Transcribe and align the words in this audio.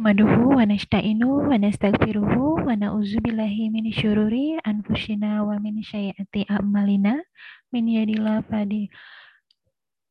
Nahmaduhu 0.00 0.56
wa 0.56 0.64
nasta'inu 0.64 1.52
wa 1.52 1.60
nastaghfiruhu 1.60 2.64
wa 2.64 2.72
na'udzu 2.72 3.20
billahi 3.20 3.68
min 3.68 3.92
syururi 3.92 4.56
anfusina 4.64 5.44
wa 5.44 5.60
min 5.60 5.84
sayyiati 5.84 6.48
a'malina 6.48 7.20
min 7.68 7.84
yahdihillahu 7.84 8.40
fadi 8.48 8.88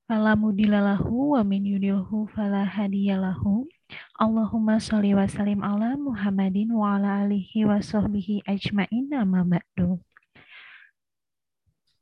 fala 0.05 0.37
mudhillalahu 0.37 1.33
wa 1.33 1.41
min 1.41 1.65
yudhilhu 1.65 2.29
fala 2.37 2.69
hadiyalahu 2.69 3.65
Allahumma 4.21 4.77
sholli 4.77 5.17
wa 5.17 5.25
sallim 5.25 5.65
ala 5.65 5.97
Muhammadin 5.97 6.69
wa 6.69 7.01
ala 7.01 7.25
alihi 7.25 7.65
wa 7.65 7.81
sahbihi 7.81 8.45
ajmain 8.45 9.09
amma 9.17 9.41
ba'du 9.41 9.97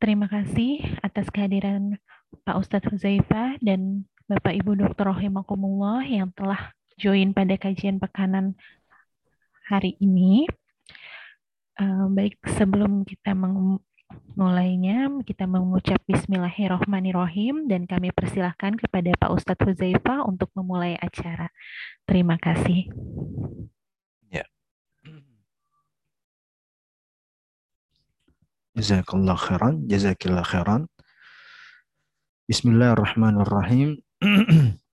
Terima 0.04 0.28
kasih 0.28 0.84
atas 1.00 1.32
kehadiran 1.32 1.96
Pak 2.44 2.68
Ustadz 2.68 2.92
Huzaifah 2.92 3.64
dan 3.64 4.04
Bapak 4.28 4.60
Ibu 4.60 4.76
Dr. 4.76 5.08
Rahimakumullah 5.08 6.04
yang 6.04 6.36
telah 6.36 6.76
join 6.98 7.30
pada 7.32 7.54
kajian 7.62 8.02
pekanan 8.02 8.58
hari 9.70 9.94
ini. 10.02 10.50
Uh, 11.78 12.10
baik, 12.10 12.42
sebelum 12.58 13.06
kita 13.06 13.38
memulainya, 13.38 15.14
kita 15.22 15.46
mengucap 15.46 16.02
Bismillahirrohmanirrohim 16.10 17.70
dan 17.70 17.86
kami 17.86 18.10
persilahkan 18.10 18.82
kepada 18.82 19.14
Pak 19.14 19.30
Ustadz 19.30 19.62
Huzaifah 19.62 20.26
untuk 20.26 20.50
memulai 20.58 20.98
acara. 20.98 21.54
Terima 22.10 22.42
kasih. 22.42 22.90
Ya. 24.34 24.50
Jazakallah 28.74 29.38
khairan, 29.38 29.86
jazakillah 29.86 30.50
khairan. 30.50 30.90
Bismillahirrahmanirrahim. 32.50 34.02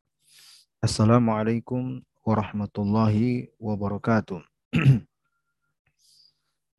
Assalamualaikum 0.83 1.99
warahmatullahi 2.23 3.51
wabarakatuh. 3.59 4.39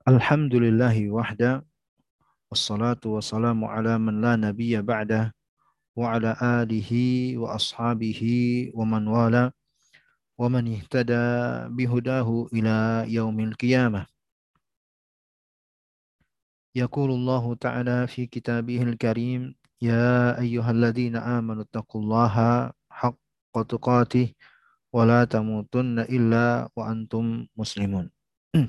Alhamdulillahi 0.09 1.12
wahda 1.12 1.61
wassalatu 2.48 3.20
wassalamu 3.20 3.69
ala 3.69 4.00
man 4.00 4.25
la 4.25 4.34
nabiyya 4.41 4.81
ba'da 4.81 5.36
wa 5.92 6.17
ala 6.17 6.33
alihi 6.62 7.36
wa 7.36 7.55
ashabihi 7.55 8.73
wa 8.73 8.89
man 8.89 9.05
wala 9.05 9.53
wa 10.41 10.47
man 10.48 10.64
ihtada 10.70 11.69
bihudahu 11.69 12.48
ila 12.55 13.05
yaumil 13.05 13.55
qiyamah. 13.59 14.09
يقول 16.70 17.11
الله 17.11 17.55
تعالى 17.55 18.06
في 18.06 18.31
كتابه 18.31 18.83
الكريم 18.83 19.55
يا 19.83 20.39
أيها 20.39 20.70
الذين 20.70 21.19
آمنوا 21.19 21.67
اتقوا 21.67 22.00
الله 22.00 22.34
tuqatih 23.64 24.36
wa 24.92 25.08
la 25.08 25.23
tamutunna 25.23 26.03
illa 26.11 26.67
wa 26.75 26.84
antum 26.92 27.48
muslimun. 27.56 28.11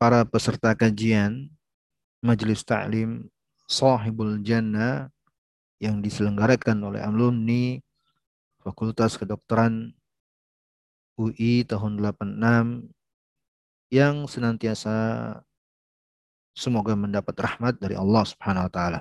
Para 0.00 0.22
peserta 0.24 0.72
kajian 0.78 1.50
Majelis 2.24 2.64
Ta'lim 2.64 3.28
Sahibul 3.68 4.40
Jannah 4.40 5.10
yang 5.82 6.00
diselenggarakan 6.00 6.80
oleh 6.86 7.02
alumni 7.02 7.76
Fakultas 8.62 9.20
Kedokteran 9.20 9.92
UI 11.18 11.66
tahun 11.66 11.98
86 11.98 12.94
yang 13.90 14.28
senantiasa 14.28 14.94
semoga 16.54 16.94
mendapat 16.98 17.34
rahmat 17.38 17.78
dari 17.78 17.94
Allah 17.94 18.22
Subhanahu 18.26 18.66
wa 18.66 18.72
taala. 18.72 19.00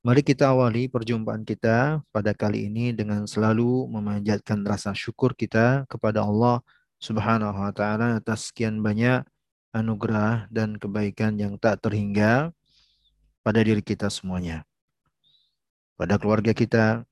Mari 0.00 0.24
kita 0.24 0.48
awali 0.48 0.88
perjumpaan 0.88 1.44
kita 1.44 2.00
pada 2.08 2.32
kali 2.32 2.72
ini 2.72 2.88
dengan 2.96 3.28
selalu 3.28 3.84
memanjatkan 3.84 4.64
rasa 4.64 4.96
syukur 4.96 5.36
kita 5.36 5.84
kepada 5.92 6.24
Allah 6.24 6.64
Subhanahu 6.96 7.52
wa 7.52 7.68
taala 7.68 8.16
atas 8.16 8.48
sekian 8.48 8.80
banyak 8.80 9.20
anugerah 9.76 10.48
dan 10.48 10.80
kebaikan 10.80 11.36
yang 11.36 11.60
tak 11.60 11.84
terhingga 11.84 12.48
pada 13.44 13.60
diri 13.60 13.84
kita 13.84 14.08
semuanya. 14.08 14.64
Pada 16.00 16.16
keluarga 16.16 16.56
kita, 16.56 17.04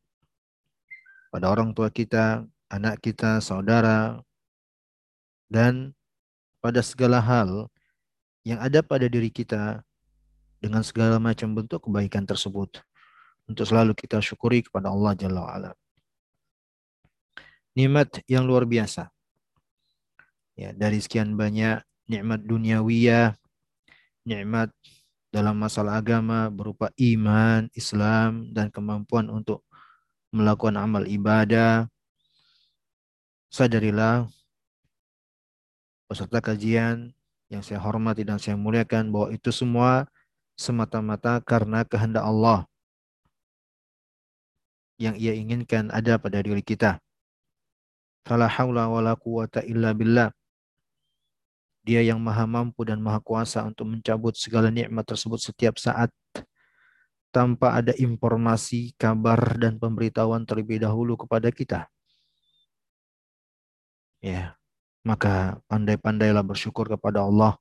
pada 1.29 1.47
orang 1.53 1.77
tua 1.77 1.93
kita, 1.93 2.49
anak 2.73 3.05
kita, 3.05 3.45
saudara, 3.45 4.17
dan 5.53 5.93
pada 6.65 6.81
segala 6.81 7.21
hal 7.21 7.69
yang 8.49 8.57
ada 8.65 8.81
pada 8.81 9.13
diri 9.13 9.29
kita 9.29 9.85
dengan 10.59 10.83
segala 10.83 11.23
macam 11.23 11.55
bentuk 11.55 11.87
kebaikan 11.87 12.27
tersebut 12.27 12.83
untuk 13.49 13.65
selalu 13.65 13.97
kita 13.97 14.21
syukuri 14.21 14.61
kepada 14.67 14.93
Allah 14.93 15.15
Jalla 15.17 15.41
wa'ala. 15.47 15.71
Nikmat 17.79 18.27
yang 18.27 18.45
luar 18.45 18.67
biasa. 18.67 19.09
Ya, 20.59 20.75
dari 20.75 20.99
sekian 20.99 21.39
banyak 21.39 21.81
nikmat 22.11 22.43
duniawiyah, 22.43 23.39
nikmat 24.27 24.75
dalam 25.31 25.55
masalah 25.61 26.01
agama 26.03 26.51
berupa 26.51 26.91
iman, 26.99 27.71
Islam, 27.77 28.51
dan 28.51 28.73
kemampuan 28.75 29.31
untuk 29.31 29.63
melakukan 30.35 30.77
amal 30.81 31.05
ibadah. 31.07 31.87
Sadarilah 33.49 34.29
peserta 36.09 36.41
kajian 36.41 37.13
yang 37.49 37.65
saya 37.65 37.81
hormati 37.81 38.25
dan 38.25 38.37
saya 38.41 38.57
muliakan 38.57 39.09
bahwa 39.09 39.29
itu 39.33 39.49
semua 39.53 40.09
semata-mata 40.59 41.39
karena 41.47 41.87
kehendak 41.87 42.27
Allah 42.27 42.67
yang 44.99 45.15
ia 45.15 45.31
inginkan 45.31 45.95
ada 45.95 46.19
pada 46.19 46.43
diri 46.43 46.61
kita. 46.61 46.99
Fala 48.27 48.51
haula 48.51 48.91
wala 48.91 49.15
quwata 49.15 49.63
illa 49.63 49.95
billah. 49.95 50.35
Dia 51.87 52.03
yang 52.03 52.21
maha 52.21 52.45
mampu 52.45 52.83
dan 52.85 53.01
maha 53.01 53.23
kuasa 53.23 53.65
untuk 53.65 53.89
mencabut 53.89 54.35
segala 54.37 54.69
nikmat 54.69 55.07
tersebut 55.07 55.41
setiap 55.41 55.79
saat 55.79 56.11
tanpa 57.31 57.79
ada 57.79 57.95
informasi, 57.97 58.93
kabar 58.99 59.57
dan 59.57 59.79
pemberitahuan 59.79 60.43
terlebih 60.45 60.83
dahulu 60.83 61.15
kepada 61.15 61.49
kita. 61.55 61.87
Ya, 64.19 64.59
maka 65.07 65.63
pandai-pandailah 65.71 66.43
bersyukur 66.43 66.91
kepada 66.91 67.23
Allah 67.23 67.55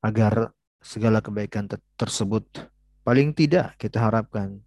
agar 0.00 0.54
segala 0.80 1.20
kebaikan 1.20 1.68
tersebut 1.96 2.44
paling 3.04 3.36
tidak 3.36 3.76
kita 3.76 4.00
harapkan 4.00 4.60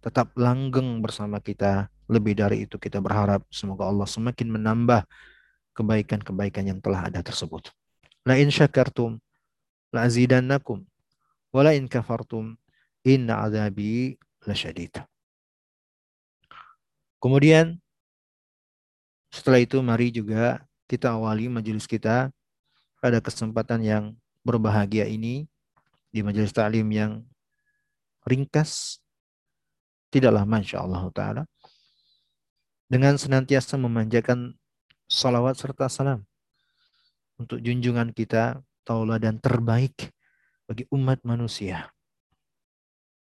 tetap 0.00 0.32
langgeng 0.36 1.04
bersama 1.04 1.38
kita. 1.38 1.88
Lebih 2.10 2.42
dari 2.42 2.66
itu 2.66 2.74
kita 2.74 2.98
berharap 2.98 3.46
semoga 3.54 3.86
Allah 3.86 4.08
semakin 4.08 4.50
menambah 4.50 5.06
kebaikan-kebaikan 5.78 6.66
yang 6.66 6.82
telah 6.82 7.06
ada 7.06 7.22
tersebut. 7.22 7.70
La 8.26 8.34
in 8.34 8.50
syakartum 8.50 9.22
la 9.94 10.10
azidannakum 10.10 10.82
wa 11.54 11.60
la 11.62 11.70
in 11.70 11.86
kafartum 11.86 12.58
inna 13.06 13.46
azabi 13.46 14.18
lasyadid. 14.42 15.06
Kemudian 17.22 17.78
setelah 19.30 19.62
itu 19.62 19.78
mari 19.78 20.10
juga 20.10 20.66
kita 20.90 21.14
awali 21.14 21.46
majelis 21.46 21.86
kita 21.86 22.34
pada 22.98 23.22
kesempatan 23.22 23.86
yang 23.86 24.04
berbahagia 24.42 25.06
ini 25.06 25.46
di 26.10 26.20
majelis 26.24 26.50
taklim 26.50 26.88
yang 26.90 27.22
ringkas 28.26 28.98
tidaklah 30.10 30.42
masya 30.42 30.82
Allah 30.82 31.04
taala 31.14 31.42
dengan 32.90 33.14
senantiasa 33.14 33.78
memanjakan 33.78 34.58
salawat 35.06 35.54
serta 35.54 35.86
salam 35.86 36.26
untuk 37.38 37.62
junjungan 37.62 38.10
kita 38.10 38.58
tauladan 38.82 39.38
terbaik 39.38 40.10
bagi 40.66 40.84
umat 40.90 41.22
manusia. 41.22 41.88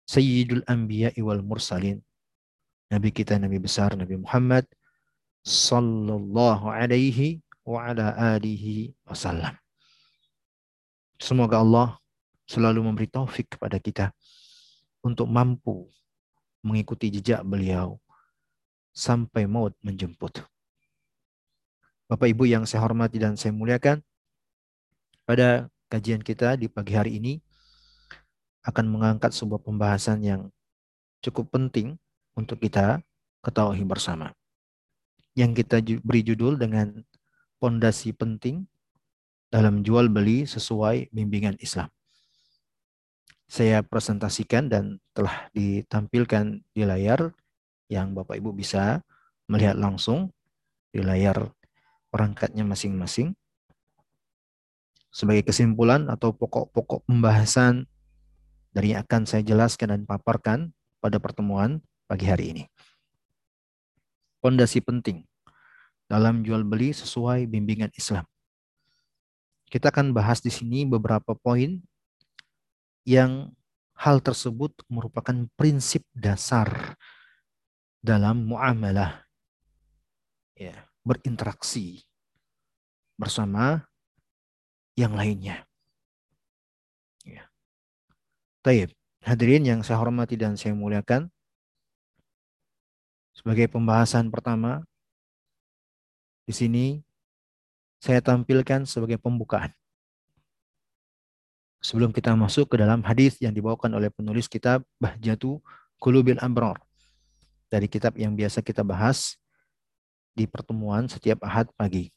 Sayyidul 0.09 0.65
Anbiya 0.65 1.13
wal 1.21 1.45
Mursalin. 1.45 2.01
Nabi 2.89 3.13
kita 3.13 3.37
Nabi 3.37 3.61
besar 3.61 3.93
Nabi 3.93 4.17
Muhammad 4.17 4.65
sallallahu 5.45 6.73
alaihi 6.73 7.45
wa 7.61 7.93
ala 7.93 8.17
alihi 8.33 8.97
wasallam 9.05 9.53
Semoga 11.19 11.59
Allah 11.59 11.99
selalu 12.47 12.79
memberi 12.79 13.11
taufik 13.11 13.59
kepada 13.59 13.75
kita 13.75 14.15
untuk 15.03 15.27
mampu 15.27 15.91
mengikuti 16.63 17.11
jejak 17.11 17.43
beliau 17.43 17.99
sampai 18.95 19.43
maut 19.43 19.75
menjemput. 19.83 20.43
Bapak 22.09 22.25
Ibu 22.25 22.49
yang 22.49 22.63
saya 22.65 22.81
hormati 22.81 23.21
dan 23.21 23.37
saya 23.37 23.53
muliakan, 23.53 24.01
pada 25.27 25.69
kajian 25.93 26.25
kita 26.25 26.57
di 26.57 26.65
pagi 26.65 26.97
hari 26.97 27.21
ini 27.21 27.37
akan 28.65 28.89
mengangkat 28.89 29.29
sebuah 29.29 29.61
pembahasan 29.61 30.25
yang 30.25 30.41
cukup 31.21 31.53
penting 31.53 31.99
untuk 32.33 32.57
kita 32.57 33.03
ketahui 33.45 33.85
bersama. 33.85 34.33
Yang 35.37 35.63
kita 35.63 35.83
beri 36.01 36.25
judul 36.25 36.57
dengan 36.57 37.05
pondasi 37.61 38.15
penting 38.15 38.65
dalam 39.49 39.81
jual 39.81 40.09
beli 40.13 40.45
sesuai 40.45 41.09
bimbingan 41.09 41.57
Islam. 41.59 41.89
saya 43.49 43.81
presentasikan 43.81 44.69
dan 44.69 45.01
telah 45.17 45.49
ditampilkan 45.57 46.61
di 46.69 46.85
layar 46.85 47.33
yang 47.89 48.13
Bapak 48.13 48.37
Ibu 48.37 48.53
bisa 48.53 49.01
melihat 49.49 49.73
langsung 49.73 50.29
di 50.93 51.01
layar 51.01 51.49
perangkatnya 52.13 52.61
masing-masing. 52.61 53.33
Sebagai 55.09 55.49
kesimpulan 55.49 56.05
atau 56.13 56.29
pokok-pokok 56.29 57.09
pembahasan 57.09 57.89
dari 58.69 58.93
yang 58.93 59.01
akan 59.01 59.25
saya 59.25 59.41
jelaskan 59.41 59.97
dan 59.97 60.01
paparkan 60.05 60.69
pada 61.01 61.17
pertemuan 61.17 61.81
pagi 62.05 62.29
hari 62.29 62.53
ini. 62.53 62.63
Pondasi 64.45 64.77
penting 64.85 65.25
dalam 66.05 66.45
jual 66.45 66.61
beli 66.61 66.93
sesuai 66.93 67.49
bimbingan 67.49 67.89
Islam. 67.97 68.29
Kita 69.69 69.93
akan 69.93 70.17
bahas 70.17 70.41
di 70.41 70.49
sini 70.49 70.81
beberapa 70.83 71.37
poin 71.37 71.77
yang 73.05 73.53
hal 73.93 74.17
tersebut 74.19 74.73
merupakan 74.89 75.45
prinsip 75.53 76.01
dasar 76.17 76.97
dalam 78.01 78.49
muamalah 78.49 79.29
ya, 80.57 80.73
berinteraksi 81.05 82.01
bersama 83.19 83.85
yang 84.97 85.13
lainnya. 85.13 85.67
Ya. 87.23 87.45
Taib. 88.65 88.91
Hadirin 89.19 89.67
yang 89.67 89.83
saya 89.83 89.99
hormati 89.99 90.39
dan 90.39 90.55
saya 90.55 90.71
muliakan, 90.71 91.27
sebagai 93.35 93.67
pembahasan 93.67 94.31
pertama, 94.31 94.87
di 96.47 96.55
sini 96.55 97.03
saya 97.99 98.23
tampilkan 98.23 98.87
sebagai 98.87 99.19
pembukaan. 99.19 99.71
Sebelum 101.79 102.11
kita 102.11 102.35
masuk 102.35 102.75
ke 102.75 102.75
dalam 102.75 102.99
hadis 103.07 103.39
yang 103.39 103.55
dibawakan 103.55 103.95
oleh 103.95 104.11
penulis 104.11 104.51
kitab 104.51 104.83
Bahjatu 104.99 105.63
Kulubil 105.99 106.39
Abrar 106.39 106.79
dari 107.71 107.87
kitab 107.87 108.19
yang 108.19 108.35
biasa 108.35 108.59
kita 108.59 108.83
bahas 108.83 109.39
di 110.35 110.47
pertemuan 110.47 111.07
setiap 111.07 111.39
ahad 111.43 111.67
pagi. 111.75 112.11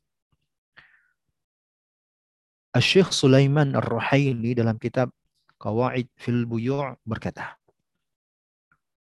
Syekh 2.72 3.12
Sulaiman 3.12 3.76
Ar-Ruhaili 3.76 4.56
dalam 4.56 4.80
kitab 4.80 5.12
Qawaid 5.60 6.08
fil 6.16 6.48
Buyu' 6.48 6.96
berkata, 7.04 7.60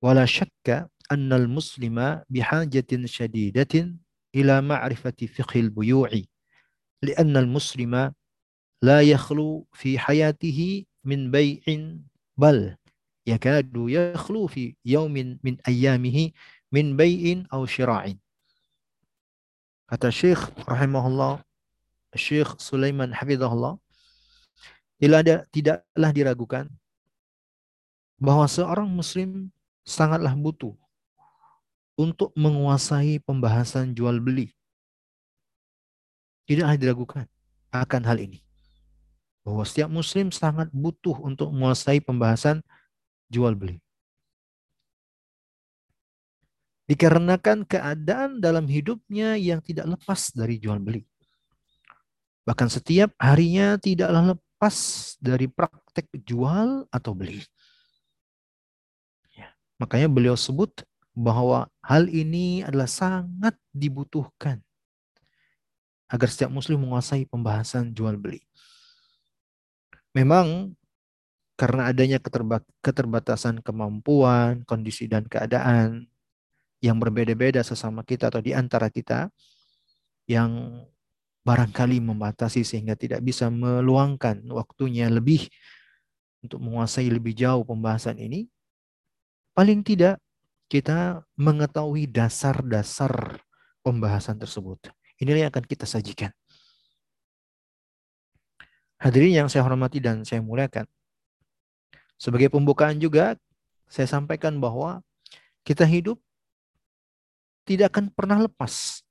"Wala 0.01 0.25
syakka 0.25 0.89
anna 1.13 1.37
al-muslima 1.37 2.25
bihajatin 2.33 3.05
syadidatin 3.05 4.01
ila 4.33 4.65
ma'rifati 4.65 5.29
fiqhil 5.29 5.69
buyu'i, 5.69 6.32
li'anna 7.04 7.40
al-muslima 7.44 8.14
لا 8.82 9.02
يخلو 9.02 9.66
في 9.74 9.98
حياته 10.00 10.86
من 11.04 11.32
بيع 11.34 11.66
بل 12.38 12.78
يكاد 13.28 13.74
يخلو 13.74 14.48
في 14.48 14.76
يوم 14.86 15.40
من 15.44 15.58
أيامه 15.68 16.32
من 16.72 16.98
بيع 16.98 17.44
أو 17.54 17.66
شراع 17.66 18.14
kata 19.88 20.12
Syekh 20.12 20.52
rahimahullah 20.68 21.40
Syekh 22.12 22.60
Sulaiman 22.60 23.16
hafizahullah 23.16 23.80
tidak 25.00 25.20
ada 25.24 25.36
tidaklah 25.50 26.12
diragukan 26.12 26.66
bahwa 28.20 28.46
seorang 28.52 28.90
muslim 28.92 29.48
sangatlah 29.88 30.36
butuh 30.36 30.76
untuk 31.98 32.36
menguasai 32.38 33.18
pembahasan 33.24 33.96
jual 33.96 34.22
beli. 34.22 34.54
Tidaklah 36.53 36.77
diragukan 36.77 37.25
akan 37.73 38.03
hal 38.05 38.21
ini 38.21 38.45
bahwa 39.41 39.65
setiap 39.65 39.89
muslim 39.89 40.29
sangat 40.29 40.69
butuh 40.69 41.17
untuk 41.25 41.49
menguasai 41.49 42.05
pembahasan 42.05 42.61
jual 43.33 43.57
beli. 43.57 43.81
Dikarenakan 46.85 47.65
keadaan 47.65 48.45
dalam 48.45 48.69
hidupnya 48.69 49.41
yang 49.41 49.65
tidak 49.65 49.97
lepas 49.97 50.29
dari 50.37 50.61
jual 50.61 50.77
beli. 50.77 51.09
Bahkan 52.45 52.69
setiap 52.69 53.17
harinya 53.17 53.81
tidaklah 53.81 54.37
lepas 54.37 54.77
dari 55.25 55.49
praktek 55.49 56.13
jual 56.21 56.85
atau 56.93 57.17
beli. 57.17 57.41
Ya, 59.33 59.57
makanya 59.81 60.13
beliau 60.13 60.37
sebut 60.37 60.85
bahwa 61.17 61.73
hal 61.81 62.13
ini 62.13 62.61
adalah 62.61 62.93
sangat 62.93 63.57
dibutuhkan 63.73 64.61
agar 66.13 66.29
setiap 66.29 66.53
muslim 66.53 66.85
menguasai 66.85 67.25
pembahasan 67.25 67.97
jual 67.97 68.21
beli. 68.21 68.45
Memang 70.13 70.77
karena 71.57 71.89
adanya 71.89 72.21
keterbatasan 72.85 73.65
kemampuan, 73.65 74.61
kondisi 74.69 75.09
dan 75.09 75.25
keadaan 75.25 76.05
yang 76.85 77.01
berbeda-beda 77.01 77.65
sesama 77.65 78.05
kita 78.05 78.29
atau 78.29 78.45
di 78.45 78.53
antara 78.53 78.93
kita 78.93 79.33
yang 80.29 80.85
barangkali 81.43 81.99
membatasi 82.03 82.63
sehingga 82.63 82.93
tidak 82.95 83.25
bisa 83.25 83.49
meluangkan 83.49 84.43
waktunya 84.53 85.09
lebih 85.09 85.49
untuk 86.43 86.59
menguasai 86.61 87.09
lebih 87.09 87.33
jauh 87.39 87.63
pembahasan 87.63 88.19
ini, 88.19 88.51
paling 89.55 89.81
tidak 89.87 90.19
kita 90.67 91.23
mengetahui 91.39 92.11
dasar-dasar 92.11 93.39
pembahasan 93.87 94.39
tersebut. 94.39 94.91
Inilah 95.23 95.47
yang 95.47 95.53
akan 95.55 95.63
kita 95.63 95.87
sajikan. 95.87 96.35
Hadirin 98.99 99.47
yang 99.47 99.47
saya 99.47 99.63
hormati 99.63 100.03
dan 100.03 100.27
saya 100.27 100.43
muliakan. 100.43 100.83
Sebagai 102.19 102.51
pembukaan 102.51 102.99
juga, 102.99 103.39
saya 103.87 104.11
sampaikan 104.11 104.59
bahwa 104.59 104.99
kita 105.63 105.87
hidup 105.87 106.19
tidak 107.63 107.95
akan 107.95 108.11
pernah 108.11 108.43
lepas 108.43 109.07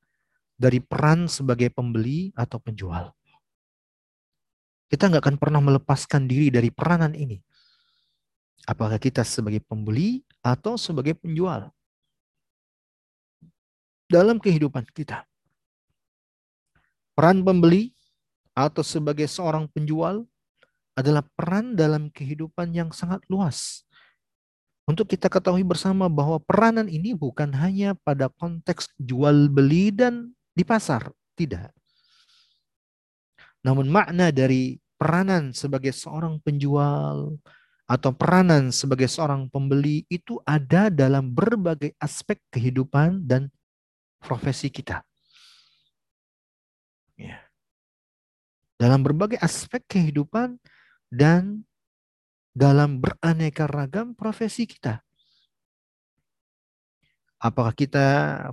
dari 0.60 0.84
peran 0.84 1.32
sebagai 1.32 1.72
pembeli 1.72 2.36
atau 2.36 2.60
penjual. 2.60 3.16
Kita 4.92 5.08
nggak 5.08 5.24
akan 5.24 5.38
pernah 5.40 5.64
melepaskan 5.64 6.28
diri 6.28 6.52
dari 6.52 6.68
peranan 6.68 7.16
ini. 7.16 7.40
Apakah 8.68 9.00
kita 9.00 9.24
sebagai 9.24 9.64
pembeli 9.64 10.28
atau 10.44 10.76
sebagai 10.76 11.16
penjual. 11.16 11.72
Dalam 14.12 14.44
kehidupan 14.44 14.84
kita. 14.92 15.31
Peran 17.12 17.44
pembeli 17.44 17.92
atau 18.56 18.84
sebagai 18.84 19.28
seorang 19.28 19.68
penjual 19.72 20.24
adalah 20.96 21.24
peran 21.36 21.76
dalam 21.76 22.12
kehidupan 22.12 22.76
yang 22.76 22.90
sangat 22.92 23.24
luas. 23.32 23.88
Untuk 24.90 25.08
kita 25.08 25.32
ketahui 25.32 25.64
bersama 25.64 26.12
bahwa 26.12 26.42
peranan 26.42 26.90
ini 26.92 27.16
bukan 27.16 27.54
hanya 27.56 27.96
pada 28.04 28.28
konteks 28.28 28.92
jual 29.00 29.48
beli 29.48 29.94
dan 29.94 30.36
di 30.52 30.68
pasar, 30.68 31.14
tidak. 31.38 31.72
Namun 33.62 33.88
makna 33.88 34.34
dari 34.34 34.82
peranan 34.98 35.54
sebagai 35.54 35.94
seorang 35.94 36.42
penjual 36.42 37.38
atau 37.86 38.12
peranan 38.16 38.74
sebagai 38.74 39.06
seorang 39.06 39.52
pembeli 39.52 40.08
itu 40.10 40.42
ada 40.48 40.88
dalam 40.88 41.30
berbagai 41.30 41.94
aspek 42.02 42.42
kehidupan 42.50 43.22
dan 43.28 43.52
profesi 44.18 44.72
kita. 44.74 45.06
Dalam 48.82 49.06
berbagai 49.06 49.38
aspek 49.38 49.86
kehidupan 49.86 50.58
dan 51.14 51.62
dalam 52.50 52.98
beraneka 52.98 53.70
ragam 53.70 54.18
profesi 54.18 54.66
kita. 54.66 55.06
Apakah 57.38 57.78
kita 57.78 58.08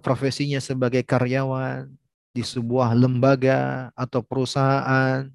profesinya 0.05 0.61
sebagai 0.61 1.01
karyawan 1.01 1.89
di 2.37 2.45
sebuah 2.45 2.93
lembaga 2.93 3.89
atau 3.97 4.21
perusahaan 4.21 5.33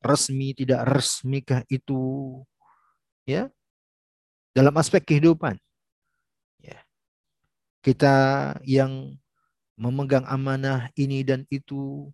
resmi 0.00 0.56
tidak 0.56 0.88
resmikah 0.88 1.60
itu 1.68 2.40
ya? 3.28 3.52
Dalam 4.56 4.72
aspek 4.80 5.04
kehidupan. 5.04 5.60
Ya. 6.64 6.80
Kita 7.84 8.16
yang 8.64 9.20
memegang 9.76 10.24
amanah 10.24 10.88
ini 10.96 11.20
dan 11.20 11.44
itu 11.52 12.08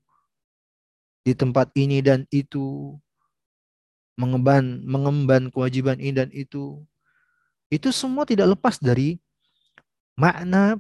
di 1.23 1.33
tempat 1.35 1.71
ini 1.79 2.03
dan 2.03 2.27
itu, 2.35 2.95
mengemban 4.19 4.83
mengemban 4.83 5.49
kewajiban 5.49 5.99
ini 6.03 6.13
dan 6.15 6.31
itu, 6.35 6.83
itu 7.73 7.89
semua 7.95 8.27
tidak 8.29 8.59
lepas 8.59 8.77
dari 8.77 9.17
makna 10.19 10.77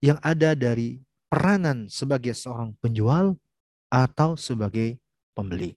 yang 0.00 0.18
ada 0.24 0.56
dari 0.56 1.04
peranan 1.28 1.86
sebagai 1.86 2.34
seorang 2.34 2.74
penjual 2.80 3.36
atau 3.92 4.34
sebagai 4.34 4.98
pembeli. 5.36 5.76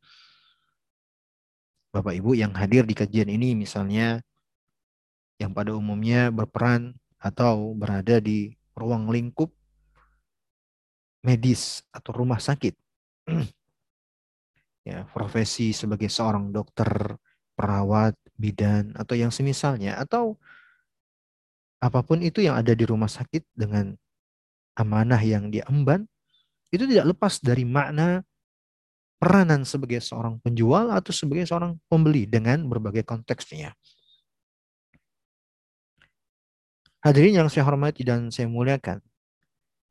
Bapak 1.93 2.17
Ibu 2.17 2.33
yang 2.33 2.57
hadir 2.57 2.89
di 2.89 2.97
kajian 2.97 3.29
ini 3.29 3.53
misalnya 3.53 4.17
yang 5.37 5.53
pada 5.53 5.77
umumnya 5.77 6.33
berperan 6.33 6.97
atau 7.21 7.77
berada 7.77 8.17
di 8.17 8.57
ruang 8.73 9.13
lingkup 9.13 9.53
medis 11.21 11.85
atau 11.93 12.11
rumah 12.17 12.41
sakit 12.41 12.73
ya, 14.87 15.07
profesi 15.11 15.71
sebagai 15.71 16.11
seorang 16.11 16.51
dokter 16.51 16.87
perawat, 17.53 18.17
bidan, 18.35 18.91
atau 18.97 19.13
yang 19.13 19.29
semisalnya, 19.29 19.99
atau 20.01 20.35
apa 21.83 21.99
pun 22.01 22.23
itu 22.23 22.39
yang 22.39 22.55
ada 22.55 22.71
di 22.71 22.87
rumah 22.87 23.11
sakit 23.11 23.43
dengan 23.53 23.93
amanah 24.73 25.19
yang 25.21 25.51
diemban, 25.53 26.07
itu 26.73 26.89
tidak 26.89 27.13
lepas 27.13 27.37
dari 27.43 27.67
makna 27.67 28.25
peranan 29.21 29.63
sebagai 29.63 30.03
seorang 30.03 30.41
penjual 30.41 30.91
atau 30.91 31.15
sebagai 31.15 31.47
seorang 31.47 31.79
pembeli 31.87 32.27
dengan 32.27 32.65
berbagai 32.67 33.07
konteksnya. 33.07 33.71
Hadirin 37.03 37.43
yang 37.43 37.47
saya 37.51 37.67
hormati 37.67 38.03
dan 38.07 38.31
saya 38.31 38.47
muliakan, 38.47 39.03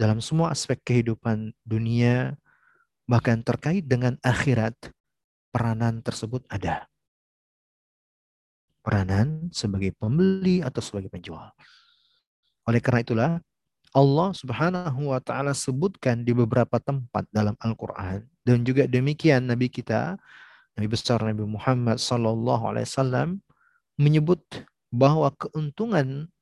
dalam 0.01 0.19
semua 0.25 0.51
aspek 0.51 0.81
kehidupan 0.81 1.53
dunia, 1.63 2.41
bahkan 3.07 3.43
terkait 3.43 3.87
dengan 3.87 4.17
akhirat, 4.23 4.75
peranan 5.51 6.01
tersebut 6.01 6.43
ada. 6.49 6.87
Peranan 8.83 9.51
sebagai 9.55 9.95
pembeli 9.95 10.59
atau 10.65 10.83
sebagai 10.83 11.11
penjual. 11.11 11.55
Oleh 12.67 12.83
karena 12.83 13.01
itulah, 13.03 13.31
Allah 13.93 14.31
Subhanahu 14.33 15.13
wa 15.13 15.21
taala 15.21 15.53
sebutkan 15.53 16.25
di 16.25 16.33
beberapa 16.33 16.81
tempat 16.81 17.29
dalam 17.29 17.53
Al-Qur'an 17.61 18.25
dan 18.41 18.65
juga 18.65 18.89
demikian 18.89 19.45
nabi 19.45 19.69
kita 19.69 20.17
Nabi 20.73 20.89
besar 20.89 21.21
Nabi 21.21 21.45
Muhammad 21.45 22.01
sallallahu 22.01 22.73
alaihi 22.73 22.89
wasallam 22.89 23.45
menyebut 24.01 24.41
bahwa 24.89 25.29
keuntungan 25.37 26.33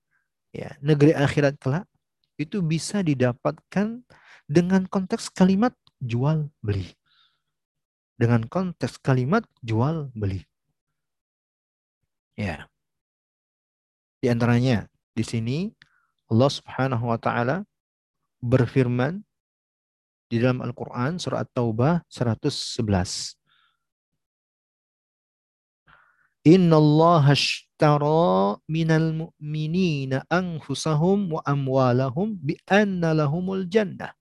ya 0.54 0.78
negeri 0.78 1.10
akhirat 1.10 1.58
kelak 1.58 1.90
itu 2.38 2.62
bisa 2.62 3.02
didapatkan 3.02 4.06
dengan 4.46 4.82
konteks 4.86 5.34
kalimat 5.34 5.74
jual 6.00 6.48
beli. 6.64 6.88
Dengan 8.20 8.44
konteks 8.44 9.00
kalimat 9.00 9.44
jual 9.64 10.12
beli. 10.12 10.44
Ya. 12.36 12.68
Di 14.20 14.28
antaranya 14.28 14.88
di 15.16 15.24
sini 15.24 15.72
Allah 16.28 16.50
Subhanahu 16.52 17.08
wa 17.08 17.16
taala 17.16 17.64
berfirman 18.40 19.24
di 20.30 20.38
dalam 20.38 20.62
Al-Qur'an 20.62 21.18
surah 21.18 21.42
At-Taubah 21.42 22.06
111. 22.08 23.40
Inna 26.48 26.80
Allah 26.80 27.36
ashtara 27.36 28.56
minal 28.64 29.12
mu'minina 29.12 30.24
anfusahum 30.32 31.36
wa 31.36 31.44
amwalahum 31.44 32.38
bi 32.40 32.56
anna 32.64 33.12
lahumul 33.12 33.68
jannah. 33.68 34.16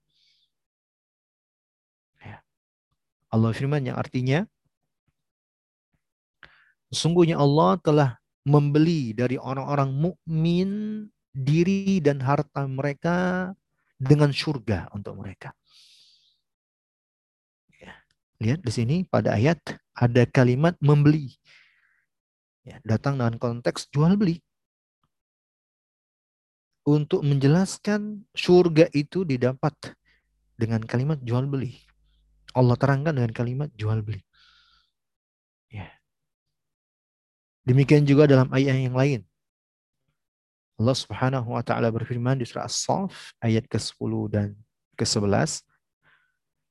Ya. 2.20 2.44
Allah 3.30 3.54
firman 3.54 3.86
yang 3.86 3.98
artinya 3.98 4.42
sesungguhnya 6.90 7.38
Allah 7.38 7.78
telah 7.78 8.10
membeli 8.42 9.14
dari 9.14 9.38
orang-orang 9.38 9.94
mukmin 9.94 10.70
diri 11.30 12.02
dan 12.02 12.18
harta 12.18 12.66
mereka 12.66 13.50
dengan 14.00 14.34
surga 14.34 14.90
untuk 14.96 15.14
mereka. 15.20 15.54
Ya. 17.78 17.94
Lihat 18.42 18.60
di 18.66 18.72
sini 18.74 18.96
pada 19.06 19.38
ayat 19.38 19.60
ada 19.94 20.26
kalimat 20.26 20.74
membeli 20.82 21.30
ya, 22.64 22.80
datang 22.82 23.20
dengan 23.20 23.36
konteks 23.36 23.92
jual 23.92 24.16
beli 24.16 24.40
untuk 26.88 27.22
menjelaskan 27.22 28.24
surga 28.32 28.88
itu 28.96 29.22
didapat 29.22 29.76
dengan 30.56 30.80
kalimat 30.82 31.20
jual 31.22 31.44
beli. 31.44 31.89
Allah 32.54 32.76
terangkan 32.78 33.14
dengan 33.14 33.32
kalimat 33.34 33.68
jual 33.78 34.02
beli. 34.02 34.22
Ya. 35.70 35.86
Demikian 37.62 38.02
juga 38.02 38.26
dalam 38.26 38.50
ayat 38.50 38.74
yang 38.74 38.96
lain. 38.96 39.20
Allah 40.80 40.96
Subhanahu 40.96 41.52
wa 41.52 41.62
taala 41.62 41.92
berfirman 41.92 42.40
di 42.40 42.48
surah 42.48 42.64
As-Saff 42.64 43.36
ayat 43.44 43.68
ke-10 43.68 44.12
dan 44.32 44.48
ke-11 44.96 45.60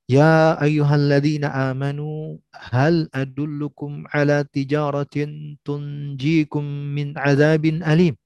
Ya 0.09 0.57
ayyuhalladzina 0.57 1.53
amanu 1.69 2.41
hal 2.49 3.05
adullukum 3.13 4.09
ala 4.09 4.41
tijaratin 4.41 5.61
tunjikum 5.61 6.65
min 6.65 7.13
azabin 7.13 7.85
alim 7.85 8.17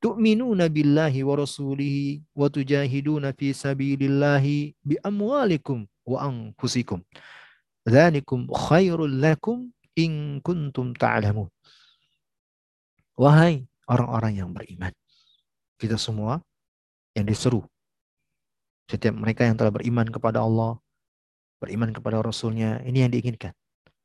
tu'minuna 0.00 0.72
billahi 0.72 1.20
wa 1.28 1.36
rasulihi 1.36 2.24
wa 2.32 2.48
tujahiduna 2.48 3.36
fi 3.36 3.52
sabilillahi 3.52 4.72
bi 4.80 4.96
amwalikum 5.04 5.84
wa 6.08 6.24
anfusikum 6.24 7.04
dzalikum 7.84 8.48
khairul 8.48 9.12
lakum 9.20 9.68
in 9.92 10.40
kuntum 10.40 10.96
ta'lamun 10.96 11.52
Wahai 13.18 13.66
orang-orang 13.90 14.38
yang 14.38 14.54
beriman. 14.54 14.94
Kita 15.74 15.98
semua 15.98 16.38
yang 17.18 17.26
diseru. 17.26 17.66
Setiap 18.86 19.10
mereka 19.10 19.42
yang 19.42 19.58
telah 19.58 19.74
beriman 19.74 20.06
kepada 20.06 20.38
Allah, 20.38 20.78
beriman 21.58 21.90
kepada 21.90 22.22
Rasulnya, 22.22 22.78
ini 22.86 23.02
yang 23.02 23.10
diinginkan. 23.10 23.50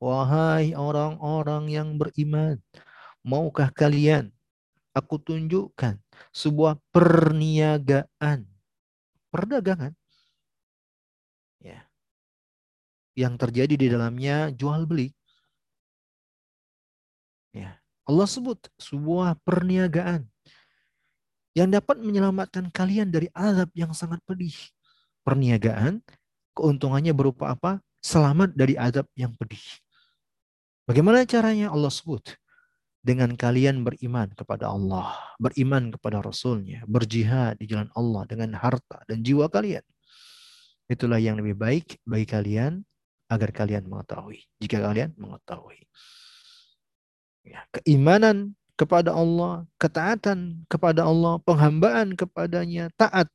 Wahai 0.01 0.73
orang-orang 0.73 1.69
yang 1.69 1.93
beriman, 2.01 2.57
maukah 3.21 3.69
kalian 3.69 4.33
aku 4.97 5.21
tunjukkan 5.21 6.01
sebuah 6.33 6.81
perniagaan, 6.89 8.49
perdagangan, 9.29 9.93
yang 13.13 13.37
terjadi 13.37 13.73
di 13.77 13.87
dalamnya 13.89 14.49
jual 14.53 14.85
beli. 14.89 15.13
Ya, 17.53 17.77
Allah 18.09 18.25
sebut 18.25 18.57
sebuah 18.81 19.37
perniagaan 19.45 20.25
yang 21.53 21.69
dapat 21.69 22.01
menyelamatkan 22.01 22.73
kalian 22.73 23.13
dari 23.13 23.29
azab 23.37 23.69
yang 23.77 23.93
sangat 23.93 24.17
pedih. 24.25 24.53
Perniagaan, 25.21 26.01
keuntungannya 26.57 27.13
berupa 27.13 27.53
apa? 27.53 27.79
Selamat 28.03 28.51
dari 28.57 28.75
azab 28.75 29.07
yang 29.15 29.31
pedih. 29.37 29.61
Bagaimana 30.83 31.23
caranya 31.23 31.71
Allah 31.71 31.93
sebut? 31.93 32.35
Dengan 33.03 33.35
kalian 33.35 33.83
beriman 33.83 34.31
kepada 34.31 34.71
Allah, 34.71 35.11
beriman 35.35 35.91
kepada 35.91 36.23
Rasulnya, 36.23 36.87
berjihad 36.87 37.59
di 37.59 37.67
jalan 37.67 37.91
Allah 37.99 38.23
dengan 38.23 38.55
harta 38.55 39.03
dan 39.11 39.19
jiwa 39.19 39.51
kalian. 39.51 39.83
Itulah 40.87 41.19
yang 41.19 41.35
lebih 41.35 41.55
baik 41.55 41.99
bagi 42.07 42.27
kalian 42.27 42.83
agar 43.31 43.49
kalian 43.51 43.87
mengetahui. 43.87 44.43
Jika 44.59 44.83
kalian 44.83 45.15
mengetahui. 45.15 45.83
Ya, 47.43 47.67
keimanan 47.75 48.55
kepada 48.79 49.13
Allah, 49.13 49.67
ketaatan 49.77 50.63
kepada 50.71 51.05
Allah, 51.05 51.37
penghambaan 51.43 52.15
kepadanya, 52.15 52.89
taat 52.95 53.27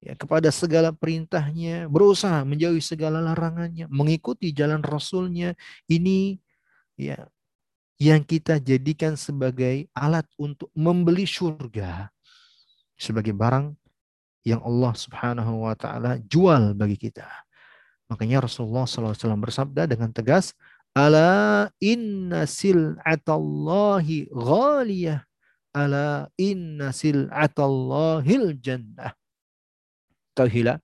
ya, 0.00 0.16
kepada 0.16 0.48
segala 0.50 0.90
perintahnya, 0.90 1.86
berusaha 1.86 2.42
menjauhi 2.42 2.80
segala 2.80 3.20
larangannya, 3.22 3.86
mengikuti 3.92 4.50
jalan 4.50 4.80
Rasulnya, 4.80 5.52
ini 5.86 6.40
ya 6.96 7.28
yang 7.96 8.20
kita 8.24 8.60
jadikan 8.60 9.16
sebagai 9.16 9.88
alat 9.96 10.28
untuk 10.36 10.68
membeli 10.76 11.24
surga 11.24 12.12
sebagai 12.96 13.32
barang 13.32 13.72
yang 14.44 14.60
Allah 14.64 14.92
Subhanahu 14.92 15.64
wa 15.64 15.74
taala 15.76 16.20
jual 16.28 16.76
bagi 16.76 16.96
kita. 17.00 17.45
Makanya 18.06 18.46
Rasulullah 18.46 18.86
SAW 18.86 19.14
bersabda 19.42 19.90
dengan 19.90 20.14
tegas, 20.14 20.54
Ala 20.96 21.68
inna 21.82 22.48
sil'atallahi 22.48 24.32
ghaliyah. 24.32 25.20
Ala 25.76 26.30
inna 26.40 26.88
sil'atallahil 26.94 28.56
jannah. 28.62 29.12
Tahilah. 30.32 30.80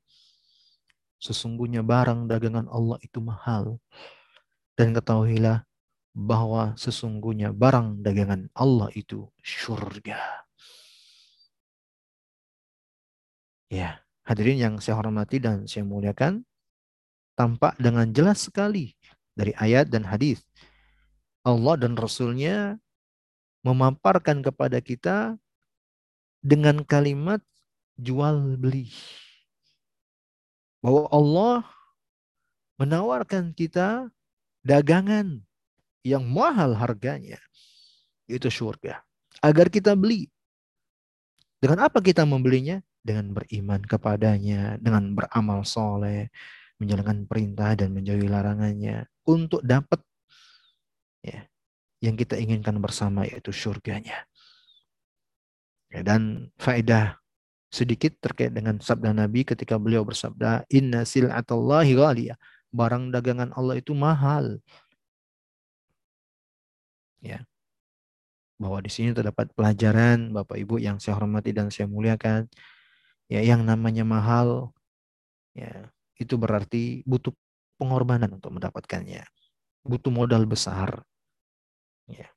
Sesungguhnya 1.23 1.81
barang 1.81 2.29
dagangan 2.29 2.69
Allah 2.69 2.99
itu 3.01 3.23
mahal. 3.25 3.79
Dan 4.77 4.93
ketahuilah 4.93 5.65
bahwa 6.13 6.77
sesungguhnya 6.77 7.57
barang 7.57 8.05
dagangan 8.05 8.53
Allah 8.53 8.93
itu 8.93 9.33
surga. 9.41 10.45
Ya, 13.73 14.05
hadirin 14.29 14.61
yang 14.61 14.75
saya 14.85 15.01
hormati 15.01 15.41
dan 15.41 15.65
saya 15.65 15.89
muliakan, 15.89 16.45
tampak 17.43 17.75
dengan 17.83 18.07
jelas 18.15 18.47
sekali 18.47 18.95
dari 19.35 19.51
ayat 19.59 19.91
dan 19.91 20.07
hadis. 20.07 20.39
Allah 21.43 21.75
dan 21.75 21.99
Rasulnya 21.99 22.79
memaparkan 23.67 24.47
kepada 24.47 24.79
kita 24.79 25.35
dengan 26.39 26.87
kalimat 26.87 27.43
jual 27.99 28.55
beli. 28.63 28.95
Bahwa 30.79 31.11
Allah 31.11 31.67
menawarkan 32.79 33.51
kita 33.59 34.07
dagangan 34.63 35.43
yang 36.07 36.23
mahal 36.23 36.79
harganya. 36.79 37.43
Itu 38.31 38.55
surga. 38.55 39.03
Agar 39.43 39.67
kita 39.67 39.99
beli. 39.99 40.31
Dengan 41.59 41.91
apa 41.91 41.99
kita 41.99 42.23
membelinya? 42.23 42.79
Dengan 43.03 43.35
beriman 43.35 43.83
kepadanya, 43.83 44.79
dengan 44.79 45.11
beramal 45.19 45.67
soleh, 45.67 46.31
menjalankan 46.83 47.31
perintah 47.31 47.79
dan 47.79 47.95
menjauhi 47.95 48.27
larangannya 48.27 49.07
untuk 49.23 49.63
dapat 49.63 50.03
ya, 51.23 51.47
yang 52.03 52.19
kita 52.19 52.35
inginkan 52.35 52.83
bersama 52.83 53.23
yaitu 53.23 53.55
surganya. 53.55 54.27
Ya, 55.93 56.03
dan 56.03 56.51
faedah 56.59 57.23
sedikit 57.73 58.13
terkait 58.21 58.53
dengan 58.53 58.77
sabda 58.83 59.17
Nabi 59.17 59.49
ketika 59.49 59.81
beliau 59.81 60.05
bersabda, 60.05 60.69
Inna 60.69 61.09
sil'atallahi 61.09 61.93
ghaliyah. 61.97 62.37
Barang 62.73 63.09
dagangan 63.09 63.53
Allah 63.57 63.81
itu 63.81 63.97
mahal. 63.97 64.61
Ya. 67.21 67.45
Bahwa 68.61 68.81
di 68.81 68.93
sini 68.93 69.13
terdapat 69.17 69.53
pelajaran 69.57 70.33
Bapak 70.33 70.57
Ibu 70.61 70.81
yang 70.81 71.01
saya 71.01 71.17
hormati 71.17 71.53
dan 71.53 71.73
saya 71.73 71.89
muliakan. 71.89 72.49
Ya, 73.29 73.41
yang 73.41 73.65
namanya 73.65 74.05
mahal 74.05 74.77
ya, 75.57 75.89
itu 76.19 76.35
berarti 76.37 77.01
butuh 77.09 77.33
pengorbanan 77.81 78.31
untuk 78.37 78.55
mendapatkannya. 78.55 79.25
Butuh 79.83 80.13
modal 80.15 80.47
besar. 80.47 81.03
Ya. 82.07 82.31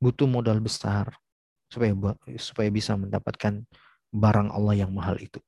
Butuh 0.00 0.28
modal 0.28 0.60
besar 0.60 1.12
supaya 1.68 1.92
supaya 2.38 2.70
bisa 2.70 2.94
mendapatkan 2.94 3.66
barang 4.14 4.48
Allah 4.54 4.74
yang 4.86 4.94
mahal 4.94 5.18
itu. 5.18 5.42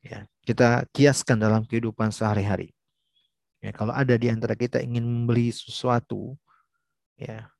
Ya, 0.00 0.24
kita 0.44 0.88
kiaskan 0.96 1.40
dalam 1.40 1.64
kehidupan 1.64 2.08
sehari-hari. 2.12 2.72
Ya, 3.60 3.72
kalau 3.76 3.92
ada 3.92 4.16
di 4.16 4.32
antara 4.32 4.56
kita 4.56 4.80
ingin 4.80 5.04
membeli 5.04 5.52
sesuatu 5.52 6.40
ya 7.20 7.52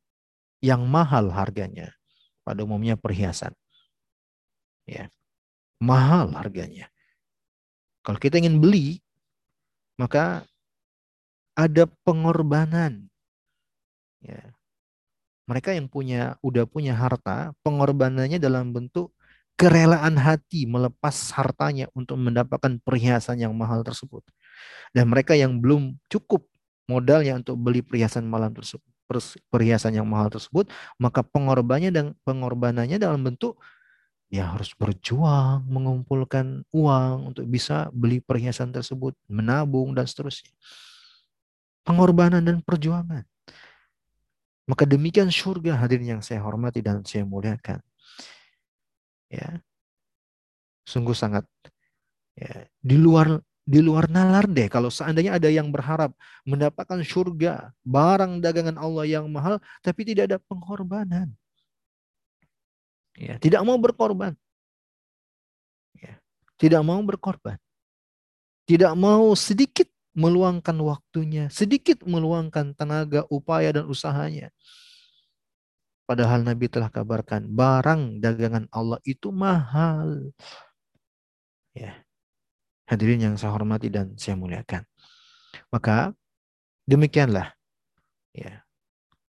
yang 0.64 0.85
mahal 0.88 1.29
harganya, 1.33 1.93
pada 2.45 2.64
umumnya 2.64 2.97
perhiasan. 2.97 3.52
Ya. 4.88 5.09
Mahal 5.81 6.33
harganya. 6.37 6.93
Kalau 8.00 8.19
kita 8.19 8.40
ingin 8.40 8.61
beli, 8.61 9.00
maka 10.00 10.49
ada 11.52 11.85
pengorbanan. 12.07 13.09
Ya. 14.25 14.57
Mereka 15.45 15.75
yang 15.75 15.90
punya 15.90 16.38
udah 16.40 16.64
punya 16.64 16.95
harta, 16.95 17.52
pengorbanannya 17.66 18.38
dalam 18.38 18.71
bentuk 18.71 19.11
kerelaan 19.61 20.16
hati 20.16 20.64
melepas 20.64 21.37
hartanya 21.37 21.85
untuk 21.92 22.16
mendapatkan 22.16 22.80
perhiasan 22.80 23.45
yang 23.45 23.52
mahal 23.52 23.85
tersebut. 23.85 24.25
Dan 24.97 25.12
mereka 25.12 25.37
yang 25.37 25.61
belum 25.61 26.00
cukup 26.09 26.49
modalnya 26.88 27.37
untuk 27.37 27.61
beli 27.61 27.85
perhiasan 27.85 28.25
malam 28.25 28.57
tersebut, 28.57 28.88
perhiasan 29.52 30.00
yang 30.00 30.09
mahal 30.09 30.33
tersebut, 30.33 30.71
maka 30.97 31.21
pengorbanannya 31.21 31.92
dan 31.92 32.07
pengorbanannya 32.25 32.97
dalam 32.97 33.21
bentuk 33.21 33.61
ya 34.30 34.46
harus 34.54 34.70
berjuang 34.78 35.66
mengumpulkan 35.66 36.62
uang 36.70 37.34
untuk 37.34 37.44
bisa 37.50 37.90
beli 37.90 38.22
perhiasan 38.22 38.70
tersebut, 38.70 39.18
menabung 39.26 39.92
dan 39.92 40.06
seterusnya. 40.06 40.54
Pengorbanan 41.82 42.40
dan 42.40 42.62
perjuangan. 42.62 43.26
Maka 44.70 44.87
demikian 44.87 45.34
surga 45.34 45.75
hadirin 45.82 46.18
yang 46.18 46.22
saya 46.22 46.38
hormati 46.46 46.78
dan 46.78 47.02
saya 47.02 47.26
muliakan 47.26 47.82
ya 49.30 49.62
sungguh 50.82 51.14
sangat 51.14 51.46
ya, 52.34 52.66
di 52.82 52.99
luar 52.99 53.38
di 53.62 53.78
luar 53.78 54.10
nalar 54.10 54.50
deh 54.50 54.66
kalau 54.66 54.90
seandainya 54.90 55.38
ada 55.38 55.46
yang 55.46 55.70
berharap 55.70 56.10
mendapatkan 56.42 56.99
surga 57.06 57.70
barang 57.87 58.42
dagangan 58.42 58.75
Allah 58.75 59.06
yang 59.06 59.30
mahal 59.30 59.62
tapi 59.78 60.02
tidak 60.02 60.34
ada 60.34 60.38
pengorbanan 60.42 61.30
ya 63.21 63.37
tidak 63.37 63.61
mau 63.61 63.77
berkorban 63.77 64.33
ya 65.93 66.17
tidak 66.57 66.81
mau 66.81 67.05
berkorban 67.05 67.61
tidak 68.65 68.97
mau 68.97 69.37
sedikit 69.37 69.87
meluangkan 70.17 70.75
waktunya 70.81 71.53
sedikit 71.53 72.00
meluangkan 72.09 72.73
tenaga 72.73 73.29
upaya 73.29 73.77
dan 73.77 73.85
usahanya 73.85 74.49
Padahal 76.11 76.43
Nabi 76.43 76.67
telah 76.67 76.91
kabarkan 76.91 77.47
barang 77.55 78.19
dagangan 78.19 78.67
Allah 78.75 78.99
itu 79.07 79.31
mahal. 79.31 80.35
Ya. 81.71 82.02
Hadirin 82.91 83.23
yang 83.30 83.39
saya 83.39 83.54
hormati 83.54 83.87
dan 83.95 84.19
saya 84.19 84.35
muliakan. 84.35 84.83
Maka 85.71 86.11
demikianlah 86.91 87.54
ya. 88.35 88.67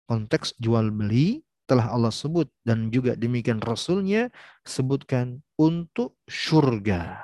Konteks 0.06 0.54
jual 0.62 0.94
beli 0.94 1.42
telah 1.68 1.92
Allah 1.92 2.08
sebut 2.08 2.48
dan 2.64 2.88
juga 2.88 3.12
demikian 3.12 3.60
Rasulnya 3.60 4.32
sebutkan 4.64 5.44
untuk 5.60 6.16
surga 6.24 7.20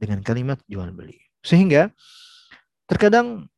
dengan 0.00 0.24
kalimat 0.24 0.56
jual 0.64 0.88
beli. 0.96 1.20
Sehingga 1.44 1.92
terkadang 2.88 3.52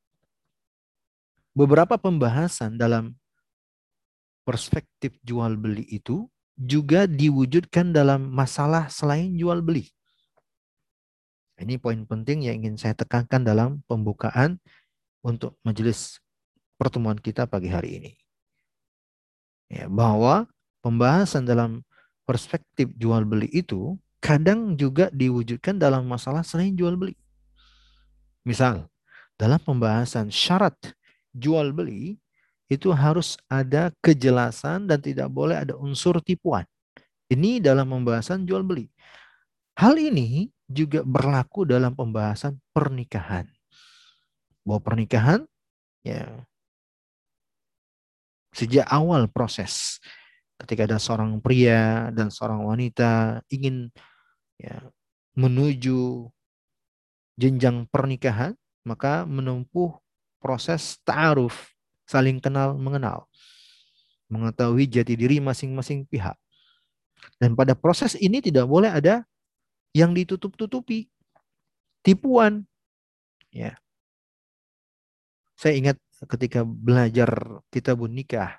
beberapa 1.54 1.94
pembahasan 1.94 2.74
dalam 2.74 3.14
perspektif 4.42 5.14
jual 5.22 5.54
beli 5.54 5.87
itu 5.87 6.26
juga 6.59 7.06
diwujudkan 7.06 7.94
dalam 7.94 8.26
masalah 8.35 8.90
selain 8.90 9.30
jual 9.38 9.62
beli. 9.62 9.87
Ini 11.56 11.80
poin 11.80 12.02
penting 12.04 12.50
yang 12.50 12.61
ingin 12.61 12.76
saya 12.76 12.92
tekankan 12.98 13.46
dalam 13.46 13.80
pembukaan 13.88 14.61
untuk 15.24 15.56
majelis 15.64 16.20
pertemuan 16.76 17.16
kita 17.16 17.48
pagi 17.48 17.72
hari 17.72 17.96
ini. 18.02 18.25
Ya, 19.66 19.90
bahwa 19.90 20.46
pembahasan 20.83 21.42
dalam 21.42 21.83
perspektif 22.26 22.90
jual 22.94 23.26
beli 23.26 23.50
itu 23.50 23.98
kadang 24.22 24.74
juga 24.74 25.11
diwujudkan 25.14 25.79
dalam 25.79 26.07
masalah 26.07 26.42
selain 26.42 26.74
jual 26.74 26.98
beli. 26.98 27.14
Misal, 28.46 28.87
dalam 29.35 29.59
pembahasan 29.59 30.31
syarat 30.31 30.74
jual 31.35 31.74
beli 31.74 32.18
itu 32.66 32.90
harus 32.90 33.38
ada 33.46 33.94
kejelasan 34.02 34.90
dan 34.90 34.98
tidak 34.98 35.31
boleh 35.31 35.55
ada 35.55 35.74
unsur 35.79 36.18
tipuan. 36.22 36.66
Ini 37.26 37.59
dalam 37.62 37.90
pembahasan 37.90 38.46
jual 38.46 38.62
beli. 38.62 38.87
Hal 39.79 39.98
ini 39.98 40.50
juga 40.66 41.02
berlaku 41.07 41.66
dalam 41.66 41.94
pembahasan 41.94 42.59
pernikahan. 42.74 43.46
Bahwa 44.66 44.83
pernikahan 44.83 45.46
ya 46.02 46.26
sejak 48.56 48.88
awal 48.88 49.28
proses 49.28 50.00
ketika 50.56 50.88
ada 50.88 50.96
seorang 50.96 51.36
pria 51.44 52.08
dan 52.16 52.32
seorang 52.32 52.64
wanita 52.64 53.44
ingin 53.52 53.92
ya 54.56 54.80
menuju 55.36 56.32
jenjang 57.36 57.84
pernikahan 57.92 58.56
maka 58.88 59.28
menempuh 59.28 59.92
proses 60.40 60.96
ta'aruf 61.04 61.76
saling 62.06 62.38
kenal 62.38 62.78
mengenal, 62.78 63.26
mengetahui 64.30 64.86
jati 64.86 65.18
diri 65.18 65.42
masing-masing 65.42 66.06
pihak. 66.06 66.38
Dan 67.42 67.58
pada 67.58 67.74
proses 67.74 68.14
ini 68.14 68.38
tidak 68.38 68.70
boleh 68.70 68.88
ada 68.88 69.26
yang 69.90 70.14
ditutup-tutupi, 70.14 71.10
tipuan. 72.06 72.62
Ya. 73.50 73.74
Saya 75.58 75.74
ingat 75.74 75.96
ketika 76.24 76.64
belajar 76.64 77.61
kitabun 77.68 78.16
nikah, 78.16 78.57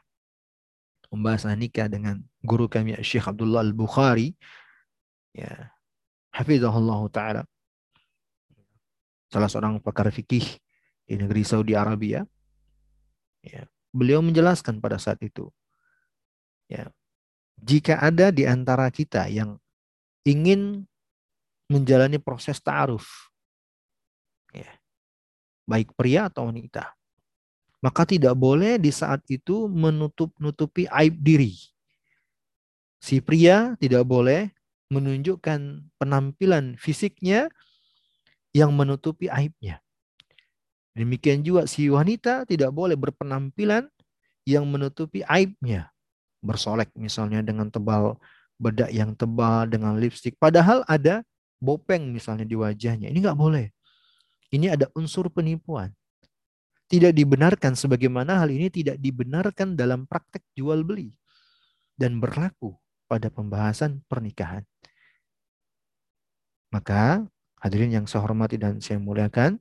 pembahasan 1.10 1.58
nikah 1.58 1.89
dengan 1.89 2.22
guru 2.46 2.70
kami 2.70 2.93
Syekh 3.02 3.26
Abdullah 3.26 3.65
Al-Bukhari, 3.65 4.38
ya, 5.34 5.74
hafizahullah 6.30 7.02
taala. 7.10 7.43
Salah 9.34 9.50
seorang 9.50 9.82
pakar 9.82 10.08
fikih 10.13 10.46
di 11.08 11.15
negeri 11.17 11.43
Saudi 11.43 11.74
Arabia, 11.76 12.24
Ya, 13.48 13.63
beliau 13.96 14.20
menjelaskan 14.20 14.84
pada 14.84 15.00
saat 15.00 15.22
itu, 15.24 15.48
ya, 16.67 16.91
jika 17.56 18.02
ada 18.02 18.34
di 18.34 18.43
antara 18.43 18.89
kita 18.91 19.30
yang 19.32 19.56
ingin 20.28 20.84
menjalani 21.72 22.20
proses 22.20 22.60
ta'aruf, 22.60 23.08
ya, 24.52 24.67
baik 25.63 25.96
pria 25.96 26.28
atau 26.28 26.52
wanita, 26.52 26.96
maka 27.88 28.04
tidak 28.04 28.36
boleh 28.36 28.76
di 28.76 28.91
saat 28.91 29.23
itu 29.32 29.71
menutup-nutupi 29.71 30.91
aib 30.91 31.15
diri. 31.23 31.56
Si 33.00 33.23
pria 33.23 33.80
tidak 33.80 34.04
boleh 34.04 34.52
menunjukkan 34.91 35.88
penampilan 35.95 36.76
fisiknya 36.76 37.47
yang 38.52 38.76
menutupi 38.76 39.32
aibnya. 39.32 39.80
Demikian 41.00 41.47
juga 41.47 41.63
si 41.63 41.88
wanita 41.88 42.43
tidak 42.43 42.76
boleh 42.76 43.00
berpenampilan 43.00 43.88
yang 44.43 44.67
menutupi 44.67 45.23
aibnya. 45.23 45.88
Bersolek 46.43 46.91
misalnya 47.00 47.39
dengan 47.39 47.71
tebal 47.71 48.19
bedak 48.60 48.91
yang 48.91 49.15
tebal 49.15 49.63
dengan 49.63 49.95
lipstik. 49.95 50.36
Padahal 50.36 50.84
ada 50.91 51.23
bopeng 51.63 52.12
misalnya 52.12 52.43
di 52.43 52.60
wajahnya. 52.60 53.08
Ini 53.08 53.19
nggak 53.23 53.39
boleh. 53.39 53.71
Ini 54.52 54.76
ada 54.76 54.91
unsur 54.91 55.32
penipuan. 55.32 55.95
Tidak 56.88 57.12
dibenarkan 57.12 57.76
sebagaimana 57.76 58.39
hal 58.39 58.47
ini 58.47 58.71
tidak 58.71 58.95
dibenarkan 59.04 59.76
dalam 59.76 60.08
praktek 60.08 60.43
jual 60.56 60.88
beli 60.88 61.12
dan 62.00 62.23
berlaku 62.23 62.80
pada 63.12 63.28
pembahasan 63.28 64.00
pernikahan. 64.08 64.63
Maka 66.71 67.28
hadirin 67.60 67.91
yang 67.91 68.06
saya 68.08 68.23
hormati 68.23 68.56
dan 68.56 68.80
saya 68.80 69.00
muliakan, 69.04 69.60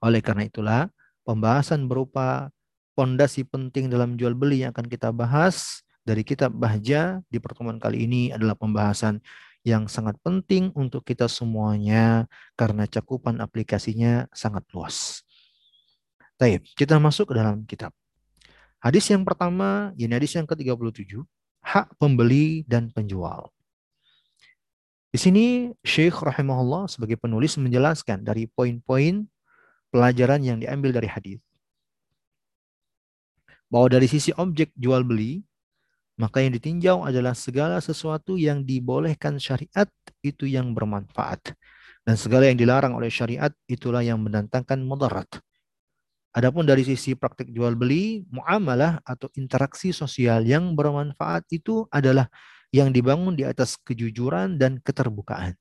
oleh 0.00 0.24
karena 0.24 0.48
itulah, 0.48 0.82
pembahasan 1.28 1.84
berupa 1.90 2.48
pondasi 2.96 3.44
penting 3.44 3.92
dalam 3.92 4.16
jual 4.16 4.32
beli 4.32 4.64
yang 4.64 4.72
akan 4.72 4.88
kita 4.88 5.12
bahas 5.12 5.84
dari 6.08 6.24
kitab 6.24 6.56
Bahja 6.56 7.20
di 7.28 7.36
pertemuan 7.36 7.76
kali 7.76 8.08
ini 8.08 8.32
adalah 8.32 8.56
pembahasan 8.56 9.20
yang 9.66 9.90
sangat 9.90 10.16
penting 10.24 10.72
untuk 10.72 11.04
kita 11.04 11.28
semuanya 11.28 12.24
karena 12.56 12.88
cakupan 12.88 13.42
aplikasinya 13.44 14.24
sangat 14.32 14.64
luas. 14.72 15.27
Baik, 16.38 16.70
kita 16.78 17.02
masuk 17.02 17.34
ke 17.34 17.34
dalam 17.34 17.66
kitab. 17.66 17.90
Hadis 18.78 19.10
yang 19.10 19.26
pertama, 19.26 19.90
ini 19.98 20.14
hadis 20.14 20.38
yang 20.38 20.46
ke-37, 20.46 21.18
hak 21.66 21.98
pembeli 21.98 22.62
dan 22.62 22.94
penjual. 22.94 23.50
Di 25.10 25.18
sini 25.18 25.74
Syekh 25.82 26.14
rahimahullah 26.14 26.86
sebagai 26.86 27.18
penulis 27.18 27.58
menjelaskan 27.58 28.22
dari 28.22 28.46
poin-poin 28.46 29.26
pelajaran 29.90 30.38
yang 30.46 30.62
diambil 30.62 30.94
dari 30.94 31.10
hadis. 31.10 31.42
Bahwa 33.66 33.90
dari 33.90 34.06
sisi 34.06 34.30
objek 34.38 34.70
jual 34.78 35.02
beli, 35.02 35.42
maka 36.22 36.38
yang 36.38 36.54
ditinjau 36.54 37.02
adalah 37.02 37.34
segala 37.34 37.82
sesuatu 37.82 38.38
yang 38.38 38.62
dibolehkan 38.62 39.42
syariat 39.42 39.90
itu 40.22 40.46
yang 40.46 40.70
bermanfaat. 40.70 41.50
Dan 42.06 42.14
segala 42.14 42.46
yang 42.46 42.62
dilarang 42.62 42.94
oleh 42.94 43.10
syariat 43.10 43.50
itulah 43.66 44.06
yang 44.06 44.22
mendatangkan 44.22 44.86
mudarat. 44.86 45.26
Adapun 46.38 46.62
dari 46.62 46.86
sisi 46.86 47.18
praktik 47.18 47.50
jual 47.50 47.74
beli, 47.74 48.22
muamalah 48.30 49.02
atau 49.02 49.26
interaksi 49.34 49.90
sosial 49.90 50.46
yang 50.46 50.78
bermanfaat 50.78 51.42
itu 51.50 51.90
adalah 51.90 52.30
yang 52.70 52.94
dibangun 52.94 53.34
di 53.34 53.42
atas 53.42 53.74
kejujuran 53.82 54.54
dan 54.54 54.78
keterbukaan. 54.78 55.58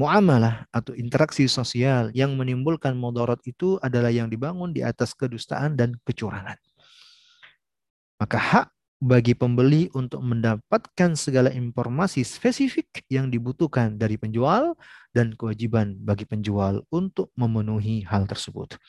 Muamalah 0.00 0.64
atau 0.72 0.96
interaksi 0.96 1.44
sosial 1.52 2.08
yang 2.16 2.32
menimbulkan 2.32 2.96
mudarat 2.96 3.44
itu 3.44 3.76
adalah 3.84 4.08
yang 4.08 4.32
dibangun 4.32 4.72
di 4.72 4.80
atas 4.80 5.12
kedustaan 5.12 5.76
dan 5.76 6.00
kecurangan. 6.08 6.56
Maka 8.16 8.40
hak 8.40 8.66
bagi 9.04 9.36
pembeli 9.36 9.92
untuk 9.92 10.24
mendapatkan 10.24 11.12
segala 11.12 11.52
informasi 11.52 12.24
spesifik 12.24 13.04
yang 13.12 13.28
dibutuhkan 13.28 14.00
dari 14.00 14.16
penjual 14.16 14.72
dan 15.12 15.36
kewajiban 15.36 16.00
bagi 16.00 16.24
penjual 16.24 16.80
untuk 16.88 17.28
memenuhi 17.36 18.08
hal 18.08 18.24
tersebut. 18.24 18.80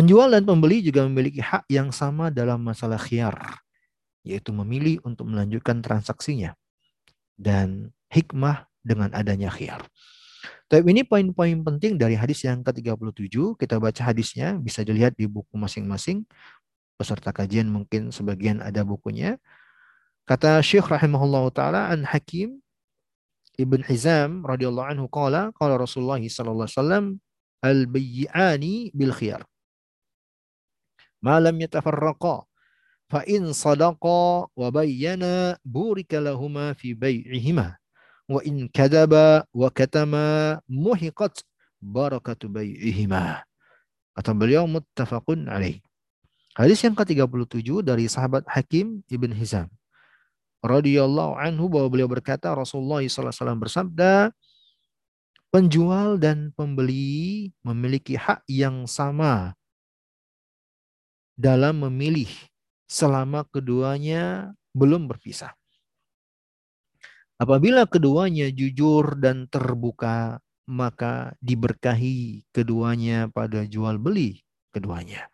Penjual 0.00 0.32
dan 0.32 0.48
pembeli 0.48 0.80
juga 0.80 1.04
memiliki 1.04 1.44
hak 1.44 1.68
yang 1.68 1.92
sama 1.92 2.32
dalam 2.32 2.64
masalah 2.64 2.96
khiar, 2.96 3.36
yaitu 4.24 4.48
memilih 4.48 4.96
untuk 5.04 5.28
melanjutkan 5.28 5.84
transaksinya 5.84 6.56
dan 7.36 7.92
hikmah 8.08 8.64
dengan 8.80 9.12
adanya 9.12 9.52
khiar. 9.52 9.84
Tapi 10.72 10.88
ini 10.88 11.04
poin-poin 11.04 11.52
penting 11.60 12.00
dari 12.00 12.16
hadis 12.16 12.40
yang 12.48 12.64
ke-37. 12.64 13.60
Kita 13.60 13.76
baca 13.76 14.00
hadisnya, 14.00 14.56
bisa 14.56 14.80
dilihat 14.80 15.20
di 15.20 15.28
buku 15.28 15.52
masing-masing 15.60 16.24
peserta 16.96 17.28
kajian 17.28 17.68
mungkin 17.68 18.08
sebagian 18.08 18.64
ada 18.64 18.80
bukunya. 18.80 19.36
Kata 20.24 20.64
Syekh 20.64 20.88
rahimahullah 20.88 21.44
taala 21.52 21.92
an 21.92 22.08
Hakim 22.08 22.64
Ibn 23.60 23.84
Hizam 23.84 24.48
radhiyallahu 24.48 24.96
anhu 24.96 25.12
qala 25.12 25.52
qala 25.60 25.76
Rasulullah 25.76 26.16
sallallahu 26.24 26.64
alaihi 26.64 26.76
wasallam 26.80 27.04
al 27.60 27.80
bil 28.96 29.12
khiyar. 29.12 29.44
Ma 31.20 31.36
lam 31.40 31.56
yatafarraqa 31.60 32.48
fa 33.10 33.20
in 33.28 33.52
sadaqa 33.52 34.48
wa 34.48 34.68
bayyana 34.72 35.60
burika 35.62 36.20
lahuma 36.20 36.72
fi 36.72 36.96
bai'ihima 36.96 37.76
wa 38.30 38.40
in 38.46 38.70
kadaba 38.70 39.44
wa 39.52 39.68
katama 39.68 40.58
muhiqat 40.70 41.44
barakatu 41.82 42.46
bai'ihima. 42.48 43.42
Kata 44.14 44.30
beliau 44.36 44.68
muttafaqun 44.68 45.48
alaih. 45.48 45.80
Hadis 46.54 46.82
yang 46.82 46.98
ke-37 46.98 47.86
dari 47.86 48.04
sahabat 48.10 48.44
Hakim 48.46 49.00
Ibn 49.06 49.30
Hizam. 49.32 49.70
radhiyallahu 50.60 51.40
anhu 51.40 51.72
bahwa 51.72 51.88
beliau 51.88 52.08
berkata 52.08 52.52
Rasulullah 52.52 53.00
SAW 53.00 53.32
bersabda 53.56 54.28
penjual 55.48 56.20
dan 56.20 56.52
pembeli 56.52 57.48
memiliki 57.64 58.14
hak 58.14 58.44
yang 58.44 58.84
sama 58.84 59.56
dalam 61.40 61.88
memilih 61.88 62.28
selama 62.84 63.48
keduanya 63.48 64.52
belum 64.76 65.08
berpisah. 65.08 65.56
Apabila 67.40 67.88
keduanya 67.88 68.52
jujur 68.52 69.16
dan 69.16 69.48
terbuka, 69.48 70.44
maka 70.68 71.32
diberkahi 71.40 72.44
keduanya 72.52 73.32
pada 73.32 73.64
jual 73.64 73.96
beli 73.96 74.44
keduanya. 74.68 75.32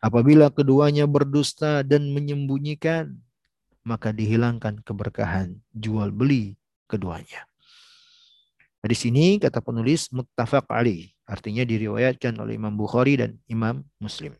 Apabila 0.00 0.48
keduanya 0.48 1.04
berdusta 1.04 1.84
dan 1.84 2.08
menyembunyikan, 2.16 3.20
maka 3.84 4.16
dihilangkan 4.16 4.80
keberkahan 4.80 5.60
jual 5.76 6.08
beli 6.08 6.56
keduanya. 6.88 7.44
Di 8.80 8.96
sini 8.96 9.36
kata 9.36 9.60
penulis 9.60 10.08
muttafaq 10.08 10.64
ali, 10.72 11.12
artinya 11.28 11.68
diriwayatkan 11.68 12.32
oleh 12.40 12.56
Imam 12.56 12.72
Bukhari 12.72 13.20
dan 13.20 13.36
Imam 13.44 13.84
Muslim. 14.00 14.32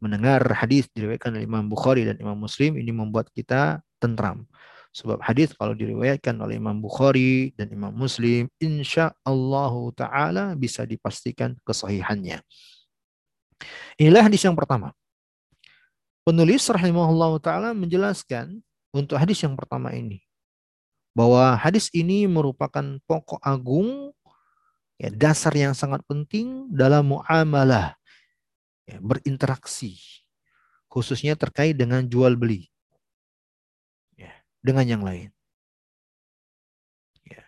Mendengar 0.00 0.40
hadis 0.56 0.88
diriwayatkan 0.96 1.36
oleh 1.36 1.44
Imam 1.44 1.68
Bukhari 1.68 2.08
dan 2.08 2.16
Imam 2.16 2.36
Muslim 2.36 2.80
ini 2.80 2.90
membuat 2.90 3.28
kita 3.30 3.84
tentram. 4.00 4.48
Sebab 4.90 5.22
hadis 5.22 5.54
kalau 5.54 5.76
diriwayatkan 5.76 6.34
oleh 6.40 6.58
Imam 6.58 6.80
Bukhari 6.80 7.54
dan 7.54 7.70
Imam 7.70 7.94
Muslim, 7.94 8.48
insya 8.58 9.14
Allah 9.22 9.74
Taala 9.94 10.44
bisa 10.58 10.82
dipastikan 10.82 11.54
kesahihannya. 11.62 12.42
Inilah 14.00 14.24
hadis 14.24 14.40
yang 14.40 14.56
pertama. 14.56 14.96
Penulis 16.24 16.64
rahimahullah 16.68 17.40
ta'ala 17.40 17.70
menjelaskan 17.72 18.60
untuk 18.92 19.16
hadis 19.16 19.40
yang 19.40 19.56
pertama 19.56 19.92
ini. 19.92 20.20
Bahwa 21.16 21.56
hadis 21.58 21.90
ini 21.92 22.24
merupakan 22.28 22.84
pokok 23.04 23.40
agung, 23.42 24.14
ya, 25.00 25.10
dasar 25.10 25.52
yang 25.56 25.74
sangat 25.74 26.04
penting 26.06 26.70
dalam 26.70 27.12
muamalah, 27.12 27.99
ya, 28.84 29.00
berinteraksi. 29.00 29.98
Khususnya 30.90 31.38
terkait 31.38 31.78
dengan 31.78 32.02
jual 32.06 32.34
beli. 32.34 32.66
Ya, 34.18 34.34
dengan 34.60 34.86
yang 34.86 35.02
lain. 35.06 35.30
Ya, 37.24 37.46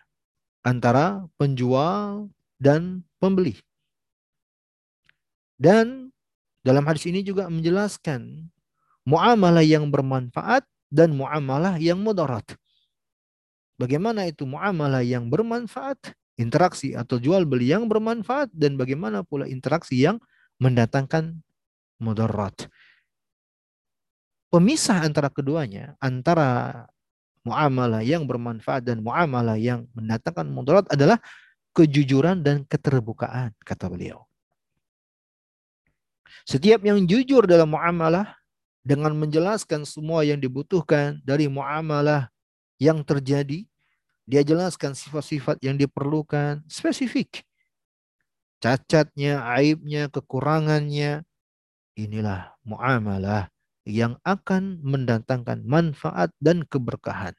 antara 0.63 1.27
penjual 1.35 2.31
dan 2.61 3.03
pembeli. 3.19 3.59
Dan 5.59 6.11
dalam 6.63 6.87
hadis 6.87 7.07
ini 7.07 7.19
juga 7.23 7.51
menjelaskan 7.51 8.47
muamalah 9.03 9.63
yang 9.63 9.91
bermanfaat 9.91 10.63
dan 10.87 11.11
muamalah 11.11 11.75
yang 11.79 11.99
mudarat. 11.99 12.45
Bagaimana 13.75 14.29
itu 14.29 14.47
muamalah 14.47 15.03
yang 15.03 15.27
bermanfaat, 15.27 16.15
interaksi 16.39 16.95
atau 16.95 17.19
jual 17.19 17.43
beli 17.43 17.73
yang 17.73 17.89
bermanfaat 17.89 18.53
dan 18.53 18.79
bagaimana 18.79 19.25
pula 19.27 19.49
interaksi 19.49 19.99
yang 19.99 20.21
mendatangkan 20.63 21.43
mudarat. 21.99 22.71
Pemisah 24.47 25.03
antara 25.03 25.27
keduanya, 25.27 25.99
antara 25.99 26.85
muamalah 27.43 27.99
yang 27.99 28.23
bermanfaat 28.23 28.87
dan 28.87 29.03
muamalah 29.03 29.59
yang 29.59 29.83
mendatangkan 29.91 30.47
mudarat 30.47 30.87
adalah 30.87 31.19
kejujuran 31.75 32.39
dan 32.39 32.63
keterbukaan, 32.63 33.51
kata 33.65 33.91
beliau. 33.91 34.23
Setiap 36.47 36.85
yang 36.85 37.03
jujur 37.03 37.43
dalam 37.49 37.73
muamalah 37.73 38.37
dengan 38.83 39.15
menjelaskan 39.15 39.83
semua 39.87 40.27
yang 40.27 40.37
dibutuhkan 40.37 41.17
dari 41.23 41.49
muamalah 41.49 42.29
yang 42.77 43.01
terjadi, 43.01 43.65
dia 44.23 44.41
jelaskan 44.43 44.95
sifat-sifat 44.95 45.59
yang 45.65 45.75
diperlukan 45.75 46.63
spesifik. 46.67 47.43
Cacatnya, 48.63 49.43
aibnya, 49.43 50.07
kekurangannya. 50.07 51.27
Inilah 51.99 52.55
muamalah 52.63 53.51
yang 53.83 54.15
akan 54.23 54.79
mendatangkan 54.79 55.67
manfaat 55.67 56.31
dan 56.39 56.63
keberkahan. 56.63 57.35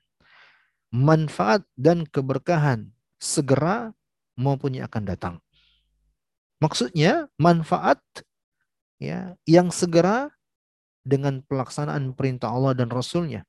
Manfaat 0.92 1.64
dan 1.80 2.04
keberkahan 2.04 2.92
segera 3.16 3.96
maupun 4.37 4.76
yang 4.76 4.84
akan 4.84 5.04
datang. 5.08 5.34
Maksudnya 6.60 7.32
manfaat 7.40 8.04
ya 9.00 9.32
yang 9.48 9.72
segera 9.72 10.28
dengan 11.08 11.40
pelaksanaan 11.40 12.12
perintah 12.12 12.52
Allah 12.52 12.76
dan 12.76 12.92
Rasulnya. 12.92 13.48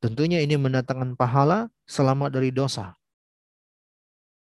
Tentunya 0.00 0.40
ini 0.40 0.56
mendatangkan 0.56 1.20
pahala 1.20 1.68
selamat 1.84 2.32
dari 2.32 2.48
dosa. 2.48 2.96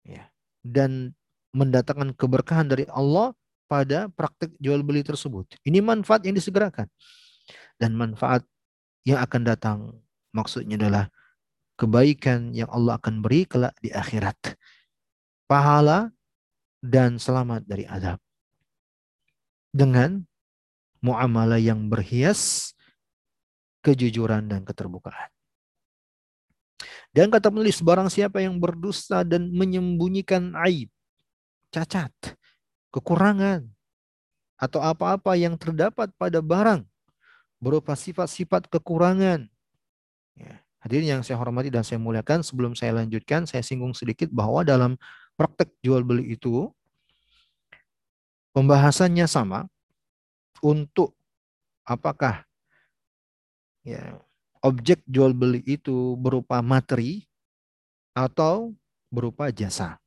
Ya. 0.02 0.34
Dan 0.66 1.14
mendatangkan 1.52 2.16
keberkahan 2.16 2.68
dari 2.68 2.88
Allah 2.92 3.36
pada 3.68 4.12
praktik 4.12 4.52
jual 4.60 4.84
beli 4.84 5.04
tersebut. 5.04 5.48
Ini 5.64 5.80
manfaat 5.80 6.24
yang 6.28 6.36
disegerakan. 6.36 6.88
Dan 7.80 7.96
manfaat 7.98 8.44
yang 9.08 9.24
akan 9.24 9.42
datang 9.44 9.78
maksudnya 10.32 10.78
adalah 10.78 11.10
kebaikan 11.80 12.54
yang 12.54 12.70
Allah 12.70 13.00
akan 13.02 13.24
beri 13.26 13.48
kelak 13.48 13.74
di 13.82 13.90
akhirat. 13.90 14.60
Pahala 15.50 16.14
dan 16.80 17.20
selamat 17.20 17.66
dari 17.68 17.84
adab. 17.90 18.22
dengan 19.72 20.28
muamalah 21.00 21.58
yang 21.58 21.88
berhias 21.88 22.72
kejujuran 23.82 24.46
dan 24.46 24.62
keterbukaan. 24.62 25.32
Dan 27.12 27.28
kata 27.28 27.52
penulis, 27.52 27.84
barang 27.84 28.08
siapa 28.08 28.40
yang 28.40 28.56
berdusta 28.56 29.28
dan 29.28 29.52
menyembunyikan 29.52 30.56
aib, 30.70 30.88
cacat, 31.72 32.12
kekurangan, 32.92 33.66
atau 34.60 34.78
apa-apa 34.84 35.34
yang 35.34 35.58
terdapat 35.58 36.14
pada 36.20 36.44
barang 36.44 36.86
berupa 37.58 37.98
sifat-sifat 37.98 38.70
kekurangan. 38.70 39.50
Ya. 40.38 40.62
Hadirin 40.82 41.18
yang 41.18 41.22
saya 41.22 41.38
hormati 41.38 41.70
dan 41.70 41.86
saya 41.86 42.02
muliakan, 42.02 42.42
sebelum 42.42 42.74
saya 42.74 42.98
lanjutkan, 42.98 43.46
saya 43.46 43.62
singgung 43.62 43.94
sedikit 43.94 44.34
bahwa 44.34 44.66
dalam 44.66 44.98
praktek 45.38 45.70
jual 45.86 46.02
beli 46.02 46.34
itu, 46.34 46.74
pembahasannya 48.58 49.30
sama 49.30 49.70
untuk 50.66 51.14
apakah 51.86 52.46
ya 53.86 54.18
objek 54.66 55.02
jual 55.06 55.38
beli 55.38 55.62
itu 55.70 56.18
berupa 56.18 56.66
materi 56.66 57.30
atau 58.18 58.74
berupa 59.14 59.54
jasa. 59.54 60.01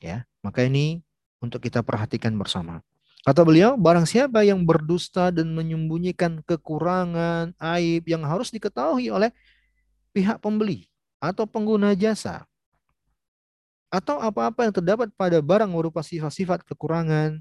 Ya, 0.00 0.26
maka 0.40 0.64
ini 0.66 1.02
untuk 1.42 1.62
kita 1.62 1.84
perhatikan 1.84 2.34
bersama. 2.34 2.80
Kata 3.24 3.40
beliau, 3.40 3.80
barang 3.80 4.04
siapa 4.04 4.44
yang 4.44 4.68
berdusta 4.68 5.32
dan 5.32 5.52
menyembunyikan 5.56 6.44
kekurangan, 6.44 7.56
aib 7.56 8.04
yang 8.04 8.20
harus 8.20 8.52
diketahui 8.52 9.08
oleh 9.08 9.32
pihak 10.12 10.44
pembeli 10.44 10.92
atau 11.24 11.48
pengguna 11.48 11.96
jasa, 11.96 12.44
atau 13.88 14.20
apa-apa 14.20 14.68
yang 14.68 14.74
terdapat 14.76 15.08
pada 15.16 15.40
barang 15.40 15.72
berupa 15.72 16.04
sifat-sifat 16.04 16.68
kekurangan, 16.68 17.40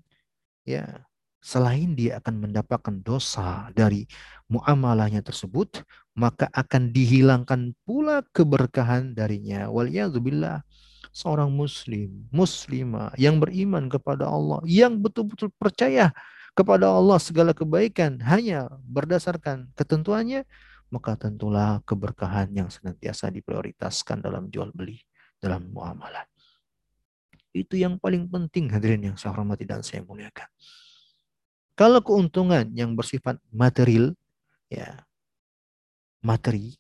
ya 0.64 1.04
selain 1.44 1.92
dia 1.92 2.24
akan 2.24 2.48
mendapatkan 2.48 3.04
dosa 3.04 3.68
dari 3.76 4.08
muamalahnya 4.48 5.20
tersebut, 5.20 5.84
maka 6.16 6.48
akan 6.56 6.96
dihilangkan 6.96 7.76
pula 7.84 8.24
keberkahan 8.32 9.12
darinya. 9.12 9.68
Waliyadzubillah 9.68 10.64
seorang 11.12 11.52
muslim, 11.52 12.30
muslimah 12.32 13.12
yang 13.20 13.42
beriman 13.42 13.92
kepada 13.92 14.30
Allah, 14.30 14.64
yang 14.64 15.02
betul-betul 15.02 15.52
percaya 15.60 16.16
kepada 16.54 16.88
Allah 16.88 17.18
segala 17.18 17.52
kebaikan 17.52 18.22
hanya 18.24 18.70
berdasarkan 18.86 19.74
ketentuannya, 19.74 20.46
maka 20.94 21.18
tentulah 21.18 21.82
keberkahan 21.84 22.54
yang 22.54 22.70
senantiasa 22.70 23.34
diprioritaskan 23.34 24.22
dalam 24.22 24.54
jual 24.54 24.70
beli, 24.70 25.02
dalam 25.42 25.74
muamalah. 25.74 26.30
Itu 27.54 27.78
yang 27.78 27.98
paling 27.98 28.30
penting 28.30 28.70
hadirin 28.70 29.14
yang 29.14 29.18
saya 29.18 29.34
hormati 29.34 29.66
dan 29.66 29.82
saya 29.82 30.06
muliakan. 30.06 30.46
Kalau 31.74 32.06
keuntungan 32.06 32.70
yang 32.78 32.94
bersifat 32.94 33.42
material, 33.50 34.14
ya 34.70 35.02
materi, 36.22 36.78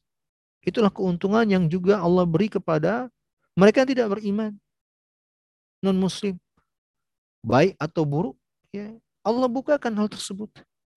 itulah 0.61 0.93
keuntungan 0.93 1.45
yang 1.49 1.65
juga 1.65 1.97
Allah 1.97 2.29
beri 2.29 2.49
kepada 2.49 3.09
mereka 3.53 3.85
tidak 3.85 4.09
beriman, 4.09 4.57
non 5.83 5.97
Muslim, 5.97 6.39
baik 7.45 7.77
atau 7.77 8.03
buruk, 8.07 8.35
ya 8.73 8.93
Allah 9.23 9.47
bukakan 9.47 9.93
hal 9.99 10.09
tersebut. 10.09 10.49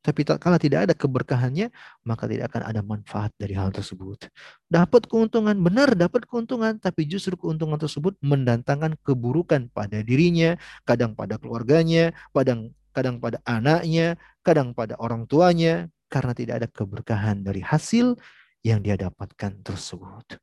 Tapi 0.06 0.22
tak 0.22 0.38
kala 0.38 0.54
tidak 0.54 0.86
ada 0.86 0.94
keberkahannya, 0.94 1.74
maka 2.06 2.30
tidak 2.30 2.54
akan 2.54 2.62
ada 2.62 2.78
manfaat 2.78 3.34
dari 3.34 3.58
hal 3.58 3.74
tersebut. 3.74 4.30
Dapat 4.70 5.10
keuntungan, 5.10 5.58
benar 5.58 5.98
dapat 5.98 6.30
keuntungan, 6.30 6.78
tapi 6.78 7.10
justru 7.10 7.34
keuntungan 7.34 7.74
tersebut 7.74 8.14
mendatangkan 8.22 8.94
keburukan 9.02 9.66
pada 9.74 10.06
dirinya, 10.06 10.54
kadang 10.86 11.18
pada 11.18 11.42
keluarganya, 11.42 12.14
kadang 12.30 12.70
kadang 12.94 13.18
pada 13.18 13.42
anaknya, 13.42 14.14
kadang 14.46 14.70
pada 14.78 14.94
orang 15.02 15.26
tuanya, 15.26 15.90
karena 16.06 16.32
tidak 16.38 16.54
ada 16.62 16.68
keberkahan 16.70 17.42
dari 17.42 17.60
hasil 17.66 18.14
yang 18.62 18.78
dia 18.86 18.94
dapatkan 18.94 19.58
tersebut. 19.66 20.38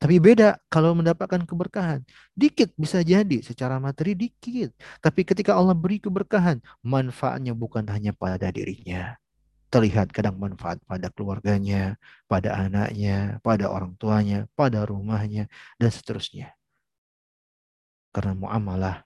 Tapi 0.00 0.16
beda 0.16 0.56
kalau 0.72 0.96
mendapatkan 0.96 1.44
keberkahan. 1.44 2.00
Dikit 2.32 2.72
bisa 2.80 3.04
jadi 3.04 3.44
secara 3.44 3.76
materi 3.76 4.16
dikit. 4.16 4.72
Tapi 5.04 5.28
ketika 5.28 5.52
Allah 5.52 5.76
beri 5.76 6.00
keberkahan, 6.00 6.56
manfaatnya 6.80 7.52
bukan 7.52 7.84
hanya 7.92 8.16
pada 8.16 8.48
dirinya. 8.48 9.20
Terlihat 9.68 10.08
kadang 10.08 10.40
manfaat 10.40 10.80
pada 10.88 11.12
keluarganya, 11.12 12.00
pada 12.24 12.56
anaknya, 12.56 13.44
pada 13.44 13.68
orang 13.68 13.92
tuanya, 14.00 14.48
pada 14.56 14.88
rumahnya, 14.88 15.52
dan 15.76 15.90
seterusnya. 15.92 16.56
Karena 18.10 18.32
muamalah 18.32 19.04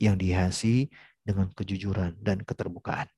yang 0.00 0.16
dihasi 0.16 0.88
dengan 1.20 1.52
kejujuran 1.52 2.16
dan 2.16 2.40
keterbukaan. 2.40 3.12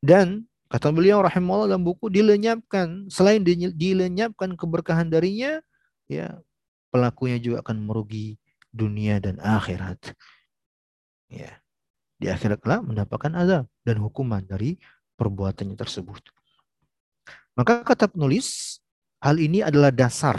Dan 0.00 0.48
kata 0.74 0.90
beliau 0.90 1.22
rahimahullah 1.22 1.70
dalam 1.70 1.86
buku 1.86 2.10
dilenyapkan 2.10 3.06
selain 3.06 3.46
dilenyapkan 3.46 4.58
keberkahan 4.58 5.06
darinya 5.06 5.62
ya 6.10 6.42
pelakunya 6.90 7.38
juga 7.38 7.62
akan 7.62 7.86
merugi 7.86 8.42
dunia 8.74 9.22
dan 9.22 9.38
akhirat. 9.38 10.18
Ya. 11.30 11.62
Di 12.18 12.26
akhirat 12.26 12.58
kelak 12.58 12.82
mendapatkan 12.82 13.30
azab 13.38 13.64
dan 13.86 13.96
hukuman 14.02 14.42
dari 14.42 14.78
perbuatannya 15.14 15.78
tersebut. 15.78 16.22
Maka 17.54 17.86
kata 17.86 18.10
penulis, 18.10 18.78
hal 19.22 19.38
ini 19.38 19.62
adalah 19.62 19.94
dasar 19.94 20.38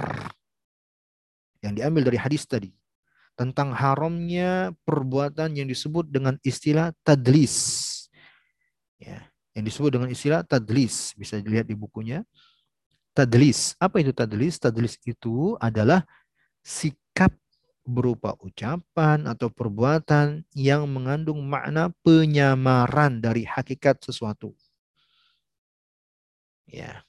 yang 1.63 1.75
diambil 1.75 2.11
dari 2.11 2.19
hadis 2.19 2.43
tadi 2.43 2.75
tentang 3.35 3.71
haramnya 3.71 4.75
perbuatan 4.83 5.55
yang 5.55 5.67
disebut 5.67 6.07
dengan 6.11 6.35
istilah 6.43 6.91
tadlis. 7.07 7.94
Ya, 9.55 9.63
yang 9.63 9.71
disebut 9.71 9.95
dengan 9.95 10.11
istilah 10.11 10.43
tadlis 10.43 11.15
bisa 11.15 11.39
dilihat 11.39 11.63
di 11.63 11.79
bukunya. 11.79 12.27
Tadlis, 13.15 13.79
apa 13.79 14.03
itu 14.03 14.11
tadlis? 14.11 14.59
Tadlis 14.59 14.99
itu 15.07 15.55
adalah 15.63 16.03
sikap 16.59 17.31
berupa 17.87 18.35
ucapan 18.43 19.23
atau 19.31 19.47
perbuatan 19.47 20.43
yang 20.51 20.83
mengandung 20.91 21.39
makna 21.47 21.87
penyamaran 22.03 23.23
dari 23.23 23.47
hakikat 23.47 24.03
sesuatu. 24.03 24.51
Ya. 26.67 27.07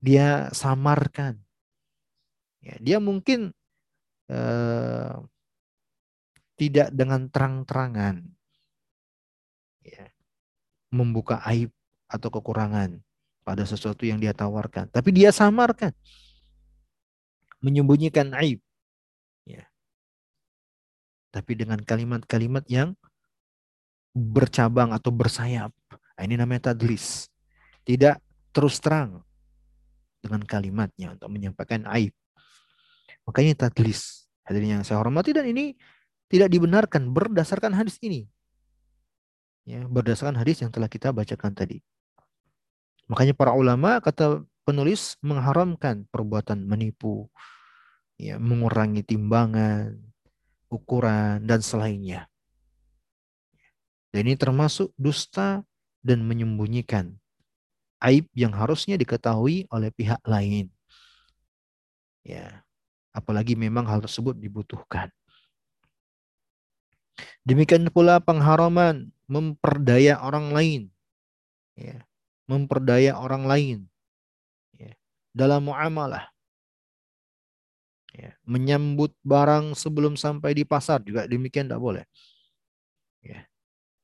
Dia 0.00 0.48
samarkan. 0.56 1.36
Ya, 2.64 2.80
dia 2.80 2.96
mungkin 2.96 3.52
eh, 4.32 5.16
tidak 6.56 6.88
dengan 6.96 7.28
terang-terangan 7.28 8.39
membuka 10.90 11.38
aib 11.46 11.70
atau 12.10 12.28
kekurangan 12.28 12.98
pada 13.46 13.62
sesuatu 13.64 14.04
yang 14.04 14.18
dia 14.18 14.34
tawarkan, 14.34 14.90
tapi 14.90 15.14
dia 15.14 15.30
samarkan, 15.30 15.94
menyembunyikan 17.62 18.30
aib, 18.42 18.58
ya. 19.46 19.64
Tapi 21.30 21.54
dengan 21.54 21.78
kalimat-kalimat 21.80 22.66
yang 22.66 22.98
bercabang 24.12 24.90
atau 24.90 25.14
bersayap, 25.14 25.70
nah, 25.90 26.22
ini 26.26 26.34
namanya 26.34 26.74
tadlis, 26.74 27.30
tidak 27.86 28.18
terus 28.50 28.82
terang 28.82 29.22
dengan 30.20 30.42
kalimatnya 30.44 31.16
untuk 31.16 31.30
menyampaikan 31.32 31.86
aib. 31.96 32.12
Makanya 33.24 33.66
tadlis. 33.66 34.28
Hadirin 34.44 34.80
yang 34.80 34.84
saya 34.84 34.98
hormati 34.98 35.30
dan 35.30 35.46
ini 35.46 35.78
tidak 36.26 36.50
dibenarkan 36.50 37.14
berdasarkan 37.14 37.70
hadis 37.74 37.96
ini. 38.02 38.26
Ya, 39.70 39.86
berdasarkan 39.86 40.34
hadis 40.34 40.58
yang 40.66 40.74
telah 40.74 40.90
kita 40.90 41.14
bacakan 41.14 41.54
tadi. 41.54 41.78
Makanya 43.06 43.38
para 43.38 43.54
ulama 43.54 44.02
kata 44.02 44.42
penulis 44.66 45.14
mengharamkan 45.22 46.10
perbuatan 46.10 46.66
menipu, 46.66 47.30
ya, 48.18 48.34
mengurangi 48.42 49.06
timbangan, 49.06 49.94
ukuran 50.66 51.46
dan 51.46 51.62
selainnya. 51.62 52.26
Dan 54.10 54.26
ini 54.26 54.34
termasuk 54.34 54.90
dusta 54.98 55.62
dan 56.02 56.26
menyembunyikan 56.26 57.14
aib 58.02 58.26
yang 58.34 58.50
harusnya 58.50 58.98
diketahui 58.98 59.70
oleh 59.70 59.94
pihak 59.94 60.18
lain. 60.26 60.66
Ya, 62.26 62.66
apalagi 63.14 63.54
memang 63.54 63.86
hal 63.86 64.02
tersebut 64.02 64.34
dibutuhkan. 64.34 65.14
Demikian 67.46 67.86
pula 67.92 68.18
pengharaman 68.18 69.14
memperdaya 69.30 70.18
orang 70.18 70.50
lain. 70.50 70.82
Ya, 71.78 72.02
memperdaya 72.50 73.14
orang 73.14 73.46
lain. 73.46 73.78
Ya, 74.74 74.98
dalam 75.30 75.70
muamalah. 75.70 76.34
Ya, 78.10 78.34
menyambut 78.42 79.14
barang 79.22 79.78
sebelum 79.78 80.18
sampai 80.18 80.50
di 80.58 80.66
pasar 80.66 80.98
juga 81.06 81.30
demikian 81.30 81.70
tidak 81.70 81.78
boleh. 81.78 82.04
Ya. 83.22 83.46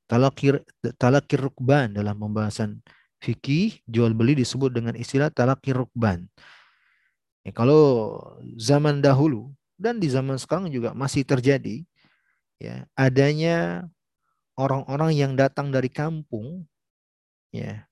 Talakir, 0.07 0.63
talakir 0.95 1.43
rukban 1.43 1.91
dalam 1.91 2.15
pembahasan 2.15 2.79
fikih 3.19 3.83
jual 3.91 4.15
beli 4.15 4.39
disebut 4.39 4.71
dengan 4.71 4.95
istilah 4.95 5.35
talakir 5.35 5.75
rukban. 5.75 6.31
Ya, 7.43 7.51
kalau 7.51 8.15
zaman 8.55 9.03
dahulu 9.03 9.51
dan 9.75 9.99
di 9.99 10.07
zaman 10.07 10.39
sekarang 10.39 10.71
juga 10.71 10.95
masih 10.95 11.27
terjadi, 11.27 11.83
ya 12.63 12.87
adanya 12.95 13.91
orang-orang 14.57 15.13
yang 15.13 15.33
datang 15.37 15.69
dari 15.69 15.93
kampung 15.93 16.65
ya 17.53 17.85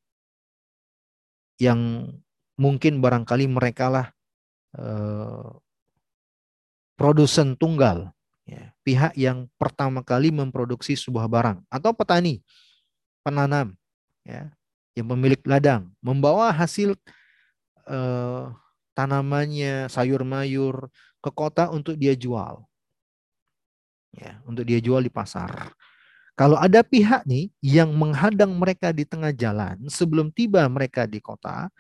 yang 1.61 2.11
mungkin 2.59 2.99
barangkali 2.99 3.47
mereka 3.47 3.87
lah 3.93 4.07
eh, 4.75 5.49
produsen 6.99 7.55
tunggal 7.55 8.11
ya, 8.49 8.73
pihak 8.83 9.13
yang 9.15 9.47
pertama 9.61 10.03
kali 10.03 10.33
memproduksi 10.35 10.99
sebuah 10.99 11.29
barang 11.29 11.59
atau 11.69 11.91
petani 11.95 12.43
penanam 13.23 13.77
ya 14.25 14.51
yang 14.95 15.07
pemilik 15.11 15.43
ladang 15.47 15.91
membawa 16.01 16.51
hasil 16.51 16.97
eh, 17.87 18.45
tanamannya 18.95 19.91
sayur 19.91 20.23
mayur 20.23 20.89
ke 21.19 21.31
kota 21.35 21.69
untuk 21.71 21.99
dia 21.99 22.15
jual 22.15 22.63
ya 24.15 24.39
untuk 24.47 24.63
dia 24.63 24.79
jual 24.79 25.03
di 25.03 25.11
pasar 25.11 25.75
kalau 26.35 26.59
ada 26.59 26.83
pihak 26.83 27.23
nih 27.31 27.55
yang 27.63 27.95
menghadang 27.95 28.51
mereka 28.59 28.91
di 28.91 29.07
tengah 29.07 29.31
jalan 29.31 29.87
sebelum 29.87 30.35
tiba 30.35 30.67
mereka 30.67 31.07
di 31.07 31.23
kota, 31.23 31.71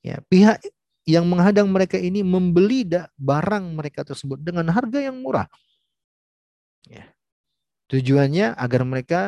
ya 0.00 0.24
pihak 0.24 0.56
yang 1.04 1.28
menghadang 1.28 1.68
mereka 1.68 2.00
ini 2.00 2.24
membeli 2.24 2.88
barang 3.20 3.64
mereka 3.76 4.00
tersebut 4.04 4.40
dengan 4.40 4.68
harga 4.72 4.98
yang 5.04 5.20
murah. 5.20 5.48
Ya. 6.88 7.12
Tujuannya 7.90 8.54
agar 8.54 8.82
mereka 8.86 9.20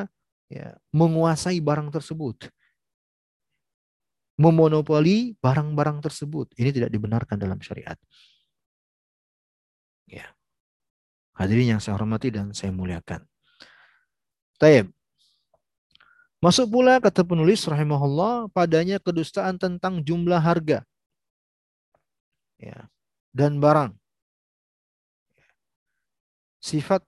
ya, 0.47 0.79
menguasai 0.95 1.59
barang 1.61 1.91
tersebut. 1.93 2.49
Memonopoli 4.41 5.37
barang-barang 5.37 6.01
tersebut. 6.01 6.55
Ini 6.57 6.73
tidak 6.73 6.89
dibenarkan 6.89 7.37
dalam 7.37 7.61
syariat. 7.61 7.99
Ya. 10.09 10.33
Hadirin 11.37 11.77
yang 11.77 11.81
saya 11.83 12.01
hormati 12.01 12.33
dan 12.33 12.57
saya 12.57 12.73
muliakan. 12.73 13.32
Taib. 14.63 14.95
Masuk 16.39 16.71
pula 16.71 17.03
kata 17.03 17.27
penulis 17.27 17.67
rahimahullah 17.67 18.47
padanya 18.55 19.03
kedustaan 19.03 19.59
tentang 19.59 19.99
jumlah 20.07 20.39
harga 20.39 20.87
ya, 22.63 22.87
dan 23.35 23.59
barang. 23.59 23.91
Sifat 26.63 27.03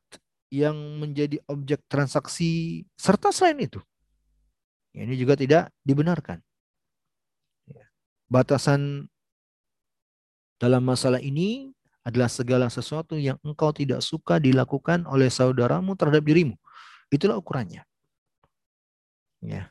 yang 0.51 0.75
menjadi 0.99 1.39
objek 1.47 1.79
transaksi 1.87 2.83
serta 2.99 3.31
selain 3.31 3.63
itu. 3.63 3.79
Ya, 4.91 5.07
ini 5.07 5.15
juga 5.15 5.39
tidak 5.39 5.71
dibenarkan. 5.87 6.43
Ya. 7.71 7.87
Batasan 8.27 9.07
dalam 10.59 10.83
masalah 10.83 11.23
ini 11.23 11.71
adalah 12.03 12.27
segala 12.27 12.67
sesuatu 12.67 13.15
yang 13.15 13.39
engkau 13.47 13.71
tidak 13.71 14.03
suka 14.03 14.43
dilakukan 14.43 15.07
oleh 15.07 15.31
saudaramu 15.31 15.95
terhadap 15.95 16.23
dirimu. 16.27 16.59
Itulah 17.13 17.37
ukurannya. 17.41 17.85
Ya. 19.45 19.69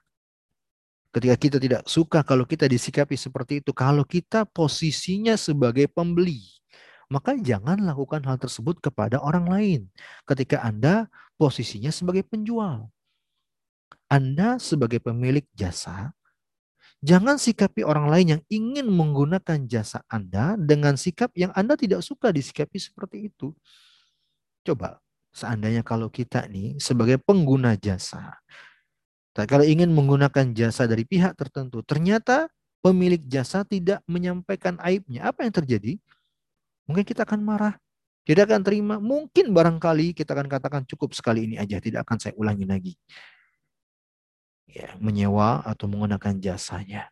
Ketika 1.13 1.36
kita 1.38 1.58
tidak 1.62 1.82
suka 1.86 2.26
kalau 2.26 2.46
kita 2.46 2.65
disikapi 2.65 3.13
seperti 3.13 3.62
itu, 3.62 3.69
kalau 3.69 4.02
kita 4.02 4.50
posisinya 4.50 5.38
sebagai 5.38 5.86
pembeli, 5.86 6.41
maka 7.06 7.38
jangan 7.38 7.78
lakukan 7.86 8.26
hal 8.26 8.41
tersebut 8.41 8.82
kepada 8.82 9.22
orang 9.22 9.46
lain. 9.46 9.82
Ketika 10.26 10.65
Anda 10.65 11.06
posisinya 11.38 11.93
sebagai 11.93 12.26
penjual. 12.26 12.89
Anda 14.10 14.58
sebagai 14.58 15.02
pemilik 15.02 15.46
jasa, 15.54 16.13
jangan 17.02 17.38
sikapi 17.38 17.86
orang 17.86 18.10
lain 18.10 18.28
yang 18.38 18.41
ingin 18.50 18.89
menggunakan 18.89 19.69
jasa 19.69 20.02
Anda 20.10 20.58
dengan 20.58 20.98
sikap 20.98 21.34
yang 21.38 21.54
Anda 21.54 21.78
tidak 21.78 22.02
suka 22.06 22.30
disikapi 22.30 22.78
seperti 22.78 23.30
itu. 23.30 23.54
Coba 24.65 25.02
Seandainya 25.34 25.82
kalau 25.82 26.13
kita 26.13 26.46
nih 26.46 26.78
sebagai 26.78 27.17
pengguna 27.17 27.74
jasa, 27.74 28.38
kalau 29.34 29.65
ingin 29.65 29.89
menggunakan 29.89 30.54
jasa 30.54 30.86
dari 30.86 31.10
pihak 31.10 31.34
tertentu, 31.34 31.82
ternyata 31.82 32.46
pemilik 32.86 33.17
jasa 33.26 33.65
tidak 33.65 34.06
menyampaikan 34.06 34.78
aibnya, 34.78 35.26
apa 35.26 35.41
yang 35.41 35.54
terjadi? 35.58 35.98
Mungkin 36.86 37.02
kita 37.02 37.26
akan 37.26 37.41
marah, 37.41 37.74
tidak 38.30 38.54
akan 38.54 38.62
terima. 38.62 38.96
Mungkin 39.02 39.50
barangkali 39.50 40.13
kita 40.13 40.38
akan 40.38 40.46
katakan 40.46 40.82
cukup 40.86 41.17
sekali 41.17 41.50
ini 41.50 41.56
aja, 41.58 41.82
tidak 41.82 42.06
akan 42.06 42.22
saya 42.22 42.38
ulangi 42.38 42.69
lagi. 42.69 42.93
Ya, 44.69 44.93
menyewa 45.02 45.65
atau 45.65 45.89
menggunakan 45.89 46.38
jasanya. 46.38 47.10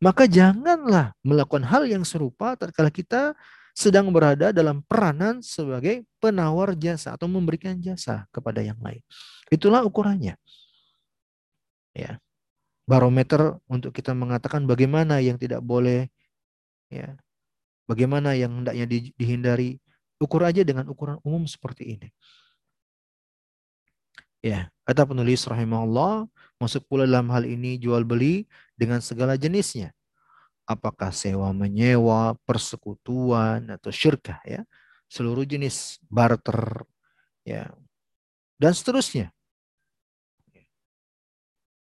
Maka 0.00 0.24
janganlah 0.24 1.12
melakukan 1.20 1.68
hal 1.68 1.84
yang 1.84 2.08
serupa 2.08 2.56
tatkala 2.56 2.88
kita 2.88 3.36
sedang 3.80 4.12
berada 4.12 4.52
dalam 4.52 4.84
peranan 4.84 5.40
sebagai 5.40 6.04
penawar 6.20 6.76
jasa 6.76 7.16
atau 7.16 7.24
memberikan 7.24 7.80
jasa 7.80 8.28
kepada 8.28 8.60
yang 8.60 8.76
lain. 8.76 9.00
Itulah 9.48 9.80
ukurannya. 9.88 10.36
Ya. 11.96 12.20
Barometer 12.84 13.56
untuk 13.64 13.96
kita 13.96 14.12
mengatakan 14.12 14.68
bagaimana 14.68 15.24
yang 15.24 15.40
tidak 15.40 15.64
boleh 15.64 16.12
ya. 16.92 17.16
Bagaimana 17.88 18.36
yang 18.36 18.60
hendaknya 18.62 18.84
di, 18.84 19.16
dihindari. 19.16 19.80
Ukur 20.20 20.44
aja 20.44 20.60
dengan 20.60 20.84
ukuran 20.92 21.16
umum 21.24 21.48
seperti 21.48 21.96
ini. 21.96 22.08
Ya, 24.44 24.68
kata 24.84 25.08
penulis 25.08 25.48
rahimahullah, 25.48 26.28
masuk 26.60 26.84
pula 26.84 27.08
dalam 27.08 27.32
hal 27.32 27.48
ini 27.48 27.80
jual 27.80 28.04
beli 28.04 28.44
dengan 28.76 29.00
segala 29.00 29.40
jenisnya 29.40 29.96
apakah 30.70 31.10
sewa 31.10 31.50
menyewa, 31.50 32.38
persekutuan 32.46 33.66
atau 33.74 33.90
syirkah 33.90 34.38
ya. 34.46 34.62
Seluruh 35.10 35.42
jenis 35.42 35.98
barter 36.06 36.86
ya. 37.42 37.74
Dan 38.54 38.70
seterusnya. 38.70 39.34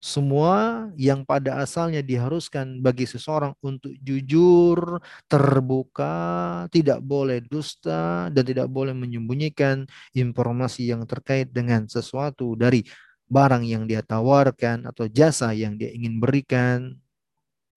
Semua 0.04 0.92
yang 1.00 1.24
pada 1.24 1.64
asalnya 1.64 2.04
diharuskan 2.04 2.84
bagi 2.84 3.08
seseorang 3.08 3.56
untuk 3.64 3.96
jujur, 4.04 5.00
terbuka, 5.32 6.68
tidak 6.76 7.00
boleh 7.00 7.40
dusta, 7.40 8.28
dan 8.28 8.44
tidak 8.44 8.68
boleh 8.68 8.92
menyembunyikan 8.92 9.88
informasi 10.12 10.92
yang 10.92 11.08
terkait 11.08 11.56
dengan 11.56 11.88
sesuatu 11.88 12.60
dari 12.60 12.84
barang 13.32 13.64
yang 13.64 13.88
dia 13.88 14.04
tawarkan 14.04 14.92
atau 14.92 15.08
jasa 15.08 15.56
yang 15.56 15.80
dia 15.80 15.96
ingin 15.96 16.20
berikan 16.20 17.00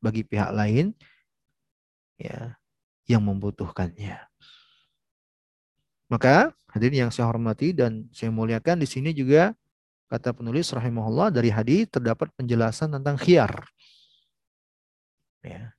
bagi 0.06 0.22
pihak 0.22 0.54
lain 0.54 0.94
ya 2.14 2.54
yang 3.10 3.22
membutuhkannya. 3.26 4.22
Maka 6.06 6.54
hadirin 6.70 7.08
yang 7.08 7.12
saya 7.12 7.26
hormati 7.26 7.74
dan 7.74 8.06
saya 8.14 8.30
muliakan 8.30 8.78
di 8.78 8.86
sini 8.86 9.10
juga 9.10 9.50
kata 10.06 10.30
penulis 10.30 10.70
rahimahullah 10.70 11.34
dari 11.34 11.50
hadis 11.50 11.90
terdapat 11.90 12.30
penjelasan 12.38 12.94
tentang 12.94 13.18
khiar. 13.18 13.66
Ya. 15.42 15.74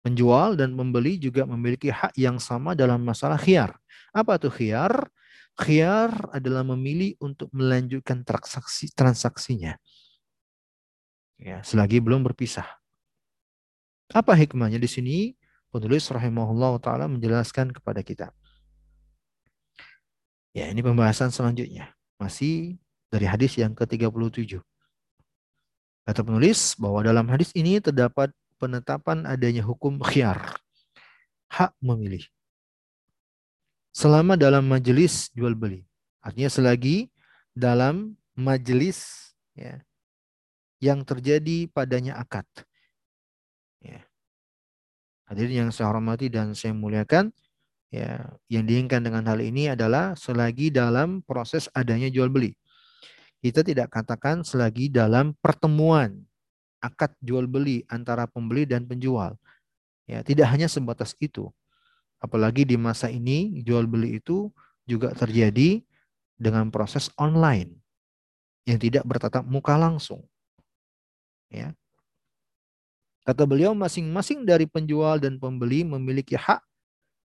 Penjual 0.00 0.56
dan 0.56 0.72
pembeli 0.72 1.18
juga 1.20 1.44
memiliki 1.44 1.90
hak 1.90 2.16
yang 2.16 2.40
sama 2.40 2.72
dalam 2.72 3.02
masalah 3.02 3.36
khiar. 3.36 3.76
Apa 4.16 4.40
tuh 4.40 4.54
khiar? 4.54 5.12
Khiar 5.56 6.12
adalah 6.36 6.62
memilih 6.62 7.16
untuk 7.20 7.48
melanjutkan 7.52 8.22
transaksi 8.22 8.92
transaksinya. 8.92 9.76
Ya, 11.36 11.60
selagi 11.64 12.00
belum 12.00 12.24
berpisah. 12.24 12.64
Apa 14.14 14.38
hikmahnya 14.38 14.78
di 14.78 14.86
sini? 14.86 15.18
Penulis 15.74 16.06
rahimahullah 16.08 16.78
taala 16.78 17.10
menjelaskan 17.10 17.74
kepada 17.74 18.00
kita. 18.00 18.30
Ya, 20.56 20.70
ini 20.72 20.80
pembahasan 20.80 21.28
selanjutnya. 21.28 21.92
Masih 22.16 22.80
dari 23.12 23.28
hadis 23.28 23.58
yang 23.60 23.76
ke-37. 23.76 24.62
Kata 26.06 26.20
penulis 26.22 26.78
bahwa 26.78 27.02
dalam 27.02 27.26
hadis 27.28 27.50
ini 27.52 27.82
terdapat 27.82 28.30
penetapan 28.56 29.26
adanya 29.26 29.60
hukum 29.66 30.00
khiyar. 30.00 30.56
Hak 31.50 31.74
memilih. 31.82 32.24
Selama 33.90 34.38
dalam 34.38 34.64
majelis 34.64 35.28
jual 35.34 35.52
beli. 35.52 35.84
Artinya 36.22 36.48
selagi 36.48 37.10
dalam 37.52 38.16
majelis 38.36 39.32
ya, 39.56 39.80
yang 40.80 41.02
terjadi 41.02 41.68
padanya 41.72 42.16
akad. 42.20 42.44
Hadirin 45.26 45.66
yang 45.66 45.70
saya 45.74 45.90
hormati 45.90 46.30
dan 46.30 46.54
saya 46.54 46.70
muliakan, 46.70 47.34
ya, 47.90 48.30
yang 48.46 48.62
diinginkan 48.62 49.02
dengan 49.02 49.26
hal 49.26 49.42
ini 49.42 49.74
adalah 49.74 50.14
selagi 50.14 50.70
dalam 50.70 51.22
proses 51.26 51.66
adanya 51.74 52.06
jual 52.06 52.30
beli. 52.30 52.54
Kita 53.42 53.66
tidak 53.66 53.90
katakan 53.90 54.46
selagi 54.46 54.90
dalam 54.90 55.34
pertemuan 55.38 56.22
akad 56.78 57.10
jual 57.18 57.50
beli 57.50 57.82
antara 57.90 58.30
pembeli 58.30 58.66
dan 58.66 58.86
penjual. 58.86 59.34
Ya, 60.06 60.22
tidak 60.22 60.46
hanya 60.54 60.70
sebatas 60.70 61.18
itu. 61.18 61.50
Apalagi 62.22 62.62
di 62.62 62.78
masa 62.78 63.10
ini 63.10 63.60
jual 63.66 63.84
beli 63.90 64.22
itu 64.22 64.48
juga 64.86 65.10
terjadi 65.12 65.82
dengan 66.38 66.70
proses 66.70 67.10
online 67.18 67.74
yang 68.66 68.78
tidak 68.78 69.02
bertatap 69.02 69.42
muka 69.42 69.74
langsung. 69.74 70.22
Ya. 71.50 71.74
Kata 73.26 73.42
beliau, 73.42 73.74
masing-masing 73.74 74.46
dari 74.46 74.70
penjual 74.70 75.18
dan 75.18 75.42
pembeli 75.42 75.82
memiliki 75.82 76.38
hak 76.38 76.62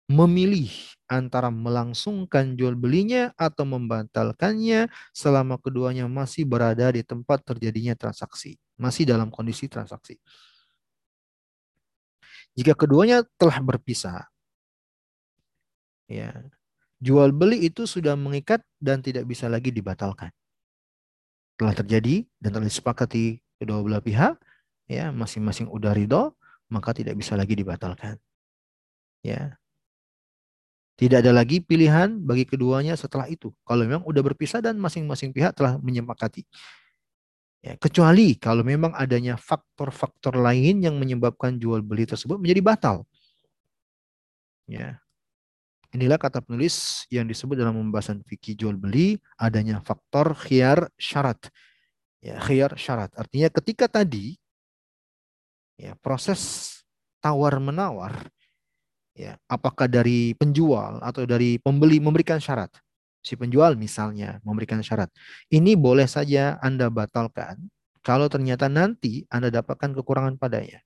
memilih 0.05 0.69
antara 1.09 1.49
melangsungkan 1.49 2.53
jual 2.53 2.77
belinya 2.77 3.33
atau 3.33 3.65
membatalkannya 3.65 4.85
selama 5.15 5.57
keduanya 5.57 6.05
masih 6.05 6.45
berada 6.45 6.93
di 6.93 7.01
tempat 7.01 7.41
terjadinya 7.41 7.97
transaksi, 7.97 8.57
masih 8.77 9.09
dalam 9.09 9.33
kondisi 9.33 9.65
transaksi. 9.65 10.21
Jika 12.53 12.77
keduanya 12.77 13.25
telah 13.35 13.57
berpisah, 13.59 14.29
ya, 16.05 16.31
jual 17.01 17.33
beli 17.33 17.65
itu 17.65 17.89
sudah 17.89 18.13
mengikat 18.13 18.61
dan 18.77 19.01
tidak 19.01 19.25
bisa 19.25 19.49
lagi 19.49 19.73
dibatalkan. 19.73 20.29
Telah 21.57 21.73
terjadi 21.73 22.27
dan 22.37 22.49
telah 22.55 22.67
disepakati 22.69 23.41
kedua 23.57 23.81
belah 23.81 24.03
pihak, 24.05 24.37
ya 24.85 25.09
masing-masing 25.13 25.69
udah 25.69 25.93
ridho, 25.93 26.33
maka 26.69 26.93
tidak 26.93 27.17
bisa 27.17 27.37
lagi 27.37 27.53
dibatalkan. 27.53 28.17
Ya. 29.25 29.57
Tidak 30.95 31.19
ada 31.19 31.35
lagi 31.35 31.59
pilihan 31.59 32.23
bagi 32.23 32.47
keduanya 32.47 32.95
setelah 32.95 33.27
itu. 33.27 33.51
Kalau 33.67 33.83
memang 33.83 34.07
udah 34.07 34.21
berpisah 34.23 34.63
dan 34.63 34.79
masing-masing 34.79 35.35
pihak 35.35 35.51
telah 35.51 35.75
menyepakati. 35.75 36.47
Ya, 37.59 37.75
kecuali 37.81 38.37
kalau 38.37 38.61
memang 38.61 38.93
adanya 38.93 39.35
faktor-faktor 39.35 40.37
lain 40.37 40.85
yang 40.85 40.95
menyebabkan 41.01 41.57
jual 41.57 41.81
beli 41.81 42.05
tersebut 42.07 42.37
menjadi 42.37 42.61
batal. 42.61 42.97
Ya. 44.69 45.01
Inilah 45.91 46.19
kata 46.21 46.45
penulis 46.45 47.07
yang 47.09 47.25
disebut 47.25 47.57
dalam 47.57 47.75
pembahasan 47.75 48.21
fikih 48.23 48.53
jual 48.53 48.75
beli 48.77 49.17
adanya 49.35 49.81
faktor 49.81 50.37
khiyar 50.37 50.93
syarat. 50.95 51.49
Ya, 52.21 52.37
khiyar 52.39 52.77
syarat. 52.77 53.11
Artinya 53.17 53.51
ketika 53.51 53.89
tadi 53.89 54.37
ya 55.75 55.93
proses 55.99 56.71
tawar 57.19 57.59
menawar 57.59 58.27
ya 59.15 59.39
apakah 59.47 59.87
dari 59.87 60.35
penjual 60.35 60.99
atau 60.99 61.23
dari 61.23 61.59
pembeli 61.59 62.03
memberikan 62.03 62.39
syarat? 62.39 62.71
Si 63.25 63.33
penjual 63.33 63.73
misalnya 63.73 64.37
memberikan 64.45 64.85
syarat 64.85 65.09
ini 65.49 65.73
boleh 65.73 66.05
saja 66.05 66.61
Anda 66.61 66.93
batalkan 66.93 67.57
kalau 68.05 68.29
ternyata 68.29 68.69
nanti 68.69 69.25
Anda 69.33 69.49
dapatkan 69.49 69.97
kekurangan 69.97 70.37
padanya. 70.37 70.77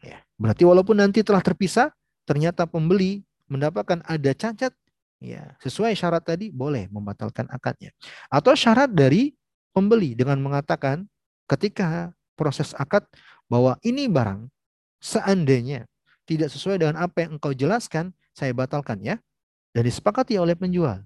Ya 0.00 0.24
berarti 0.40 0.64
walaupun 0.64 0.96
nanti 0.96 1.20
telah 1.20 1.44
terpisah 1.44 1.92
ternyata 2.24 2.64
pembeli 2.64 3.20
mendapatkan 3.52 4.00
ada 4.08 4.32
cacat 4.32 4.72
ya 5.20 5.56
sesuai 5.60 5.92
syarat 5.92 6.24
tadi 6.24 6.48
boleh 6.48 6.88
membatalkan 6.88 7.44
akadnya. 7.52 7.92
Atau 8.32 8.56
syarat 8.56 8.88
dari 8.88 9.36
pembeli 9.76 10.16
dengan 10.16 10.40
mengatakan 10.40 11.04
ketika 11.44 12.16
proses 12.36 12.76
akad 12.76 13.08
bahwa 13.48 13.80
ini 13.82 14.06
barang 14.06 14.46
seandainya 15.00 15.88
tidak 16.28 16.52
sesuai 16.52 16.82
dengan 16.82 17.00
apa 17.00 17.24
yang 17.24 17.40
engkau 17.40 17.54
jelaskan, 17.56 18.12
saya 18.36 18.52
batalkan 18.52 19.00
ya. 19.00 19.16
Dan 19.72 19.84
disepakati 19.84 20.40
oleh 20.40 20.56
penjual. 20.56 21.04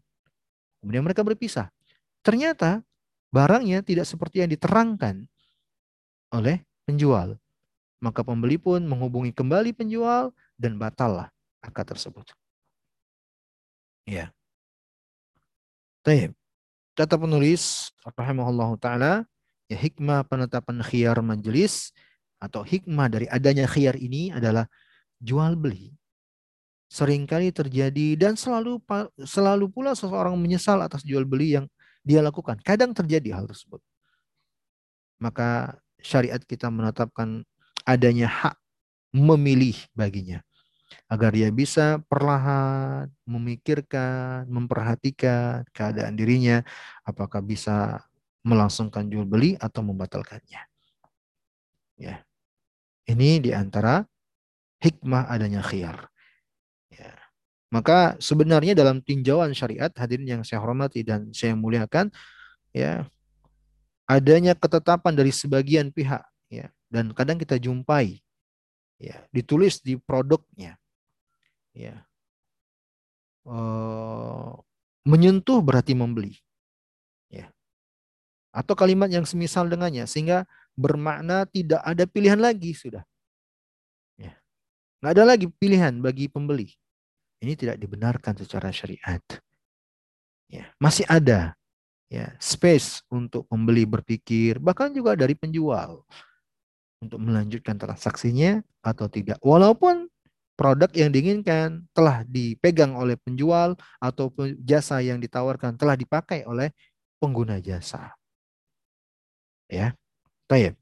Kemudian 0.80 1.02
mereka 1.02 1.26
berpisah. 1.26 1.68
Ternyata 2.22 2.80
barangnya 3.30 3.82
tidak 3.82 4.06
seperti 4.06 4.42
yang 4.42 4.50
diterangkan 4.50 5.26
oleh 6.34 6.62
penjual. 6.86 7.36
Maka 8.00 8.24
pembeli 8.24 8.56
pun 8.56 8.80
menghubungi 8.80 9.34
kembali 9.34 9.76
penjual 9.76 10.32
dan 10.56 10.80
batallah 10.80 11.28
akad 11.60 11.92
tersebut. 11.92 12.24
Ya. 14.08 14.32
Taib. 16.00 16.32
Kata 16.96 17.20
penulis 17.20 17.92
rahimahullah 18.16 18.70
taala 18.80 19.12
ya 19.70 19.78
hikmah 19.78 20.26
penetapan 20.26 20.82
khiyar 20.82 21.22
majelis 21.22 21.94
atau 22.42 22.66
hikmah 22.66 23.06
dari 23.06 23.30
adanya 23.30 23.70
khiyar 23.70 23.94
ini 23.94 24.34
adalah 24.34 24.66
jual 25.22 25.54
beli 25.54 25.94
sering 26.90 27.22
kali 27.22 27.54
terjadi 27.54 28.18
dan 28.18 28.34
selalu 28.34 28.82
selalu 29.22 29.70
pula 29.70 29.94
seseorang 29.94 30.34
menyesal 30.34 30.82
atas 30.82 31.06
jual 31.06 31.22
beli 31.22 31.54
yang 31.54 31.70
dia 32.02 32.18
lakukan. 32.18 32.58
Kadang 32.66 32.90
terjadi 32.90 33.38
hal 33.38 33.46
tersebut. 33.46 33.78
Maka 35.22 35.78
syariat 36.02 36.42
kita 36.42 36.66
menetapkan 36.66 37.46
adanya 37.86 38.26
hak 38.26 38.56
memilih 39.14 39.78
baginya 39.94 40.42
agar 41.06 41.30
dia 41.30 41.54
bisa 41.54 42.02
perlahan 42.10 43.06
memikirkan, 43.22 44.50
memperhatikan 44.50 45.62
keadaan 45.70 46.18
dirinya 46.18 46.66
apakah 47.06 47.38
bisa 47.38 48.02
melangsungkan 48.46 49.08
jual 49.08 49.28
beli 49.28 49.56
atau 49.60 49.84
membatalkannya. 49.84 50.62
Ya. 52.00 52.14
Ini 53.04 53.42
di 53.42 53.50
antara 53.52 54.06
hikmah 54.80 55.28
adanya 55.28 55.60
khiyar. 55.60 56.08
Ya. 56.88 57.12
Maka 57.70 58.16
sebenarnya 58.18 58.72
dalam 58.72 59.04
tinjauan 59.04 59.52
syariat 59.52 59.92
hadirin 59.94 60.40
yang 60.40 60.42
saya 60.42 60.58
hormati 60.64 61.04
dan 61.04 61.30
saya 61.30 61.54
muliakan 61.54 62.10
ya 62.74 63.06
adanya 64.10 64.58
ketetapan 64.58 65.14
dari 65.14 65.30
sebagian 65.30 65.94
pihak 65.94 66.22
ya 66.50 66.66
dan 66.90 67.14
kadang 67.14 67.38
kita 67.38 67.62
jumpai 67.62 68.18
ya 68.98 69.22
ditulis 69.30 69.78
di 69.78 69.94
produknya 69.94 70.74
ya 71.70 72.02
uh, 73.46 74.50
menyentuh 75.06 75.62
berarti 75.62 75.94
membeli 75.94 76.34
atau 78.50 78.74
kalimat 78.74 79.06
yang 79.06 79.22
semisal 79.22 79.66
dengannya 79.70 80.06
sehingga 80.10 80.46
bermakna 80.74 81.46
tidak 81.46 81.82
ada 81.86 82.04
pilihan 82.06 82.38
lagi 82.38 82.74
sudah. 82.74 83.02
Ya. 84.18 84.34
Nggak 85.02 85.12
ada 85.14 85.24
lagi 85.24 85.46
pilihan 85.48 85.94
bagi 86.02 86.26
pembeli. 86.26 86.70
Ini 87.40 87.56
tidak 87.56 87.80
dibenarkan 87.80 88.36
secara 88.36 88.68
syariat. 88.68 89.22
Ya, 90.50 90.66
masih 90.82 91.06
ada 91.06 91.54
ya 92.10 92.34
space 92.42 93.06
untuk 93.06 93.46
pembeli 93.46 93.86
berpikir 93.86 94.58
bahkan 94.58 94.90
juga 94.90 95.14
dari 95.14 95.38
penjual 95.38 96.02
untuk 97.00 97.22
melanjutkan 97.22 97.78
transaksinya 97.80 98.60
atau 98.84 99.06
tidak. 99.08 99.38
Walaupun 99.40 100.10
produk 100.60 100.92
yang 100.92 101.08
diinginkan 101.08 101.88
telah 101.96 102.20
dipegang 102.28 102.92
oleh 102.92 103.16
penjual 103.16 103.72
atau 103.96 104.28
jasa 104.60 105.00
yang 105.00 105.16
ditawarkan 105.16 105.80
telah 105.80 105.96
dipakai 105.96 106.44
oleh 106.44 106.68
pengguna 107.16 107.56
jasa. 107.56 108.12
Ya. 109.70 109.94
Tayyip. 110.50 110.74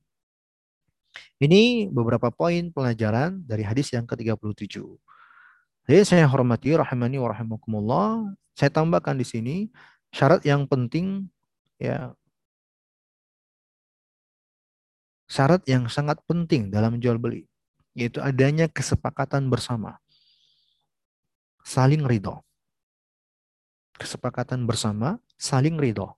Ini 1.38 1.92
beberapa 1.92 2.32
poin 2.32 2.72
pelajaran 2.72 3.44
dari 3.46 3.62
hadis 3.62 3.92
yang 3.94 4.08
ke-37. 4.08 4.80
Jadi 5.86 6.00
saya 6.02 6.26
hormati 6.26 6.74
rahimani 6.74 7.20
wa 7.22 7.30
rahimakumullah. 7.30 8.34
Saya 8.58 8.74
tambahkan 8.74 9.14
di 9.14 9.26
sini 9.28 9.56
syarat 10.10 10.42
yang 10.42 10.66
penting 10.66 11.30
ya 11.78 12.10
syarat 15.30 15.62
yang 15.70 15.86
sangat 15.86 16.18
penting 16.26 16.72
dalam 16.74 16.98
jual 16.98 17.20
beli 17.22 17.46
yaitu 17.94 18.18
adanya 18.18 18.66
kesepakatan 18.66 19.46
bersama. 19.46 20.02
Saling 21.62 22.02
ridho. 22.02 22.42
Kesepakatan 23.94 24.66
bersama, 24.66 25.22
saling 25.38 25.78
ridho. 25.78 26.17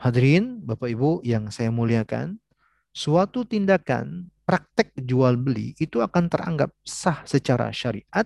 Hadirin, 0.00 0.64
Bapak 0.64 0.88
Ibu 0.88 1.20
yang 1.28 1.52
saya 1.52 1.68
muliakan, 1.68 2.40
suatu 2.88 3.44
tindakan 3.44 4.32
praktek 4.48 4.96
jual 4.96 5.36
beli 5.36 5.76
itu 5.76 6.00
akan 6.00 6.32
teranggap 6.32 6.72
sah 6.80 7.20
secara 7.28 7.68
syariat 7.68 8.24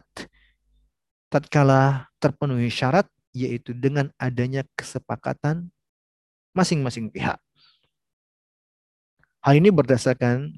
tatkala 1.27 2.07
terpenuhi 2.23 2.71
syarat 2.71 3.11
yaitu 3.35 3.75
dengan 3.75 4.07
adanya 4.23 4.63
kesepakatan 4.79 5.75
masing-masing 6.55 7.11
pihak. 7.11 7.43
Hal 9.43 9.59
ini 9.59 9.75
berdasarkan 9.75 10.55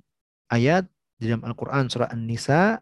ayat 0.52 0.84
di 1.16 1.32
dalam 1.32 1.48
Al-Quran 1.48 1.88
surah 1.88 2.12
An-Nisa 2.12 2.76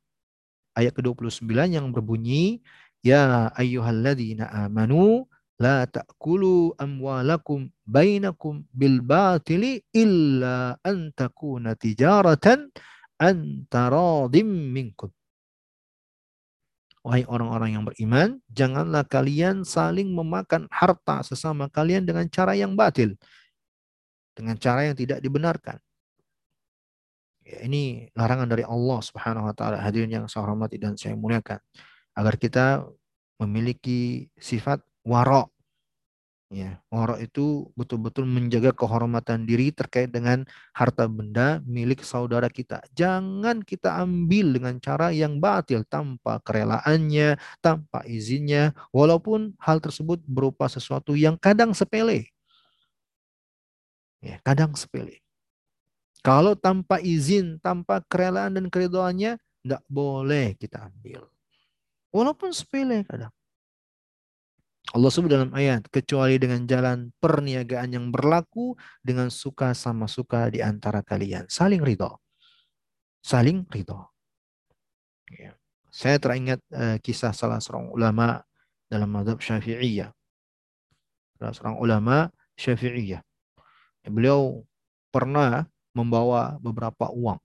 ayat 0.74 0.90
ke-29 0.90 1.46
yang 1.70 1.94
berbunyi 1.94 2.66
Ya 3.04 3.52
ayyuhalladzina 3.54 4.48
amanu 4.66 5.28
la 5.60 5.86
ta'kulu 5.86 6.74
amwalakum 6.78 7.70
bainakum 7.86 8.66
bil 8.74 8.98
batili 9.04 9.78
illa 9.94 10.74
an 10.82 11.14
takuna 11.14 11.78
tijaratan 11.78 12.74
an 13.20 13.66
taradim 13.70 14.48
minkum. 14.74 15.10
Wahai 17.04 17.28
orang-orang 17.28 17.76
yang 17.76 17.84
beriman, 17.84 18.40
janganlah 18.48 19.04
kalian 19.04 19.60
saling 19.60 20.08
memakan 20.08 20.64
harta 20.72 21.20
sesama 21.20 21.68
kalian 21.68 22.08
dengan 22.08 22.24
cara 22.32 22.56
yang 22.56 22.72
batil. 22.72 23.12
Dengan 24.32 24.56
cara 24.56 24.88
yang 24.88 24.96
tidak 24.96 25.20
dibenarkan. 25.20 25.76
Ya, 27.44 27.60
ini 27.68 28.08
larangan 28.16 28.48
dari 28.48 28.64
Allah 28.64 29.04
Subhanahu 29.04 29.44
wa 29.44 29.52
taala. 29.52 29.84
Hadirin 29.84 30.08
yang 30.08 30.24
saya 30.32 30.48
hormati 30.48 30.80
dan 30.80 30.96
saya 30.96 31.12
muliakan. 31.12 31.60
Agar 32.16 32.40
kita 32.40 32.88
memiliki 33.36 34.32
sifat 34.40 34.80
warok 35.04 35.54
Ya, 36.54 36.78
waro 36.86 37.18
itu 37.18 37.72
betul-betul 37.74 38.30
menjaga 38.30 38.70
kehormatan 38.70 39.42
diri 39.42 39.74
terkait 39.74 40.12
dengan 40.14 40.46
harta 40.70 41.10
benda 41.10 41.58
milik 41.66 42.06
saudara 42.06 42.46
kita. 42.46 42.78
Jangan 42.94 43.58
kita 43.66 43.90
ambil 43.98 44.54
dengan 44.54 44.78
cara 44.78 45.10
yang 45.10 45.42
batil 45.42 45.82
tanpa 45.82 46.38
kerelaannya, 46.46 47.40
tanpa 47.58 48.06
izinnya, 48.06 48.70
walaupun 48.94 49.58
hal 49.58 49.82
tersebut 49.82 50.22
berupa 50.30 50.70
sesuatu 50.70 51.18
yang 51.18 51.34
kadang 51.40 51.74
sepele. 51.74 52.30
Ya, 54.22 54.38
kadang 54.46 54.78
sepele. 54.78 55.26
Kalau 56.22 56.54
tanpa 56.54 57.02
izin, 57.02 57.58
tanpa 57.58 57.98
kerelaan 58.06 58.54
dan 58.54 58.70
keridoannya, 58.70 59.42
tidak 59.42 59.82
boleh 59.90 60.54
kita 60.54 60.86
ambil. 60.86 61.26
Walaupun 62.14 62.54
sepele 62.54 63.02
kadang. 63.02 63.34
Allah 64.94 65.10
sebut 65.10 65.26
dalam 65.26 65.50
ayat, 65.50 65.90
kecuali 65.90 66.38
dengan 66.38 66.70
jalan 66.70 67.10
perniagaan 67.18 67.98
yang 67.98 68.06
berlaku 68.14 68.78
dengan 69.02 69.26
suka 69.26 69.74
sama 69.74 70.06
suka 70.06 70.46
di 70.54 70.62
antara 70.62 71.02
kalian. 71.02 71.50
Saling 71.50 71.82
ridho. 71.82 72.22
Saling 73.18 73.66
ridho. 73.74 74.14
Ya. 75.34 75.58
Saya 75.90 76.22
teringat 76.22 76.62
uh, 76.70 77.02
kisah 77.02 77.34
salah 77.34 77.58
seorang 77.58 77.90
ulama 77.90 78.46
dalam 78.86 79.10
madhab 79.10 79.42
syafi'iyah. 79.42 80.14
Salah 81.42 81.52
seorang 81.58 81.76
ulama 81.82 82.30
syafi'iyah. 82.54 83.18
Beliau 84.06 84.62
pernah 85.10 85.66
membawa 85.90 86.54
beberapa 86.62 87.10
uang. 87.10 87.42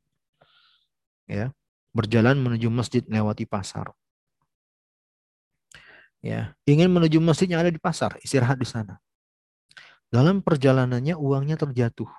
ya 1.26 1.50
Berjalan 1.98 2.38
menuju 2.38 2.70
masjid 2.70 3.02
melewati 3.10 3.50
pasar 3.50 3.90
ya. 6.24 6.56
Ingin 6.64 6.92
menuju 6.92 7.20
masjid 7.20 7.50
yang 7.50 7.64
ada 7.64 7.72
di 7.72 7.82
pasar 7.82 8.16
istirahat 8.24 8.60
di 8.60 8.68
sana. 8.68 9.00
Dalam 10.10 10.42
perjalanannya 10.42 11.14
uangnya 11.16 11.60
terjatuh. 11.60 12.10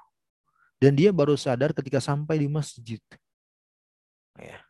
Dan 0.80 0.96
dia 0.96 1.12
baru 1.12 1.36
sadar 1.36 1.76
ketika 1.76 2.00
sampai 2.00 2.40
di 2.40 2.48
masjid. 2.48 3.02
Ya. 4.38 4.64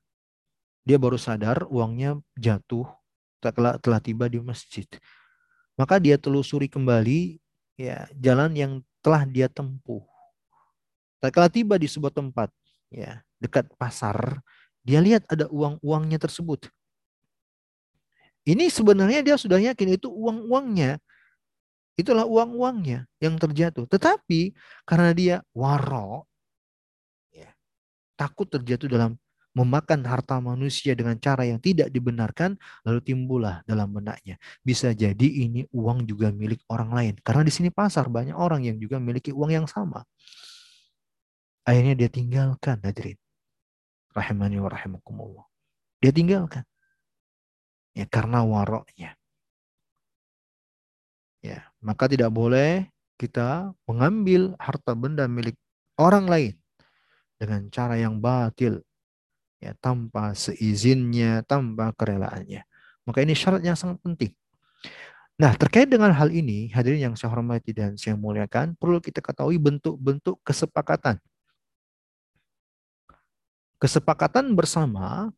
Dia 0.83 0.99
baru 0.99 1.21
sadar 1.21 1.69
uangnya 1.71 2.19
jatuh 2.35 2.89
telah, 3.39 3.79
telah 3.79 4.01
tiba 4.03 4.27
di 4.27 4.43
masjid. 4.43 4.89
Maka 5.79 6.03
dia 6.03 6.19
telusuri 6.19 6.67
kembali 6.67 7.39
ya 7.79 8.11
jalan 8.19 8.51
yang 8.57 8.73
telah 9.05 9.23
dia 9.29 9.47
tempuh. 9.47 10.03
Telah 11.23 11.53
tiba 11.53 11.77
di 11.77 11.87
sebuah 11.87 12.11
tempat 12.11 12.51
ya 12.91 13.23
dekat 13.39 13.71
pasar 13.79 14.43
dia 14.83 14.99
lihat 14.99 15.25
ada 15.31 15.47
uang-uangnya 15.49 16.19
tersebut 16.19 16.69
ini 18.49 18.73
sebenarnya 18.73 19.21
dia 19.21 19.37
sudah 19.37 19.61
yakin 19.61 20.01
itu 20.01 20.09
uang-uangnya. 20.09 20.97
Itulah 22.01 22.25
uang-uangnya 22.25 23.05
yang 23.21 23.37
terjatuh. 23.37 23.85
Tetapi 23.85 24.57
karena 24.89 25.13
dia 25.13 25.37
waro, 25.53 26.25
ya, 27.29 27.53
takut 28.17 28.49
terjatuh 28.49 28.89
dalam 28.89 29.21
memakan 29.53 30.07
harta 30.07 30.39
manusia 30.41 30.97
dengan 30.97 31.19
cara 31.21 31.45
yang 31.45 31.61
tidak 31.61 31.93
dibenarkan, 31.93 32.57
lalu 32.87 33.05
timbullah 33.05 33.61
dalam 33.69 33.93
benaknya. 33.93 34.41
Bisa 34.65 34.95
jadi 34.97 35.29
ini 35.45 35.69
uang 35.75 36.09
juga 36.09 36.33
milik 36.33 36.65
orang 36.73 36.91
lain. 36.97 37.15
Karena 37.21 37.45
di 37.45 37.53
sini 37.53 37.69
pasar 37.69 38.09
banyak 38.09 38.33
orang 38.33 38.65
yang 38.65 38.81
juga 38.81 38.97
memiliki 38.97 39.35
uang 39.35 39.53
yang 39.53 39.67
sama. 39.69 40.07
Akhirnya 41.67 41.93
dia 41.93 42.09
tinggalkan 42.09 42.81
hadirin. 42.81 43.21
Rahimani 44.17 44.57
wa 44.57 44.71
rahimakumullah. 44.73 45.45
Dia 46.01 46.11
tinggalkan 46.15 46.65
ya 47.95 48.07
karena 48.07 48.43
waroknya. 48.45 49.17
Ya, 51.41 51.73
maka 51.81 52.05
tidak 52.05 52.29
boleh 52.31 52.93
kita 53.17 53.73
mengambil 53.89 54.57
harta 54.61 54.93
benda 54.93 55.25
milik 55.25 55.57
orang 55.97 56.29
lain 56.29 56.55
dengan 57.41 57.69
cara 57.73 57.97
yang 57.97 58.21
batil 58.21 58.85
ya 59.61 59.77
tanpa 59.81 60.33
seizinnya, 60.37 61.45
tanpa 61.45 61.93
kerelaannya. 61.97 62.65
Maka 63.05 63.19
ini 63.25 63.37
syarat 63.37 63.65
yang 63.65 63.77
sangat 63.77 64.01
penting. 64.05 64.33
Nah, 65.41 65.57
terkait 65.57 65.89
dengan 65.89 66.13
hal 66.13 66.29
ini, 66.29 66.69
hadirin 66.69 67.01
yang 67.01 67.15
saya 67.17 67.33
hormati 67.33 67.73
dan 67.73 67.97
saya 67.97 68.13
muliakan, 68.13 68.77
perlu 68.77 69.01
kita 69.01 69.25
ketahui 69.25 69.57
bentuk-bentuk 69.57 70.37
kesepakatan. 70.45 71.17
Kesepakatan 73.81 74.53
bersama 74.53 75.33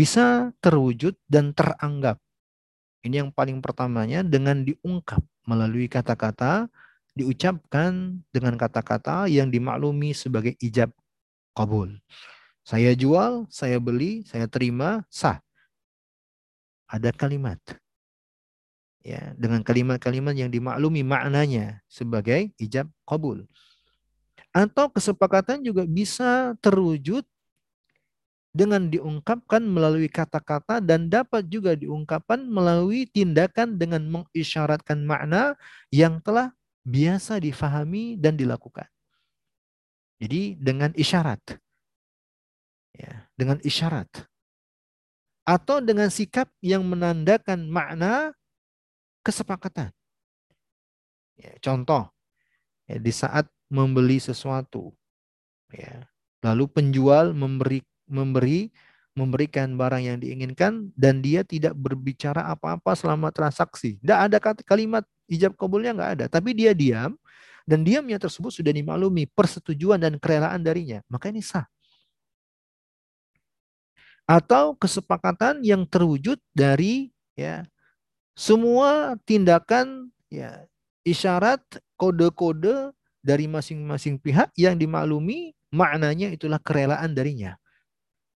bisa 0.00 0.48
terwujud 0.64 1.12
dan 1.28 1.52
teranggap. 1.52 2.16
Ini 3.04 3.20
yang 3.20 3.30
paling 3.36 3.60
pertamanya 3.60 4.24
dengan 4.24 4.64
diungkap 4.64 5.20
melalui 5.44 5.92
kata-kata, 5.92 6.72
diucapkan 7.12 8.16
dengan 8.32 8.56
kata-kata 8.56 9.28
yang 9.28 9.52
dimaklumi 9.52 10.16
sebagai 10.16 10.56
ijab 10.56 10.88
kabul. 11.52 12.00
Saya 12.64 12.96
jual, 12.96 13.44
saya 13.52 13.76
beli, 13.76 14.24
saya 14.24 14.48
terima, 14.48 15.04
sah. 15.12 15.44
Ada 16.88 17.12
kalimat. 17.12 17.60
Ya, 19.04 19.36
dengan 19.36 19.60
kalimat-kalimat 19.60 20.32
yang 20.32 20.48
dimaklumi 20.48 21.04
maknanya 21.04 21.84
sebagai 21.92 22.48
ijab 22.56 22.88
kabul. 23.04 23.44
Atau 24.48 24.88
kesepakatan 24.88 25.60
juga 25.60 25.84
bisa 25.84 26.56
terwujud 26.64 27.28
dengan 28.50 28.90
diungkapkan 28.90 29.62
melalui 29.62 30.10
kata-kata 30.10 30.82
dan 30.82 31.06
dapat 31.06 31.46
juga 31.46 31.78
diungkapkan 31.78 32.42
melalui 32.42 33.06
tindakan 33.06 33.78
dengan 33.78 34.02
mengisyaratkan 34.10 35.06
makna 35.06 35.54
yang 35.94 36.18
telah 36.18 36.50
biasa 36.82 37.38
difahami 37.38 38.18
dan 38.18 38.34
dilakukan. 38.34 38.86
Jadi 40.20 40.58
dengan 40.58 40.90
isyarat. 40.98 41.40
Ya, 42.98 43.30
dengan 43.38 43.62
isyarat. 43.62 44.10
Atau 45.46 45.80
dengan 45.80 46.10
sikap 46.10 46.50
yang 46.60 46.84
menandakan 46.84 47.70
makna 47.70 48.34
kesepakatan. 49.24 49.94
Ya, 51.40 51.56
contoh, 51.64 52.12
ya, 52.84 53.00
di 53.00 53.08
saat 53.14 53.48
membeli 53.72 54.20
sesuatu, 54.20 54.92
ya, 55.72 56.04
lalu 56.44 56.68
penjual 56.68 57.32
memberi 57.32 57.80
memberi 58.10 58.68
memberikan 59.14 59.74
barang 59.74 60.02
yang 60.06 60.18
diinginkan 60.22 60.94
dan 60.94 61.18
dia 61.18 61.42
tidak 61.42 61.74
berbicara 61.74 62.46
apa-apa 62.46 62.94
selama 62.94 63.34
transaksi. 63.34 63.98
Tidak 63.98 64.18
ada 64.30 64.38
kalimat 64.62 65.02
ijab 65.26 65.58
kabulnya 65.58 65.94
nggak 65.94 66.10
ada, 66.18 66.26
tapi 66.30 66.54
dia 66.54 66.70
diam 66.70 67.18
dan 67.66 67.82
diamnya 67.82 68.18
tersebut 68.18 68.54
sudah 68.54 68.70
dimaklumi 68.70 69.26
persetujuan 69.30 69.98
dan 69.98 70.16
kerelaan 70.16 70.62
darinya. 70.62 71.02
Maka 71.10 71.30
ini 71.30 71.42
sah. 71.42 71.66
Atau 74.30 74.78
kesepakatan 74.78 75.66
yang 75.66 75.82
terwujud 75.90 76.38
dari 76.54 77.10
ya 77.34 77.66
semua 78.38 79.18
tindakan 79.26 80.14
ya 80.30 80.70
isyarat 81.02 81.60
kode-kode 81.98 82.94
dari 83.20 83.50
masing-masing 83.50 84.22
pihak 84.22 84.54
yang 84.54 84.78
dimaklumi 84.78 85.52
maknanya 85.74 86.30
itulah 86.30 86.62
kerelaan 86.62 87.10
darinya. 87.10 87.58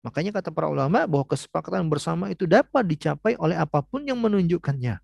Makanya 0.00 0.32
kata 0.40 0.48
para 0.48 0.72
ulama 0.72 1.04
bahwa 1.04 1.28
kesepakatan 1.28 1.84
bersama 1.92 2.32
itu 2.32 2.48
dapat 2.48 2.88
dicapai 2.88 3.36
oleh 3.36 3.56
apa 3.56 3.84
pun 3.84 4.00
yang 4.04 4.16
menunjukkannya. 4.16 4.96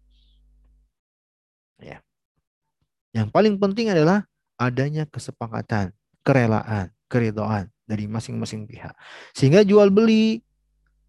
Ya. 1.84 1.98
Yang 3.12 3.28
paling 3.28 3.60
penting 3.60 3.92
adalah 3.92 4.24
adanya 4.56 5.04
kesepakatan, 5.04 5.92
kerelaan, 6.24 6.88
keridoan 7.12 7.68
dari 7.84 8.08
masing-masing 8.08 8.64
pihak. 8.64 8.96
Sehingga 9.36 9.60
jual 9.62 9.92
beli 9.92 10.40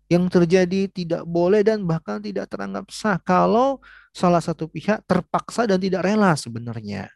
yang 0.08 0.28
terjadi 0.32 0.88
tidak 0.88 1.24
boleh 1.28 1.64
dan 1.64 1.84
bahkan 1.84 2.24
tidak 2.24 2.48
teranggap 2.48 2.88
sah 2.92 3.20
kalau 3.20 3.84
salah 4.16 4.40
satu 4.40 4.72
pihak 4.72 5.04
terpaksa 5.04 5.68
dan 5.68 5.80
tidak 5.80 6.04
rela 6.08 6.32
sebenarnya. 6.36 7.12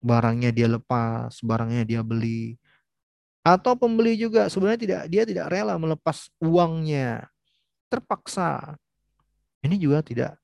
Barangnya 0.00 0.52
dia 0.52 0.68
lepas, 0.68 1.40
barangnya 1.40 1.84
dia 1.88 2.00
beli, 2.04 2.60
atau 3.56 3.72
pembeli 3.78 4.20
juga 4.20 4.52
sebenarnya 4.52 4.80
tidak 4.80 5.02
dia 5.08 5.22
tidak 5.24 5.46
rela 5.48 5.80
melepas 5.80 6.28
uangnya. 6.42 7.28
Terpaksa. 7.88 8.76
Ini 9.64 9.80
juga 9.80 10.04
tidak 10.04 10.36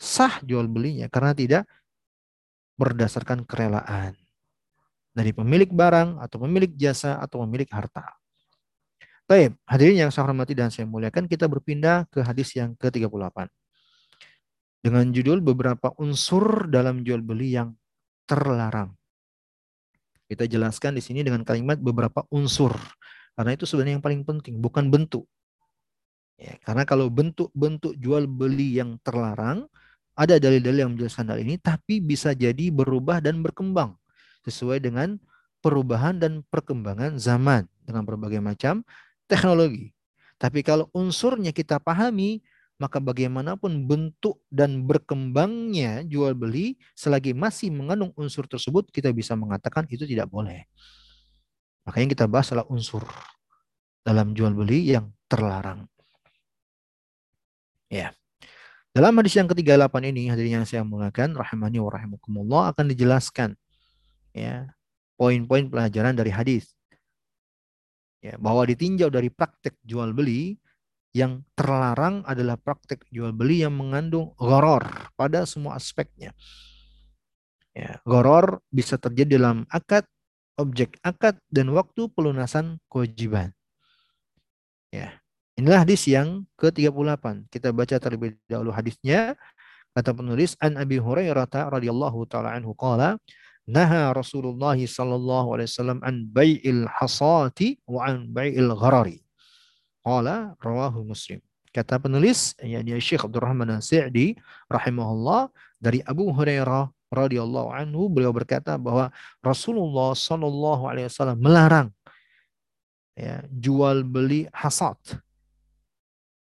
sah 0.00 0.40
jual 0.40 0.64
belinya 0.70 1.10
karena 1.12 1.36
tidak 1.36 1.62
berdasarkan 2.78 3.44
kerelaan 3.44 4.14
dari 5.12 5.34
pemilik 5.34 5.66
barang 5.66 6.22
atau 6.22 6.36
pemilik 6.46 6.70
jasa 6.78 7.18
atau 7.18 7.42
pemilik 7.42 7.66
harta. 7.74 8.18
Baik, 9.28 9.60
hadirin 9.68 10.08
yang 10.08 10.10
saya 10.14 10.24
hormati 10.24 10.56
dan 10.56 10.72
saya 10.72 10.88
muliakan, 10.88 11.28
kita 11.28 11.44
berpindah 11.44 12.08
ke 12.08 12.24
hadis 12.24 12.48
yang 12.56 12.72
ke-38. 12.80 13.52
Dengan 14.80 15.04
judul 15.12 15.44
beberapa 15.44 15.92
unsur 16.00 16.64
dalam 16.70 17.04
jual 17.04 17.20
beli 17.20 17.52
yang 17.52 17.76
terlarang. 18.24 18.97
Kita 20.28 20.44
jelaskan 20.44 20.94
di 20.94 21.02
sini 21.02 21.24
dengan 21.24 21.40
kalimat 21.42 21.80
beberapa 21.80 22.22
unsur. 22.28 22.76
Karena 23.32 23.56
itu 23.56 23.64
sebenarnya 23.64 23.96
yang 23.96 24.04
paling 24.04 24.22
penting, 24.28 24.60
bukan 24.60 24.92
bentuk. 24.92 25.24
Ya, 26.38 26.54
karena 26.62 26.86
kalau 26.86 27.10
bentuk-bentuk 27.10 27.98
jual 27.98 28.28
beli 28.30 28.78
yang 28.78 29.00
terlarang 29.02 29.66
ada 30.14 30.38
dalil-dalil 30.38 30.86
yang 30.86 30.92
menjelaskan 30.94 31.30
hal 31.32 31.38
ini, 31.40 31.56
tapi 31.58 31.98
bisa 31.98 32.36
jadi 32.36 32.70
berubah 32.70 33.24
dan 33.24 33.40
berkembang 33.42 33.96
sesuai 34.46 34.84
dengan 34.84 35.18
perubahan 35.62 36.18
dan 36.18 36.46
perkembangan 36.46 37.18
zaman 37.18 37.66
dengan 37.82 38.02
berbagai 38.06 38.38
macam 38.42 38.86
teknologi. 39.26 39.94
Tapi 40.38 40.62
kalau 40.62 40.86
unsurnya 40.94 41.50
kita 41.50 41.82
pahami, 41.82 42.38
maka 42.78 43.02
bagaimanapun 43.02 43.84
bentuk 43.90 44.38
dan 44.48 44.86
berkembangnya 44.86 46.06
jual 46.06 46.30
beli 46.38 46.78
selagi 46.94 47.34
masih 47.34 47.74
mengandung 47.74 48.14
unsur 48.14 48.46
tersebut 48.46 48.86
kita 48.94 49.10
bisa 49.10 49.34
mengatakan 49.34 49.84
itu 49.90 50.06
tidak 50.06 50.30
boleh. 50.30 50.62
Makanya 51.82 52.14
kita 52.14 52.24
bahas 52.30 52.54
adalah 52.54 52.70
unsur 52.70 53.02
dalam 54.06 54.30
jual 54.30 54.54
beli 54.54 54.94
yang 54.94 55.10
terlarang. 55.26 55.90
Ya. 57.90 58.14
Dalam 58.94 59.12
hadis 59.20 59.34
yang 59.36 59.50
ketiga 59.50 59.74
8 59.76 60.10
ini 60.14 60.30
hadirin 60.30 60.62
yang 60.62 60.66
saya 60.66 60.86
muliakan 60.86 61.34
rahimani 61.34 61.82
wa 61.82 61.90
rahimakumullah 61.92 62.62
akan 62.72 62.88
dijelaskan 62.94 63.52
ya 64.32 64.70
poin-poin 65.18 65.66
pelajaran 65.66 66.14
dari 66.14 66.30
hadis. 66.30 66.72
Ya, 68.18 68.34
bahwa 68.34 68.66
ditinjau 68.66 69.10
dari 69.14 69.30
praktek 69.30 69.78
jual 69.86 70.10
beli 70.10 70.58
yang 71.18 71.42
terlarang 71.58 72.22
adalah 72.22 72.54
praktek 72.54 73.02
jual 73.10 73.34
beli 73.34 73.66
yang 73.66 73.74
mengandung 73.74 74.30
goror 74.38 74.86
pada 75.18 75.42
semua 75.42 75.74
aspeknya. 75.74 76.30
Ya, 77.74 77.98
goror 78.06 78.62
bisa 78.70 78.94
terjadi 78.98 79.38
dalam 79.38 79.66
akad, 79.70 80.06
objek 80.58 80.98
akad, 81.02 81.38
dan 81.50 81.74
waktu 81.74 82.06
pelunasan 82.10 82.78
kewajiban. 82.86 83.50
Ya, 84.94 85.18
inilah 85.58 85.82
hadis 85.82 86.06
yang 86.06 86.46
ke-38. 86.58 87.50
Kita 87.50 87.74
baca 87.74 87.96
terlebih 87.98 88.38
dahulu 88.46 88.70
hadisnya. 88.70 89.34
Kata 89.94 90.14
penulis, 90.14 90.54
An 90.62 90.78
Abi 90.78 91.02
Hurairah 91.02 91.50
radhiyallahu 91.50 92.26
taala 92.30 92.54
anhu 92.54 92.70
qala, 92.78 93.18
Naha 93.68 94.16
Rasulullah 94.16 94.78
sallallahu 94.80 95.60
alaihi 95.60 95.68
wasallam 95.68 96.00
an 96.00 96.24
bai'il 96.24 96.88
hasati 96.88 97.76
wa 97.84 98.08
an 98.08 98.32
bai'il 98.32 98.72
gharari. 98.72 99.27
Qala 100.02 100.56
rawahu 100.62 101.04
Muslim. 101.04 101.42
Kata 101.68 102.00
penulis 102.00 102.56
yakni 102.64 102.96
Syekh 102.96 103.28
Abdul 103.28 103.44
Rahman 103.44 103.68
Sa'di 103.84 104.34
rahimahullah 104.72 105.52
dari 105.76 106.00
Abu 106.08 106.32
Hurairah 106.32 106.88
radhiyallahu 107.12 107.68
anhu 107.72 108.08
beliau 108.08 108.32
berkata 108.32 108.76
bahwa 108.80 109.12
Rasulullah 109.44 110.16
sallallahu 110.16 110.88
alaihi 110.88 111.08
wasallam 111.08 111.38
melarang 111.40 111.88
ya, 113.16 113.44
jual 113.52 114.04
beli 114.04 114.48
hasad 114.52 114.96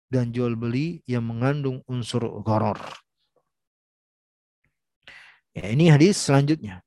dan 0.06 0.30
jual 0.30 0.54
beli 0.54 1.02
yang 1.10 1.26
mengandung 1.26 1.82
unsur 1.90 2.22
gharar. 2.46 2.78
Ya, 5.56 5.72
ini 5.74 5.90
hadis 5.90 6.20
selanjutnya. 6.20 6.85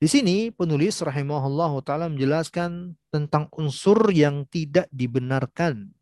Di 0.00 0.08
sini 0.08 0.48
penulis 0.48 0.96
rahimahullah 1.04 1.76
taala 1.84 2.08
menjelaskan 2.08 2.96
tentang 3.12 3.52
unsur 3.52 4.08
yang 4.08 4.48
tidak 4.48 4.88
dibenarkan 4.88 5.92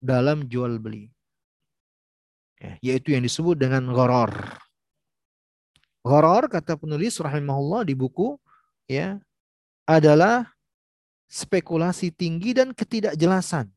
dalam 0.00 0.48
jual 0.48 0.80
beli. 0.80 1.12
Ya, 2.56 2.80
yaitu 2.80 3.12
yang 3.12 3.28
disebut 3.28 3.60
dengan 3.60 3.92
goror. 3.92 4.32
Goror 6.00 6.48
kata 6.48 6.80
penulis 6.80 7.20
rahimahullah 7.20 7.84
di 7.84 7.92
buku 7.92 8.40
ya 8.88 9.20
adalah 9.84 10.48
spekulasi 11.28 12.08
tinggi 12.08 12.56
dan 12.56 12.72
ketidakjelasan. 12.72 13.68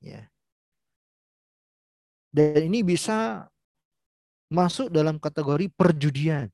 Ya. 0.00 0.32
Dan 2.32 2.72
ini 2.72 2.80
bisa 2.80 3.52
masuk 4.48 4.88
dalam 4.88 5.20
kategori 5.20 5.68
perjudian. 5.76 6.48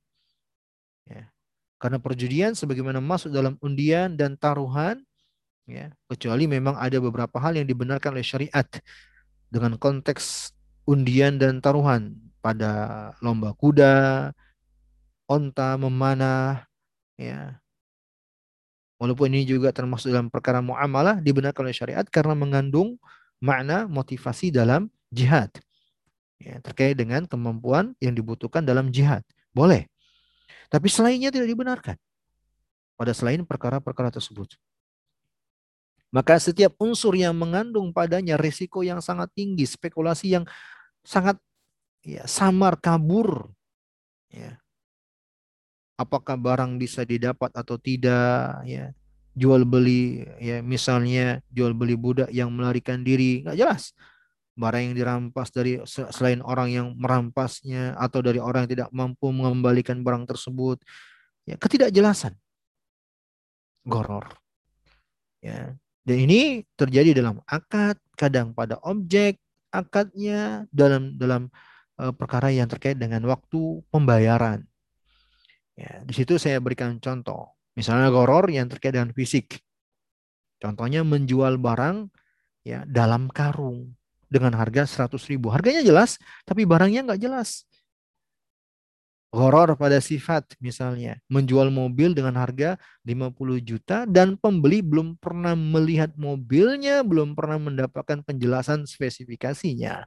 Karena 1.81 1.97
perjudian 1.97 2.53
sebagaimana 2.53 3.01
masuk 3.01 3.33
dalam 3.33 3.57
undian 3.65 4.13
dan 4.13 4.37
taruhan, 4.37 5.01
ya, 5.65 5.89
kecuali 6.13 6.45
memang 6.45 6.77
ada 6.77 7.01
beberapa 7.01 7.41
hal 7.41 7.57
yang 7.57 7.65
dibenarkan 7.65 8.13
oleh 8.13 8.27
syariat 8.27 8.69
dengan 9.49 9.81
konteks 9.81 10.53
undian 10.85 11.41
dan 11.41 11.65
taruhan 11.65 12.21
pada 12.45 13.11
lomba 13.25 13.57
kuda, 13.57 14.31
onta 15.25 15.81
memanah, 15.81 16.69
ya. 17.17 17.57
Walaupun 19.01 19.33
ini 19.33 19.49
juga 19.49 19.73
termasuk 19.73 20.13
dalam 20.13 20.29
perkara 20.29 20.61
muamalah 20.61 21.25
dibenarkan 21.25 21.65
oleh 21.65 21.73
syariat 21.73 22.05
karena 22.05 22.37
mengandung 22.37 23.01
makna 23.41 23.89
motivasi 23.89 24.53
dalam 24.53 24.93
jihad. 25.09 25.49
Ya, 26.37 26.61
terkait 26.61 27.01
dengan 27.01 27.25
kemampuan 27.25 27.97
yang 28.01 28.13
dibutuhkan 28.13 28.61
dalam 28.61 28.93
jihad. 28.93 29.25
Boleh. 29.57 29.89
Tapi 30.71 30.87
selainnya 30.87 31.35
tidak 31.35 31.51
dibenarkan. 31.51 31.99
Pada 32.95 33.11
selain 33.11 33.43
perkara-perkara 33.43 34.15
tersebut. 34.15 34.55
Maka 36.15 36.39
setiap 36.39 36.75
unsur 36.79 37.15
yang 37.15 37.35
mengandung 37.35 37.91
padanya 37.95 38.39
risiko 38.39 38.83
yang 38.83 39.03
sangat 39.03 39.31
tinggi, 39.35 39.67
spekulasi 39.67 40.39
yang 40.39 40.45
sangat 41.03 41.39
ya, 42.07 42.23
samar, 42.31 42.79
kabur. 42.79 43.51
Ya. 44.31 44.63
Apakah 45.99 46.39
barang 46.39 46.79
bisa 46.79 47.03
didapat 47.03 47.51
atau 47.53 47.77
tidak, 47.77 48.63
ya. 48.65 48.95
Jual 49.31 49.63
beli, 49.63 50.27
ya 50.43 50.59
misalnya 50.59 51.39
jual 51.55 51.71
beli 51.71 51.95
budak 51.95 52.29
yang 52.35 52.51
melarikan 52.51 53.07
diri, 53.07 53.47
nggak 53.47 53.57
jelas 53.57 53.95
barang 54.61 54.93
yang 54.93 54.95
dirampas 54.95 55.49
dari 55.49 55.81
selain 55.89 56.45
orang 56.45 56.69
yang 56.69 56.87
merampasnya 57.01 57.97
atau 57.97 58.21
dari 58.21 58.37
orang 58.37 58.69
yang 58.69 58.73
tidak 58.77 58.91
mampu 58.93 59.33
mengembalikan 59.33 60.05
barang 60.05 60.29
tersebut 60.29 60.85
ya 61.49 61.57
ketidakjelasan. 61.57 62.37
Goror. 63.89 64.29
Ya. 65.41 65.73
Dan 66.05 66.17
ini 66.29 66.65
terjadi 66.77 67.17
dalam 67.17 67.41
akad 67.49 67.97
kadang 68.17 68.53
pada 68.53 68.77
objek 68.85 69.41
akadnya 69.73 70.69
dalam 70.69 71.17
dalam 71.17 71.49
uh, 71.97 72.13
perkara 72.13 72.53
yang 72.53 72.69
terkait 72.69 73.01
dengan 73.01 73.25
waktu 73.25 73.81
pembayaran. 73.89 74.67
Ya 75.79 76.05
di 76.05 76.13
situ 76.13 76.37
saya 76.37 76.61
berikan 76.61 77.01
contoh. 77.01 77.57
Misalnya 77.79 78.13
goror 78.13 78.45
yang 78.53 78.69
terkait 78.69 78.93
dengan 78.93 79.15
fisik. 79.17 79.63
Contohnya 80.61 81.01
menjual 81.01 81.57
barang 81.57 82.13
ya 82.67 82.85
dalam 82.85 83.33
karung 83.33 83.97
dengan 84.31 84.55
harga 84.55 84.87
100 84.87 85.19
ribu. 85.27 85.51
Harganya 85.51 85.83
jelas, 85.83 86.17
tapi 86.47 86.63
barangnya 86.63 87.03
nggak 87.05 87.21
jelas. 87.21 87.67
Horor 89.31 89.79
pada 89.79 90.03
sifat 90.03 90.59
misalnya. 90.59 91.23
Menjual 91.31 91.71
mobil 91.71 92.15
dengan 92.15 92.35
harga 92.35 92.75
50 93.07 93.63
juta 93.63 94.03
dan 94.03 94.35
pembeli 94.35 94.83
belum 94.83 95.19
pernah 95.23 95.55
melihat 95.55 96.11
mobilnya, 96.19 97.07
belum 97.07 97.39
pernah 97.39 97.59
mendapatkan 97.63 98.27
penjelasan 98.27 98.91
spesifikasinya. 98.91 100.07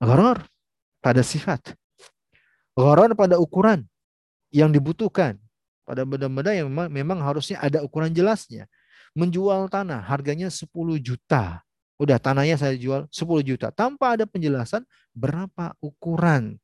Horor 0.00 0.40
pada 1.04 1.20
sifat. 1.20 1.76
Horor 2.76 3.12
pada 3.12 3.36
ukuran 3.36 3.84
yang 4.48 4.72
dibutuhkan. 4.72 5.36
Pada 5.84 6.00
benda-benda 6.08 6.56
yang 6.56 6.72
memang, 6.72 6.88
memang 6.88 7.18
harusnya 7.20 7.60
ada 7.60 7.84
ukuran 7.84 8.08
jelasnya. 8.08 8.64
Menjual 9.12 9.68
tanah 9.68 10.00
harganya 10.00 10.48
10 10.48 10.64
juta 10.96 11.60
Udah 11.94 12.18
tanahnya 12.18 12.58
saya 12.58 12.74
jual 12.74 13.06
10 13.08 13.46
juta 13.46 13.70
tanpa 13.70 14.18
ada 14.18 14.26
penjelasan 14.26 14.82
berapa 15.14 15.78
ukuran 15.78 16.58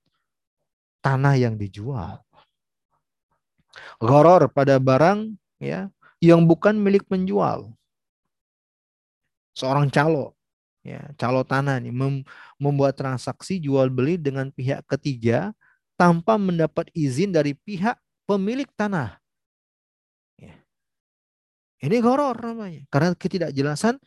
tanah 1.00 1.38
yang 1.38 1.54
dijual. 1.54 2.18
Goror 4.02 4.50
pada 4.50 4.76
barang 4.82 5.38
ya 5.62 5.88
yang 6.18 6.44
bukan 6.44 6.74
milik 6.76 7.06
penjual. 7.06 7.70
Seorang 9.54 9.86
calo 9.92 10.34
ya, 10.82 11.00
calo 11.14 11.46
tanah 11.46 11.78
nih 11.78 11.94
mem 11.94 12.26
membuat 12.58 12.98
transaksi 12.98 13.62
jual 13.62 13.88
beli 13.88 14.18
dengan 14.18 14.50
pihak 14.50 14.84
ketiga 14.90 15.54
tanpa 15.94 16.40
mendapat 16.40 16.88
izin 16.96 17.30
dari 17.30 17.52
pihak 17.54 17.96
pemilik 18.24 18.68
tanah. 18.74 19.20
Ya. 20.40 20.56
Ini 21.84 21.96
goror 22.00 22.36
namanya 22.40 22.82
karena 22.88 23.12
ketidakjelasan 23.14 24.00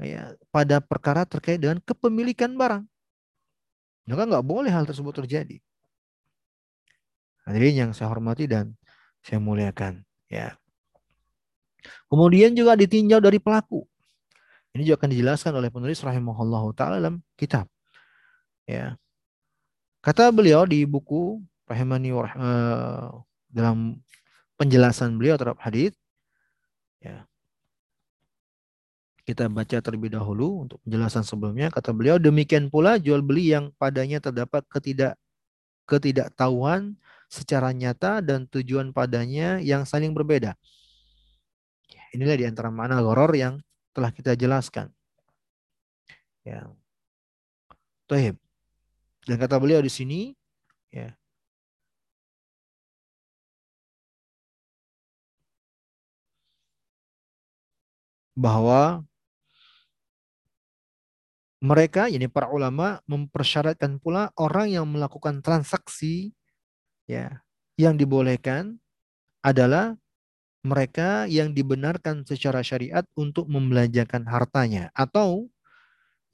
ya, 0.00 0.36
pada 0.52 0.80
perkara 0.84 1.24
terkait 1.24 1.60
dengan 1.60 1.80
kepemilikan 1.80 2.52
barang. 2.54 2.84
Maka 4.06 4.22
nggak 4.22 4.46
boleh 4.46 4.70
hal 4.70 4.86
tersebut 4.86 5.24
terjadi. 5.24 5.58
Hadirin 7.46 7.86
yang 7.86 7.90
saya 7.94 8.10
hormati 8.10 8.46
dan 8.46 8.74
saya 9.22 9.42
muliakan. 9.42 10.02
Ya. 10.30 10.58
Kemudian 12.10 12.54
juga 12.54 12.74
ditinjau 12.74 13.22
dari 13.22 13.38
pelaku. 13.38 13.86
Ini 14.74 14.82
juga 14.86 15.06
akan 15.06 15.10
dijelaskan 15.14 15.52
oleh 15.58 15.70
penulis 15.70 15.98
rahimahullah 16.02 16.62
taala 16.74 16.98
dalam 17.02 17.22
kitab. 17.38 17.66
Ya. 18.66 18.98
Kata 20.02 20.30
beliau 20.30 20.66
di 20.66 20.86
buku 20.86 21.42
rahimani 21.66 22.14
uh, 22.14 23.10
dalam 23.50 23.98
penjelasan 24.54 25.18
beliau 25.18 25.34
terhadap 25.34 25.58
hadis 25.60 25.92
ya 27.02 27.26
Kita 29.26 29.50
baca 29.50 29.82
terlebih 29.82 30.14
dahulu 30.14 30.62
untuk 30.70 30.78
penjelasan 30.86 31.26
sebelumnya. 31.26 31.66
Kata 31.74 31.90
beliau, 31.90 32.14
demikian 32.14 32.70
pula 32.70 32.94
jual 32.94 33.26
beli 33.26 33.50
yang 33.50 33.74
padanya 33.74 34.22
terdapat 34.22 34.62
ketidak 34.70 35.18
ketidaktahuan 35.86 36.94
secara 37.26 37.74
nyata 37.74 38.22
dan 38.22 38.46
tujuan 38.46 38.94
padanya 38.94 39.58
yang 39.58 39.82
saling 39.82 40.14
berbeda. 40.14 40.54
Inilah 42.14 42.38
di 42.38 42.46
antara 42.46 42.70
makna 42.70 43.02
goror 43.02 43.34
yang 43.34 43.58
telah 43.90 44.14
kita 44.14 44.38
jelaskan. 44.38 44.94
Ya. 46.46 46.70
Tohib. 48.06 48.38
Dan 49.26 49.42
kata 49.42 49.58
beliau 49.58 49.82
di 49.82 49.90
sini, 49.90 50.30
ya, 50.94 51.10
bahwa 58.36 59.02
mereka, 61.66 62.06
ini 62.06 62.30
para 62.30 62.46
ulama, 62.46 63.02
mempersyaratkan 63.10 63.98
pula 63.98 64.30
orang 64.38 64.70
yang 64.70 64.86
melakukan 64.86 65.42
transaksi 65.42 66.30
ya 67.10 67.42
yang 67.74 67.98
dibolehkan 67.98 68.78
adalah 69.42 69.98
mereka 70.62 71.26
yang 71.26 71.54
dibenarkan 71.54 72.26
secara 72.26 72.62
syariat 72.62 73.06
untuk 73.14 73.46
membelanjakan 73.46 74.26
hartanya 74.26 74.90
atau 74.94 75.46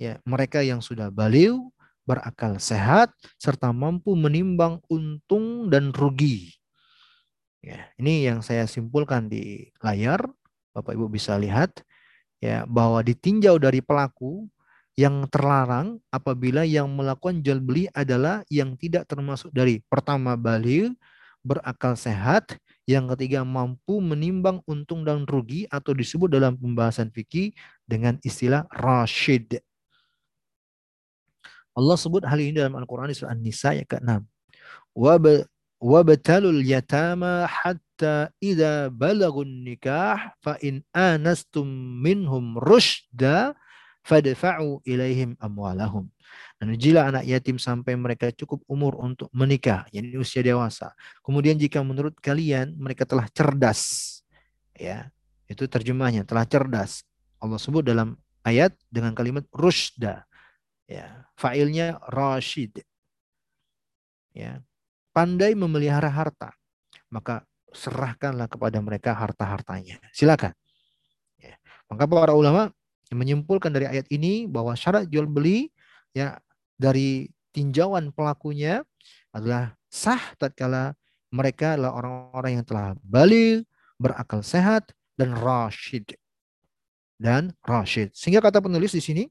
ya 0.00 0.20
mereka 0.24 0.64
yang 0.64 0.80
sudah 0.80 1.08
baliu, 1.12 1.72
berakal 2.04 2.56
sehat 2.60 3.12
serta 3.36 3.72
mampu 3.72 4.12
menimbang 4.16 4.80
untung 4.88 5.68
dan 5.68 5.92
rugi. 5.92 6.52
Ya, 7.62 7.88
ini 7.94 8.26
yang 8.26 8.42
saya 8.42 8.66
simpulkan 8.66 9.30
di 9.30 9.70
layar, 9.80 10.26
Bapak 10.74 10.98
Ibu 10.98 11.06
bisa 11.06 11.38
lihat 11.38 11.70
ya 12.42 12.66
bahwa 12.66 12.98
ditinjau 13.04 13.54
dari 13.60 13.78
pelaku 13.78 14.50
yang 14.92 15.24
terlarang 15.32 15.96
apabila 16.12 16.68
yang 16.68 16.88
melakukan 16.92 17.40
jual 17.40 17.64
beli 17.64 17.88
adalah 17.96 18.44
yang 18.52 18.76
tidak 18.76 19.08
termasuk 19.08 19.48
dari 19.48 19.80
pertama 19.88 20.36
balik, 20.36 20.92
berakal 21.40 21.96
sehat, 21.96 22.60
yang 22.84 23.08
ketiga 23.14 23.46
mampu 23.46 24.02
menimbang 24.02 24.60
untung 24.68 25.06
dan 25.06 25.24
rugi 25.24 25.64
atau 25.70 25.96
disebut 25.96 26.28
dalam 26.28 26.58
pembahasan 26.58 27.08
fikih 27.08 27.54
dengan 27.88 28.18
istilah 28.20 28.68
rasyid. 28.74 29.62
Allah 31.72 31.96
sebut 31.96 32.20
hal 32.28 32.36
ini 32.36 32.60
dalam 32.60 32.76
Al-Quran 32.76 33.08
di 33.08 33.16
surah 33.16 33.32
An-Nisa 33.32 33.72
ayat 33.72 33.88
ke-6. 33.88 34.20
Wabtalul 35.82 36.62
yatama 36.62 37.48
hatta 37.48 38.28
idza 38.38 38.92
balagun 38.92 39.64
nikah 39.64 40.36
fa 40.44 40.60
in 40.60 40.84
anastum 40.92 41.66
minhum 41.98 42.60
rushda 42.60 43.56
fadfa'u 44.02 44.82
ilaihim 44.82 45.38
amwalahum. 45.38 46.10
Dan 46.58 46.74
ujilah 46.74 47.10
anak 47.14 47.24
yatim 47.26 47.58
sampai 47.58 47.94
mereka 47.94 48.30
cukup 48.34 48.62
umur 48.66 48.98
untuk 48.98 49.30
menikah, 49.34 49.86
yakni 49.94 50.18
usia 50.18 50.42
dewasa. 50.42 50.94
Kemudian 51.22 51.58
jika 51.58 51.82
menurut 51.82 52.18
kalian 52.18 52.74
mereka 52.78 53.06
telah 53.06 53.26
cerdas, 53.30 54.22
ya, 54.74 55.10
itu 55.46 55.66
terjemahnya 55.66 56.26
telah 56.26 56.46
cerdas. 56.46 57.06
Allah 57.42 57.58
sebut 57.58 57.82
dalam 57.82 58.14
ayat 58.46 58.74
dengan 58.90 59.14
kalimat 59.14 59.46
rushda. 59.54 60.26
Ya, 60.86 61.26
fa'ilnya 61.38 62.02
rashid. 62.10 62.82
Ya, 64.32 64.64
pandai 65.12 65.52
memelihara 65.52 66.08
harta, 66.08 66.56
maka 67.12 67.44
serahkanlah 67.72 68.48
kepada 68.48 68.80
mereka 68.80 69.16
harta-hartanya. 69.16 70.00
Silakan. 70.12 70.52
Ya. 71.40 71.56
Maka 71.88 72.04
para 72.08 72.32
ulama 72.36 72.72
menyimpulkan 73.12 73.70
dari 73.72 73.86
ayat 73.88 74.08
ini 74.08 74.48
bahwa 74.48 74.72
syarat 74.76 75.08
jual 75.08 75.28
beli 75.28 75.68
ya 76.16 76.40
dari 76.80 77.28
tinjauan 77.52 78.10
pelakunya 78.10 78.80
adalah 79.32 79.76
sah 79.92 80.20
tatkala 80.40 80.96
mereka 81.32 81.74
adalah 81.74 81.96
orang-orang 81.96 82.60
yang 82.60 82.66
telah 82.68 82.92
balik, 83.00 83.64
berakal 83.96 84.44
sehat 84.44 84.92
dan 85.16 85.32
rasyid. 85.32 86.12
Dan 87.16 87.56
rasyid. 87.64 88.12
Sehingga 88.12 88.44
kata 88.44 88.60
penulis 88.60 88.92
di 88.92 89.00
sini 89.00 89.24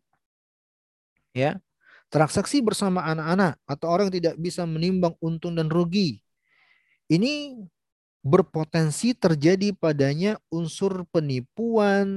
ya, 1.37 1.61
transaksi 2.09 2.59
bersama 2.65 3.05
anak-anak 3.05 3.61
atau 3.69 3.85
orang 3.87 4.09
yang 4.09 4.17
tidak 4.17 4.35
bisa 4.41 4.65
menimbang 4.65 5.13
untung 5.21 5.53
dan 5.53 5.69
rugi. 5.69 6.25
Ini 7.05 7.61
berpotensi 8.25 9.13
terjadi 9.13 9.73
padanya 9.77 10.37
unsur 10.49 11.05
penipuan 11.09 12.07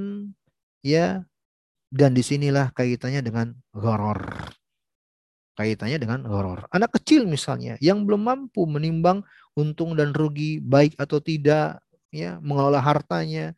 ya 0.85 1.25
dan 1.95 2.11
di 2.11 2.27
sinilah 2.27 2.75
kaitannya 2.75 3.23
dengan 3.23 3.55
goror. 3.71 4.51
Kaitannya 5.55 6.03
dengan 6.03 6.27
goror. 6.27 6.67
Anak 6.75 6.99
kecil 6.99 7.31
misalnya 7.31 7.79
yang 7.79 8.03
belum 8.03 8.27
mampu 8.27 8.67
menimbang 8.67 9.23
untung 9.55 9.95
dan 9.95 10.11
rugi 10.11 10.59
baik 10.59 10.99
atau 10.99 11.23
tidak, 11.23 11.79
ya 12.11 12.43
mengelola 12.43 12.83
hartanya, 12.83 13.55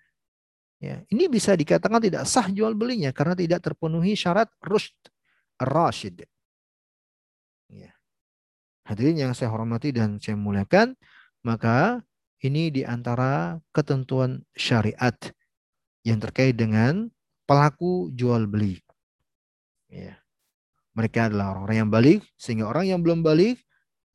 ya 0.77 1.01
ini 1.09 1.33
bisa 1.33 1.57
dikatakan 1.57 1.97
tidak 2.05 2.29
sah 2.29 2.53
jual 2.53 2.77
belinya 2.77 3.09
karena 3.17 3.33
tidak 3.33 3.65
terpenuhi 3.65 4.13
syarat 4.13 4.53
rushd 4.61 4.93
rashid. 5.57 6.29
Ya. 7.73 7.97
Hadirin 8.85 9.17
yang 9.17 9.33
saya 9.33 9.49
hormati 9.49 9.97
dan 9.97 10.21
saya 10.21 10.37
muliakan, 10.37 10.93
maka 11.41 12.05
ini 12.45 12.69
di 12.69 12.85
antara 12.85 13.57
ketentuan 13.73 14.45
syariat 14.53 15.17
yang 16.05 16.21
terkait 16.21 16.53
dengan 16.53 17.09
pelaku 17.47 18.11
jual 18.13 18.45
beli. 18.45 18.83
Ya. 19.89 20.19
Mereka 20.93 21.31
adalah 21.31 21.55
orang-orang 21.55 21.79
yang 21.87 21.93
balik, 21.93 22.21
sehingga 22.35 22.67
orang 22.67 22.91
yang 22.91 23.01
belum 23.01 23.23
balik 23.23 23.61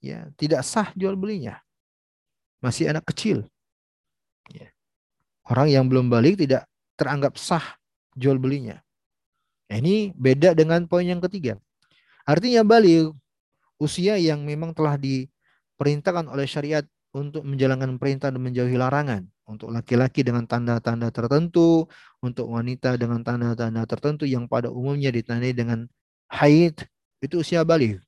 ya 0.02 0.28
tidak 0.36 0.66
sah 0.66 0.92
jual 0.98 1.16
belinya. 1.16 1.62
Masih 2.62 2.92
anak 2.92 3.08
kecil. 3.10 3.48
Ya. 4.52 4.70
Orang 5.48 5.72
yang 5.72 5.88
belum 5.88 6.12
balik 6.12 6.38
tidak 6.38 6.68
teranggap 7.00 7.40
sah 7.40 7.64
jual 8.14 8.38
belinya. 8.38 8.84
Nah, 9.72 9.80
ini 9.80 10.12
beda 10.14 10.52
dengan 10.52 10.84
poin 10.86 11.08
yang 11.08 11.24
ketiga. 11.24 11.56
Artinya 12.28 12.62
balik 12.62 13.16
usia 13.82 14.20
yang 14.20 14.46
memang 14.46 14.76
telah 14.76 15.00
diperintahkan 15.00 16.30
oleh 16.30 16.46
syariat 16.46 16.86
untuk 17.12 17.44
menjalankan 17.44 18.00
perintah 18.00 18.32
dan 18.32 18.40
menjauhi 18.40 18.80
larangan. 18.80 19.28
Untuk 19.44 19.68
laki-laki 19.68 20.24
dengan 20.24 20.48
tanda-tanda 20.48 21.12
tertentu, 21.12 21.84
untuk 22.24 22.48
wanita 22.48 22.96
dengan 22.96 23.20
tanda-tanda 23.20 23.84
tertentu 23.84 24.24
yang 24.24 24.48
pada 24.48 24.72
umumnya 24.72 25.12
ditandai 25.12 25.52
dengan 25.52 25.92
haid, 26.32 26.88
itu 27.20 27.44
usia 27.44 27.68
balik. 27.68 28.00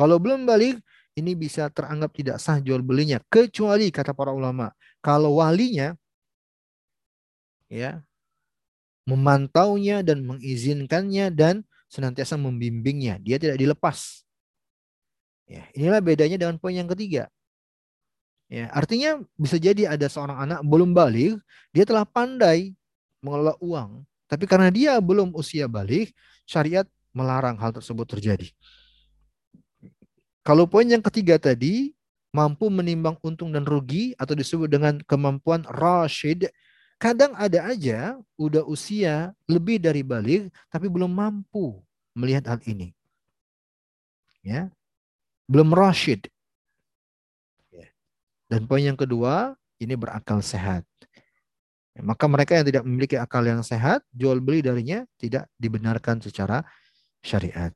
Kalau 0.00 0.16
belum 0.16 0.48
balik, 0.48 0.80
ini 1.18 1.36
bisa 1.36 1.68
teranggap 1.68 2.14
tidak 2.16 2.40
sah 2.40 2.62
jual 2.62 2.80
belinya 2.80 3.18
kecuali 3.26 3.90
kata 3.90 4.14
para 4.14 4.30
ulama 4.30 4.70
kalau 5.02 5.42
walinya 5.42 5.98
ya 7.66 7.98
memantaunya 9.02 10.06
dan 10.06 10.22
mengizinkannya 10.22 11.34
dan 11.34 11.66
senantiasa 11.90 12.38
membimbingnya. 12.38 13.18
Dia 13.18 13.40
tidak 13.42 13.58
dilepas. 13.58 14.22
Ya 15.50 15.66
inilah 15.74 15.98
bedanya 15.98 16.38
dengan 16.38 16.56
poin 16.62 16.76
yang 16.78 16.86
ketiga 16.86 17.26
Ya, 18.48 18.72
artinya 18.72 19.20
bisa 19.36 19.60
jadi 19.60 19.92
ada 19.92 20.08
seorang 20.08 20.40
anak 20.48 20.60
belum 20.64 20.96
balik, 20.96 21.36
dia 21.68 21.84
telah 21.84 22.08
pandai 22.08 22.72
mengelola 23.20 23.52
uang, 23.60 24.08
tapi 24.24 24.48
karena 24.48 24.72
dia 24.72 24.96
belum 25.04 25.36
usia 25.36 25.68
balik, 25.68 26.16
syariat 26.48 26.88
melarang 27.12 27.60
hal 27.60 27.76
tersebut 27.76 28.08
terjadi. 28.08 28.48
Kalau 30.40 30.64
poin 30.64 30.88
yang 30.88 31.04
ketiga 31.04 31.36
tadi 31.36 31.92
mampu 32.32 32.72
menimbang 32.72 33.20
untung 33.20 33.52
dan 33.52 33.68
rugi 33.68 34.16
atau 34.16 34.32
disebut 34.32 34.64
dengan 34.64 34.96
kemampuan 35.04 35.60
rasyid, 35.68 36.48
kadang 36.96 37.36
ada 37.36 37.68
aja 37.68 38.16
udah 38.40 38.64
usia 38.64 39.36
lebih 39.44 39.76
dari 39.76 40.00
balik 40.00 40.48
tapi 40.72 40.88
belum 40.88 41.12
mampu 41.12 41.84
melihat 42.16 42.56
hal 42.56 42.60
ini. 42.64 42.96
Ya. 44.40 44.72
Belum 45.44 45.68
rasyid. 45.72 46.32
Dan 48.48 48.64
poin 48.64 48.80
yang 48.80 48.96
kedua, 48.96 49.52
ini 49.78 49.94
berakal 49.94 50.40
sehat. 50.40 50.88
Maka 51.98 52.30
mereka 52.30 52.54
yang 52.54 52.66
tidak 52.66 52.84
memiliki 52.86 53.16
akal 53.18 53.42
yang 53.42 53.60
sehat, 53.66 54.06
jual 54.14 54.38
beli 54.38 54.62
darinya 54.62 55.02
tidak 55.18 55.50
dibenarkan 55.58 56.22
secara 56.22 56.62
syariat. 57.20 57.74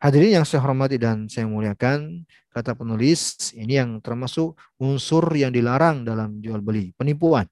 Hadirin 0.00 0.40
yang 0.40 0.46
saya 0.48 0.64
hormati 0.64 0.96
dan 0.96 1.28
saya 1.28 1.44
muliakan, 1.44 2.24
kata 2.48 2.72
penulis, 2.72 3.52
ini 3.52 3.76
yang 3.76 4.00
termasuk 4.00 4.56
unsur 4.80 5.28
yang 5.36 5.52
dilarang 5.52 6.08
dalam 6.08 6.40
jual 6.40 6.64
beli, 6.64 6.96
penipuan. 6.96 7.44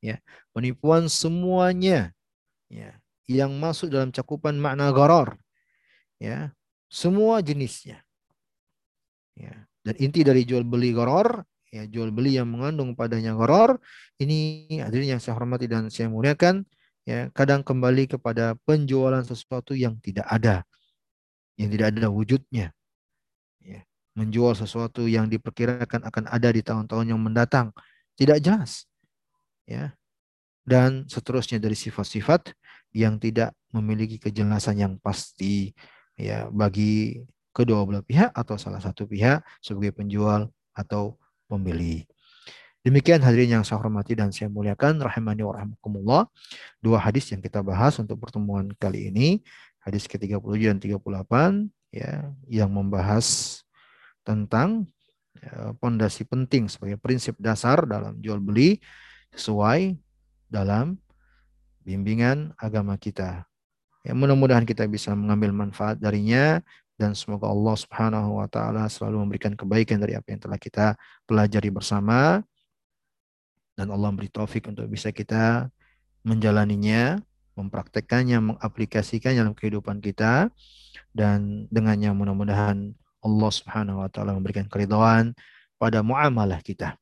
Ya, 0.00 0.24
penipuan 0.56 1.12
semuanya 1.12 2.16
ya, 2.72 2.96
yang 3.28 3.52
masuk 3.60 3.92
dalam 3.92 4.08
cakupan 4.08 4.56
makna 4.56 4.88
goror. 4.88 5.36
Ya, 6.16 6.56
semua 6.88 7.44
jenisnya. 7.44 8.00
Ya, 9.36 9.67
dan 9.88 9.96
inti 9.96 10.20
dari 10.20 10.44
jual 10.44 10.68
beli 10.68 10.92
goror, 10.92 11.40
ya 11.72 11.88
jual 11.88 12.12
beli 12.12 12.36
yang 12.36 12.52
mengandung 12.52 12.92
padanya 12.92 13.32
goror, 13.32 13.80
ini 14.20 14.68
hadirin 14.84 15.16
yang 15.16 15.20
saya 15.24 15.40
hormati 15.40 15.64
dan 15.64 15.88
saya 15.88 16.12
muliakan, 16.12 16.68
ya 17.08 17.32
kadang 17.32 17.64
kembali 17.64 18.04
kepada 18.04 18.52
penjualan 18.68 19.24
sesuatu 19.24 19.72
yang 19.72 19.96
tidak 20.04 20.28
ada, 20.28 20.60
yang 21.56 21.72
tidak 21.72 21.96
ada 21.96 22.12
wujudnya. 22.12 22.76
Ya, 23.64 23.80
menjual 24.12 24.52
sesuatu 24.60 25.08
yang 25.08 25.32
diperkirakan 25.32 26.04
akan 26.04 26.28
ada 26.28 26.52
di 26.52 26.60
tahun-tahun 26.60 27.08
yang 27.08 27.20
mendatang, 27.24 27.72
tidak 28.12 28.44
jelas. 28.44 28.84
Ya. 29.64 29.96
Dan 30.68 31.08
seterusnya 31.08 31.56
dari 31.56 31.72
sifat-sifat 31.72 32.52
yang 32.92 33.16
tidak 33.16 33.56
memiliki 33.72 34.20
kejelasan 34.20 34.76
yang 34.76 34.94
pasti 35.00 35.72
ya 36.12 36.52
bagi 36.52 37.24
kedua 37.52 37.82
belah 37.84 38.04
pihak 38.04 38.30
atau 38.32 38.54
salah 38.60 38.78
satu 38.78 39.08
pihak 39.08 39.42
sebagai 39.62 39.96
penjual 39.96 40.48
atau 40.76 41.18
pembeli. 41.50 42.06
Demikian 42.86 43.20
hadirin 43.20 43.60
yang 43.60 43.64
saya 43.66 43.82
hormati 43.82 44.14
dan 44.14 44.30
saya 44.30 44.46
muliakan 44.48 45.02
rahimani 45.02 45.42
wa 45.42 45.52
rahmakumullah. 45.58 46.22
Dua 46.78 46.96
hadis 47.02 47.28
yang 47.34 47.42
kita 47.42 47.60
bahas 47.60 47.98
untuk 47.98 48.16
pertemuan 48.22 48.70
kali 48.78 49.10
ini, 49.10 49.42
hadis 49.82 50.06
ke-37 50.06 50.62
dan 50.72 50.78
38 50.78 51.68
ya 51.92 52.32
yang 52.46 52.70
membahas 52.70 53.60
tentang 54.22 54.86
ya, 55.36 55.74
pondasi 55.80 56.22
ya, 56.22 56.30
penting 56.30 56.70
sebagai 56.70 56.96
prinsip 57.00 57.34
dasar 57.40 57.82
dalam 57.88 58.16
jual 58.20 58.38
beli 58.38 58.78
sesuai 59.34 59.98
dalam 60.48 60.96
bimbingan 61.84 62.52
agama 62.56 62.94
kita. 62.96 63.48
Ya, 64.06 64.16
mudah-mudahan 64.16 64.64
kita 64.64 64.88
bisa 64.88 65.12
mengambil 65.12 65.52
manfaat 65.52 66.00
darinya 66.00 66.64
dan 66.98 67.14
semoga 67.14 67.46
Allah 67.46 67.78
Subhanahu 67.78 68.42
wa 68.42 68.50
taala 68.50 68.90
selalu 68.90 69.22
memberikan 69.22 69.54
kebaikan 69.54 70.02
dari 70.02 70.18
apa 70.18 70.34
yang 70.34 70.42
telah 70.42 70.58
kita 70.58 70.86
pelajari 71.30 71.70
bersama. 71.70 72.42
Dan 73.78 73.94
Allah 73.94 74.10
beri 74.10 74.26
taufik 74.26 74.66
untuk 74.66 74.90
bisa 74.90 75.14
kita 75.14 75.70
menjalaninya, 76.26 77.22
mempraktekannya, 77.54 78.42
mengaplikasikannya 78.42 79.46
dalam 79.46 79.54
kehidupan 79.54 80.02
kita. 80.02 80.50
Dan 81.14 81.70
dengannya 81.70 82.10
mudah-mudahan 82.10 82.90
Allah 83.22 83.50
Subhanahu 83.54 84.02
wa 84.02 84.10
taala 84.10 84.34
memberikan 84.34 84.66
keridhaan 84.66 85.38
pada 85.78 86.02
muamalah 86.02 86.58
kita. 86.66 86.98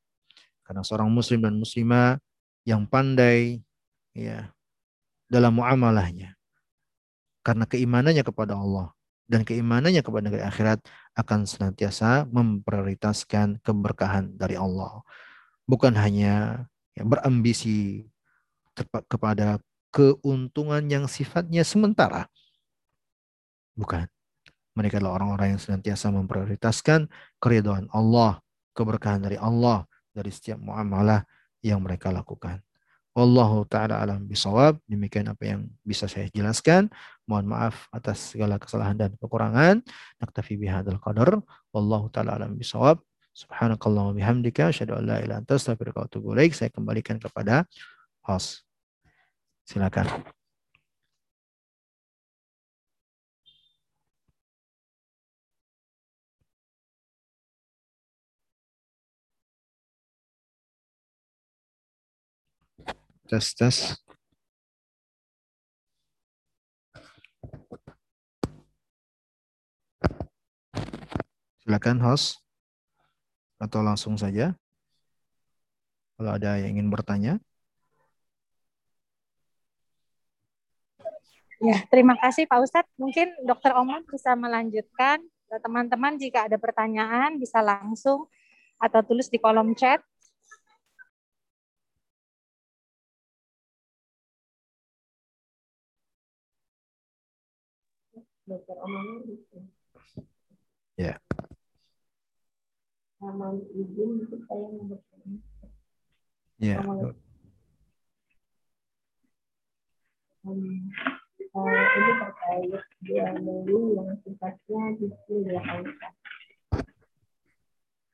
Karena 0.60 0.84
seorang 0.84 1.08
muslim 1.08 1.40
dan 1.40 1.56
muslimah 1.56 2.20
yang 2.68 2.84
pandai 2.84 3.64
ya 4.12 4.52
dalam 5.32 5.56
muamalahnya. 5.56 6.36
Karena 7.40 7.64
keimanannya 7.64 8.20
kepada 8.20 8.60
Allah 8.60 8.95
dan 9.26 9.42
keimanannya 9.42 10.02
kepada 10.06 10.30
negeri 10.30 10.42
akhirat 10.46 10.78
akan 11.18 11.44
senantiasa 11.44 12.26
memprioritaskan 12.30 13.58
keberkahan 13.62 14.34
dari 14.38 14.54
Allah 14.54 15.02
bukan 15.68 15.92
hanya 15.98 16.64
ya, 16.94 17.02
berambisi 17.02 18.06
kepada 19.10 19.58
keuntungan 19.90 20.86
yang 20.86 21.04
sifatnya 21.10 21.66
sementara. 21.66 22.30
Bukan. 23.76 24.06
Mereka 24.76 25.00
adalah 25.00 25.20
orang-orang 25.20 25.56
yang 25.56 25.62
senantiasa 25.62 26.12
memprioritaskan 26.12 27.08
keridhaan 27.40 27.88
Allah, 27.96 28.40
keberkahan 28.76 29.24
dari 29.24 29.40
Allah 29.40 29.88
dari 30.12 30.28
setiap 30.28 30.60
muamalah 30.60 31.24
yang 31.64 31.80
mereka 31.80 32.12
lakukan. 32.12 32.60
Wallahu 33.16 33.64
taala 33.64 33.96
alam 34.04 34.28
bisawab. 34.28 34.76
Demikian 34.84 35.32
apa 35.32 35.40
yang 35.48 35.64
bisa 35.80 36.04
saya 36.04 36.28
jelaskan. 36.28 36.92
Mohon 37.24 37.56
maaf 37.56 37.88
atas 37.88 38.36
segala 38.36 38.60
kesalahan 38.60 38.92
dan 38.92 39.16
kekurangan. 39.16 39.80
Naktafi 40.20 40.60
bihadzal 40.60 41.00
qadar. 41.00 41.40
Wallahu 41.72 42.12
taala 42.12 42.36
alam 42.36 42.60
bisawab. 42.60 43.00
Subhanakallah 43.32 44.12
bihamdika 44.12 44.68
asyhadu 44.68 45.00
an 45.00 45.08
la 45.08 45.16
wa 45.24 46.04
atubu 46.04 46.36
ilaik. 46.36 46.52
Saya 46.52 46.68
kembalikan 46.68 47.16
kepada 47.16 47.64
host. 48.28 48.68
Silakan. 49.64 50.35
Tes 63.26 63.58
tes. 63.58 63.76
Silakan 71.66 71.98
host 72.06 72.38
atau 73.58 73.82
langsung 73.82 74.14
saja? 74.14 74.54
Kalau 76.14 76.38
ada 76.38 76.54
yang 76.62 76.78
ingin 76.78 76.86
bertanya. 76.86 77.42
Ya, 81.58 81.82
terima 81.90 82.14
kasih 82.22 82.46
Pak 82.46 82.62
Ustadz. 82.62 82.94
Mungkin 82.94 83.42
Dokter 83.42 83.74
Omar 83.74 84.06
bisa 84.06 84.38
melanjutkan. 84.38 85.18
Teman-teman 85.50 86.14
jika 86.14 86.46
ada 86.46 86.62
pertanyaan 86.62 87.42
bisa 87.42 87.58
langsung 87.58 88.30
atau 88.78 89.02
tulis 89.02 89.26
di 89.26 89.42
kolom 89.42 89.74
chat. 89.74 89.98
Dokter 98.46 98.76
Omar. 98.80 99.26
Ya 100.96 101.20
mohon 103.20 103.64
izin 103.72 104.10
untuk 104.28 104.40
saya 104.46 104.68
bertanya. 104.86 105.38
Ya. 106.56 106.78
Um, 110.46 110.92
uh, 111.56 111.84
ini 111.98 112.12
terkait 112.22 112.70
jual 113.02 113.34
beli 113.42 113.80
yang 113.98 114.10
sifatnya 114.22 114.82
dicicil 115.02 115.42
ya 115.50 115.58
Pak 115.58 116.12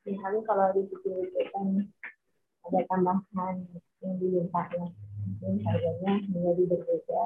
Misalnya 0.02 0.40
kalau 0.48 0.66
dicicil 0.74 1.28
itu 1.28 1.40
kan 1.52 1.66
ada 2.66 2.80
tambahan 2.88 3.54
yang 4.00 4.14
dilimpah 4.16 4.66
ya, 4.74 4.86
mungkin 4.88 5.54
harganya 5.66 6.12
menjadi 6.30 6.62
berbeda 6.72 7.22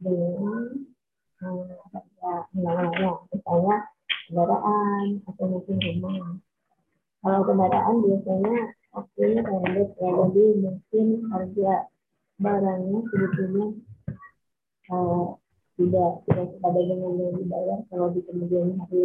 dengan 0.00 0.95
um, 1.42 1.68
harga 1.92 2.32
namanya 2.56 3.10
misalnya 3.32 3.76
kendaraan 4.26 5.06
atau 5.28 5.44
mungkin 5.46 5.76
rumah. 5.78 6.40
Kalau 7.20 7.40
kendaraan 7.44 7.96
biasanya 8.04 8.56
waktunya 8.94 9.40
pendek 9.42 9.90
ya, 9.98 10.10
jadi 10.10 10.44
mungkin 10.62 11.06
harga 11.28 11.72
barangnya 12.36 12.98
sebetulnya 13.08 13.66
uh, 14.92 15.34
tidak 15.76 16.12
tidak 16.24 16.46
sepadan 16.56 16.84
dengan 16.88 17.12
yang 17.20 17.34
dibayar 17.36 17.78
kalau 17.92 18.06
di 18.12 18.20
kemudian 18.24 18.80
hari 18.80 19.04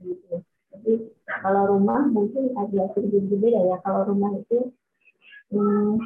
gitu. 0.00 0.34
Tapi 0.72 0.92
kalau 1.24 1.62
rumah 1.76 2.04
mungkin 2.08 2.52
agak 2.56 2.92
sedikit 2.96 3.28
berbeda 3.32 3.60
ya. 3.60 3.76
Kalau 3.84 4.08
rumah 4.08 4.36
itu 4.36 4.72
hmm, 5.52 6.00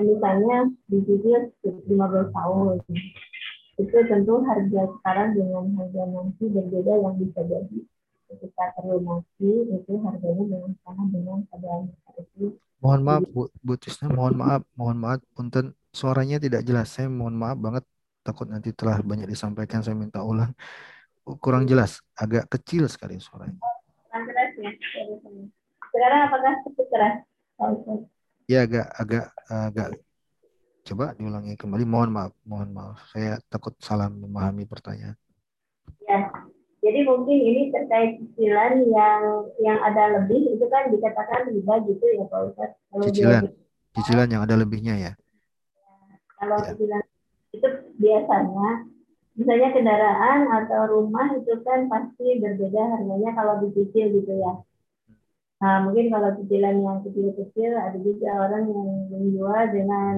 misalnya 0.00 0.70
dicicil 0.88 1.52
15 1.64 2.36
tahun 2.36 2.80
itu 3.80 3.96
tentu 4.04 4.34
harga 4.44 4.82
sekarang 4.98 5.28
dengan 5.32 5.64
harga 5.80 6.02
nanti 6.04 6.44
berbeda 6.46 6.92
yang 7.00 7.14
bisa 7.16 7.40
jadi. 7.48 7.78
Ketika 8.30 8.78
terlunasi 8.78 9.50
itu 9.74 9.92
harganya 10.06 10.44
dengan 10.46 10.72
sama 10.86 11.02
dengan 11.10 11.42
pada 11.50 11.82
itu 12.14 12.54
mohon 12.78 13.02
maaf 13.02 13.26
Bu, 13.26 13.50
Bu 13.58 13.74
Tisna 13.74 14.06
mohon 14.12 14.38
maaf 14.38 14.62
mohon 14.78 14.98
maaf. 15.02 15.20
Punten 15.34 15.74
suaranya 15.90 16.38
tidak 16.38 16.62
jelas. 16.62 16.94
Saya 16.94 17.10
mohon 17.10 17.34
maaf 17.34 17.58
banget. 17.58 17.84
Takut 18.20 18.46
nanti 18.46 18.70
telah 18.76 19.00
banyak 19.00 19.26
disampaikan. 19.26 19.80
Saya 19.82 19.96
minta 19.96 20.22
ulang. 20.22 20.52
Kurang 21.24 21.66
jelas. 21.66 22.04
Agak 22.14 22.46
kecil 22.52 22.86
sekali 22.86 23.18
suaranya. 23.18 23.58
Ya 24.60 24.70
sekarang 25.90 26.20
apakah 26.30 26.52
cukup 26.66 26.86
keras? 26.92 27.14
Ya 28.46 28.62
agak 28.66 28.86
agak 28.94 29.24
agak 29.50 29.88
Coba 30.90 31.14
diulangi 31.14 31.54
kembali. 31.54 31.86
Mohon 31.86 32.10
maaf, 32.10 32.32
mohon 32.42 32.74
maaf. 32.74 32.98
Saya 33.14 33.38
takut 33.46 33.78
salah 33.78 34.10
memahami 34.10 34.66
pertanyaan. 34.66 35.14
Ya, 36.02 36.26
jadi 36.82 37.06
mungkin 37.06 37.38
ini 37.38 37.70
terkait 37.70 38.18
cicilan 38.18 38.82
yang 38.90 39.22
yang 39.62 39.78
ada 39.86 40.18
lebih 40.18 40.50
itu 40.50 40.66
kan 40.66 40.90
dikatakan 40.90 41.54
riba 41.54 41.86
gitu 41.86 42.04
ya 42.10 42.26
Pak 42.26 42.40
Ustaz. 42.50 42.70
Kalau 42.90 43.04
cicilan, 43.06 43.42
dia, 43.46 43.54
cicilan 43.94 44.28
yang 44.34 44.42
ada 44.42 44.58
lebihnya 44.58 44.94
ya. 44.98 45.12
Kalau 46.42 46.58
ya. 46.58 46.74
cicilan 46.74 47.04
itu 47.54 47.68
biasanya 48.02 48.68
misalnya 49.38 49.68
kendaraan 49.70 50.38
atau 50.50 50.80
rumah 50.90 51.38
itu 51.38 51.54
kan 51.62 51.86
pasti 51.86 52.42
berbeda 52.42 52.82
harganya 52.98 53.30
kalau 53.38 53.62
dicicil 53.62 54.10
gitu 54.10 54.32
ya. 54.42 54.58
Nah, 55.62 55.86
mungkin 55.86 56.10
kalau 56.10 56.34
cicilan 56.34 56.82
yang 56.82 56.98
kecil-kecil 57.06 57.78
ada 57.78 57.98
juga 58.02 58.50
orang 58.50 58.66
yang 58.66 58.88
menjual 59.06 59.62
dengan 59.70 60.14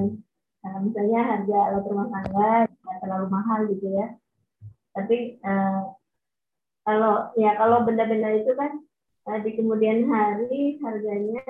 Nah, 0.63 0.79
misalnya 0.79 1.21
harga 1.27 1.59
alat 1.69 1.85
rumah 1.91 2.07
tangga 2.07 2.51
tidak 2.71 2.97
terlalu 3.03 3.27
mahal 3.29 3.61
gitu 3.67 3.87
ya. 3.91 4.07
Tapi 4.95 5.43
uh, 5.43 5.83
kalau 6.87 7.31
ya 7.35 7.55
kalau 7.59 7.83
benda-benda 7.83 8.31
itu 8.39 8.53
kan 8.55 8.79
uh, 9.27 9.39
di 9.43 9.51
kemudian 9.59 10.07
hari 10.07 10.79
harganya 10.79 11.43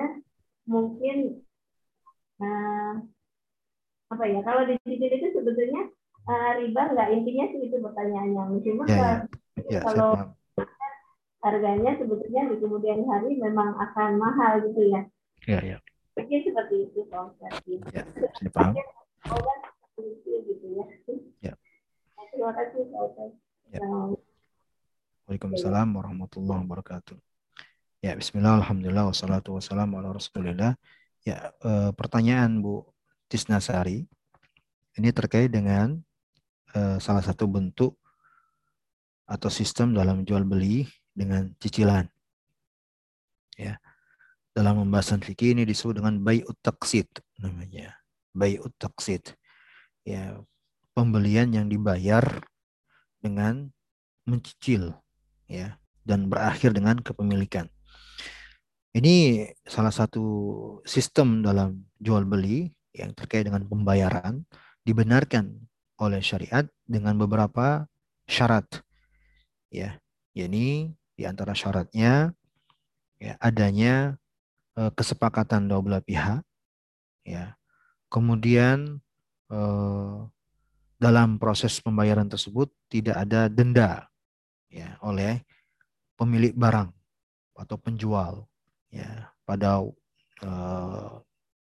mungkin 0.65 1.41
uh, 2.41 2.93
apa 4.13 4.23
ya 4.29 4.39
kalau 4.45 4.65
dicicil 4.65 5.09
itu 5.09 5.27
sebetulnya 5.33 5.89
uh, 6.29 6.51
riba 6.61 6.81
nggak 6.93 7.09
intinya 7.13 7.45
sih 7.49 7.59
itu 7.69 7.77
pertanyaannya 7.81 8.43
meskipun 8.57 8.85
Ya, 8.87 8.95
ya. 8.95 9.13
Ya, 9.69 9.79
saya 9.79 9.85
kalau 9.89 10.09
paham. 10.17 10.29
harganya 11.43 11.91
sebetulnya 11.97 12.41
di 12.49 12.55
kemudian 12.61 12.99
hari 13.05 13.29
memang 13.37 13.73
akan 13.77 14.17
mahal 14.17 14.61
gitu 14.69 14.81
ya 14.89 15.01
Ya, 15.43 15.59
ya. 15.59 15.77
mungkin 16.15 16.39
seperti 16.45 16.87
itu 16.87 17.03
Pak 17.11 17.35
Ustadz. 17.35 17.67
Ya, 17.91 18.01
saya 18.07 18.49
paham. 18.55 18.73
Gitu 19.23 20.67
ya. 21.39 21.55
Ya. 23.71 23.81
Waalaikumsalam 25.23 25.87
warahmatullahi 25.95 26.61
wabarakatuh. 26.67 27.15
Ya, 28.03 28.19
bismillah, 28.19 28.59
alhamdulillah, 28.59 29.07
wassalatu 29.07 29.55
wassalamu 29.55 30.03
ala 30.03 30.11
rasulillah. 30.11 30.75
Ya, 31.23 31.55
eh, 31.63 31.91
pertanyaan 31.95 32.59
Bu 32.59 32.83
Tisnasari, 33.31 34.03
ini 34.99 35.09
terkait 35.15 35.47
dengan 35.47 36.03
eh, 36.75 36.99
salah 36.99 37.23
satu 37.23 37.47
bentuk 37.47 37.95
atau 39.23 39.47
sistem 39.47 39.95
dalam 39.95 40.27
jual 40.27 40.43
beli 40.43 40.83
dengan 41.15 41.47
cicilan. 41.63 42.03
Ya, 43.55 43.79
dalam 44.51 44.83
pembahasan 44.83 45.23
fikih 45.23 45.55
ini 45.55 45.63
disebut 45.63 46.03
dengan 46.03 46.19
bay'ut 46.19 46.59
namanya. 47.39 48.02
Bay'ut 48.33 48.73
taqsid. 48.81 49.37
Ya, 50.03 50.41
pembelian 50.93 51.49
yang 51.53 51.71
dibayar 51.71 52.43
dengan 53.23 53.71
mencicil 54.27 54.93
ya 55.47 55.79
dan 56.03 56.27
berakhir 56.27 56.75
dengan 56.75 56.99
kepemilikan. 56.99 57.71
Ini 58.93 59.47
salah 59.65 59.89
satu 59.89 60.25
sistem 60.85 61.41
dalam 61.41 61.81
jual 61.97 62.27
beli 62.29 62.69
yang 62.93 63.15
terkait 63.17 63.49
dengan 63.49 63.65
pembayaran 63.65 64.45
dibenarkan 64.85 65.49
oleh 65.97 66.21
syariat 66.21 66.67
dengan 66.85 67.17
beberapa 67.17 67.89
syarat. 68.29 68.69
Ya, 69.73 69.97
yakni 70.37 70.93
di 71.17 71.23
antara 71.25 71.57
syaratnya 71.57 72.37
ya 73.17 73.33
adanya 73.41 74.19
eh, 74.77 74.91
kesepakatan 74.93 75.65
dua 75.65 75.81
belah 75.81 76.03
pihak 76.05 76.45
ya. 77.25 77.57
Kemudian 78.13 79.01
eh, 79.49 80.17
dalam 81.01 81.41
proses 81.41 81.81
pembayaran 81.81 82.29
tersebut 82.29 82.69
tidak 82.85 83.17
ada 83.25 83.49
denda 83.49 84.05
ya 84.69 85.01
oleh 85.01 85.41
pemilik 86.13 86.53
barang 86.53 86.93
atau 87.57 87.77
penjual 87.81 88.45
ya 88.93 89.33
pada 89.49 89.81
eh, 90.45 91.13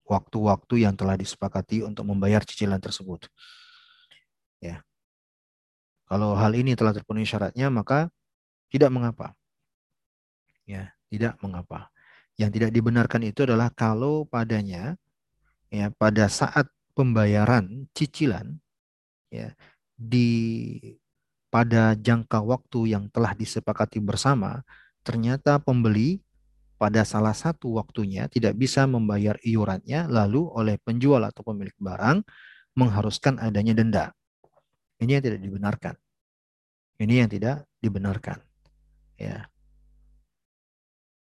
waktu-waktu 0.05 0.85
yang 0.85 0.93
telah 0.93 1.17
disepakati 1.17 1.81
untuk 1.81 2.05
membayar 2.05 2.45
cicilan 2.45 2.77
tersebut. 2.77 3.25
Ya. 4.61 4.85
Kalau 6.05 6.37
hal 6.37 6.53
ini 6.53 6.77
telah 6.77 6.93
terpenuhi 6.93 7.25
syaratnya 7.25 7.73
maka 7.73 8.13
tidak 8.69 8.93
mengapa. 8.93 9.33
Ya, 10.69 10.93
tidak 11.09 11.41
mengapa. 11.41 11.89
Yang 12.37 12.61
tidak 12.61 12.71
dibenarkan 12.73 13.21
itu 13.25 13.49
adalah 13.49 13.73
kalau 13.73 14.29
padanya 14.29 14.93
ya 15.69 15.91
pada 15.95 16.29
saat 16.29 16.69
pembayaran 16.95 17.89
cicilan 17.91 18.55
ya 19.31 19.51
di 19.95 20.29
pada 21.51 21.95
jangka 21.95 22.43
waktu 22.43 22.95
yang 22.95 23.07
telah 23.11 23.31
disepakati 23.31 24.03
bersama 24.03 24.63
ternyata 25.05 25.59
pembeli 25.61 26.25
pada 26.75 27.07
salah 27.07 27.31
satu 27.31 27.79
waktunya 27.79 28.27
tidak 28.27 28.59
bisa 28.59 28.83
membayar 28.83 29.39
iurannya 29.39 30.11
lalu 30.11 30.43
oleh 30.51 30.75
penjual 30.83 31.23
atau 31.23 31.41
pemilik 31.41 31.75
barang 31.79 32.19
mengharuskan 32.75 33.39
adanya 33.39 33.71
denda. 33.71 34.05
Ini 34.99 35.19
yang 35.19 35.23
tidak 35.23 35.39
dibenarkan. 35.41 35.95
Ini 36.99 37.13
yang 37.23 37.29
tidak 37.31 37.63
dibenarkan. 37.79 38.39
Ya. 39.15 39.47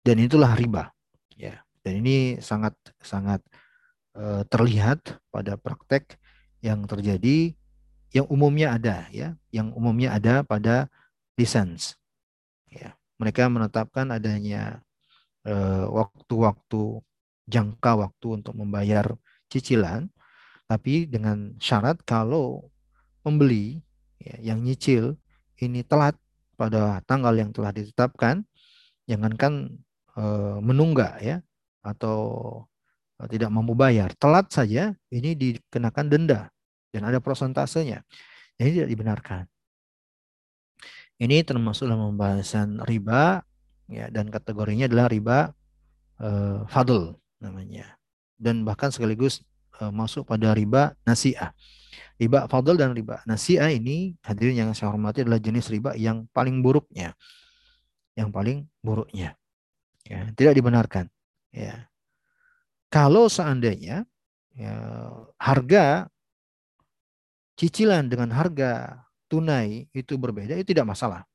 Dan 0.03 0.23
itulah 0.23 0.51
riba. 0.55 0.91
Ya. 1.39 1.63
Dan 1.83 2.03
ini 2.03 2.39
sangat 2.43 2.75
sangat 2.99 3.39
terlihat 4.49 5.21
pada 5.29 5.61
praktek 5.61 6.17
yang 6.65 6.89
terjadi 6.89 7.53
yang 8.09 8.25
umumnya 8.33 8.73
ada 8.73 9.05
ya, 9.13 9.37
yang 9.53 9.69
umumnya 9.77 10.17
ada 10.17 10.41
pada 10.41 10.89
lisens. 11.37 11.99
Ya. 12.71 12.97
Mereka 13.21 13.45
menetapkan 13.45 14.09
adanya 14.09 14.81
waktu-waktu 15.91 16.81
uh, 16.97 17.03
jangka 17.47 17.91
waktu 17.93 18.27
untuk 18.41 18.53
membayar 18.57 19.13
cicilan, 19.47 20.11
tapi 20.67 21.07
dengan 21.07 21.55
syarat 21.61 22.03
kalau 22.03 22.67
pembeli 23.23 23.79
ya, 24.19 24.51
yang 24.53 24.59
nyicil 24.59 25.15
ini 25.63 25.81
telat 25.87 26.19
pada 26.59 26.99
tanggal 27.07 27.31
yang 27.37 27.55
telah 27.55 27.71
ditetapkan, 27.71 28.43
jangankan 29.07 29.77
e, 30.17 30.23
menunggak 30.59 31.21
ya 31.21 31.37
atau 31.85 32.19
tidak 33.25 33.49
mampu 33.49 33.73
bayar, 33.73 34.13
telat 34.21 34.53
saja 34.53 34.93
ini 35.09 35.33
dikenakan 35.33 36.05
denda 36.05 36.53
dan 36.93 37.01
ada 37.09 37.17
prosentasenya. 37.17 38.05
Ini 38.61 38.69
tidak 38.77 38.89
dibenarkan. 38.93 39.43
Ini 41.17 41.41
termasuk 41.41 41.89
dalam 41.89 42.13
pembahasan 42.13 42.77
riba 42.85 43.41
ya 43.89 44.05
dan 44.13 44.29
kategorinya 44.29 44.85
adalah 44.85 45.09
riba 45.09 45.37
e, 46.21 46.29
fadl 46.69 47.17
namanya. 47.41 47.97
Dan 48.37 48.61
bahkan 48.61 48.93
sekaligus 48.93 49.41
e, 49.81 49.89
masuk 49.89 50.29
pada 50.29 50.53
riba 50.53 50.93
nasi'ah. 51.09 51.57
Riba 52.21 52.45
fadl 52.45 52.77
dan 52.77 52.93
riba 52.93 53.25
nasi'ah 53.25 53.73
ini 53.73 54.13
hadirin 54.21 54.61
yang 54.61 54.69
saya 54.77 54.93
hormati 54.93 55.25
adalah 55.25 55.41
jenis 55.41 55.73
riba 55.73 55.97
yang 55.97 56.29
paling 56.29 56.61
buruknya. 56.61 57.17
Yang 58.13 58.29
paling 58.29 58.57
buruknya. 58.85 59.33
Ya, 60.05 60.29
tidak 60.37 60.53
dibenarkan. 60.53 61.09
Ya. 61.49 61.89
Kalau 62.87 63.27
seandainya 63.27 64.07
ya, 64.55 64.75
harga 65.37 66.07
cicilan 67.59 68.07
dengan 68.07 68.31
harga 68.31 69.03
tunai 69.27 69.91
itu 69.91 70.15
berbeda, 70.15 70.55
itu 70.55 70.71
tidak 70.71 70.87
masalah. 70.95 71.27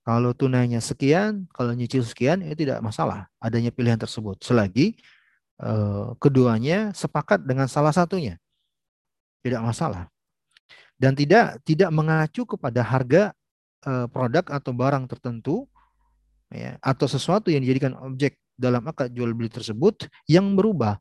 Kalau 0.00 0.32
tunainya 0.32 0.80
sekian, 0.80 1.44
kalau 1.52 1.76
nyicil 1.76 2.00
sekian, 2.00 2.40
itu 2.40 2.64
tidak 2.64 2.80
masalah 2.80 3.28
adanya 3.36 3.68
pilihan 3.68 4.00
tersebut. 4.00 4.40
Selagi 4.40 4.96
eh, 5.60 6.08
keduanya 6.16 6.96
sepakat 6.96 7.44
dengan 7.44 7.68
salah 7.68 7.92
satunya 7.92 8.40
tidak 9.44 9.60
masalah. 9.64 10.04
Dan 11.00 11.16
tidak 11.16 11.64
tidak 11.64 11.88
mengacu 11.96 12.44
kepada 12.44 12.84
harga 12.84 13.32
uh, 13.88 14.04
produk 14.12 14.44
atau 14.52 14.72
barang 14.76 15.08
tertentu 15.08 15.64
ya, 16.52 16.76
atau 16.84 17.08
sesuatu 17.08 17.48
yang 17.48 17.64
dijadikan 17.64 17.96
objek 18.04 18.36
dalam 18.60 18.84
akad 18.84 19.08
jual 19.16 19.32
beli 19.32 19.48
tersebut 19.48 20.04
yang 20.28 20.52
berubah. 20.52 21.00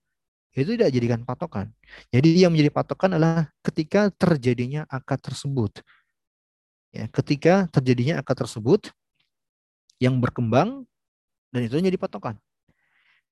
Itu 0.55 0.73
tidak 0.73 0.95
dijadikan 0.95 1.27
patokan. 1.27 1.69
Jadi 2.09 2.39
yang 2.39 2.55
menjadi 2.55 2.71
patokan 2.71 3.19
adalah 3.19 3.51
ketika 3.61 4.09
terjadinya 4.15 4.87
akad 4.87 5.19
tersebut. 5.19 5.83
Ya, 6.89 7.05
ketika 7.11 7.69
terjadinya 7.69 8.23
akad 8.23 8.47
tersebut 8.47 8.89
yang 9.99 10.17
berkembang 10.17 10.87
dan 11.53 11.61
itu 11.67 11.77
menjadi 11.77 11.99
patokan. 11.99 12.35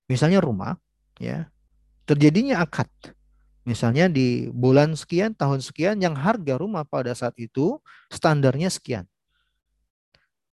Misalnya 0.06 0.44
rumah, 0.44 0.78
ya 1.18 1.50
terjadinya 2.06 2.64
akad 2.64 2.88
Misalnya 3.68 4.08
di 4.08 4.48
bulan 4.56 4.96
sekian, 4.96 5.36
tahun 5.36 5.60
sekian, 5.60 6.00
yang 6.00 6.16
harga 6.16 6.56
rumah 6.56 6.88
pada 6.88 7.12
saat 7.12 7.36
itu 7.36 7.84
standarnya 8.08 8.72
sekian. 8.72 9.04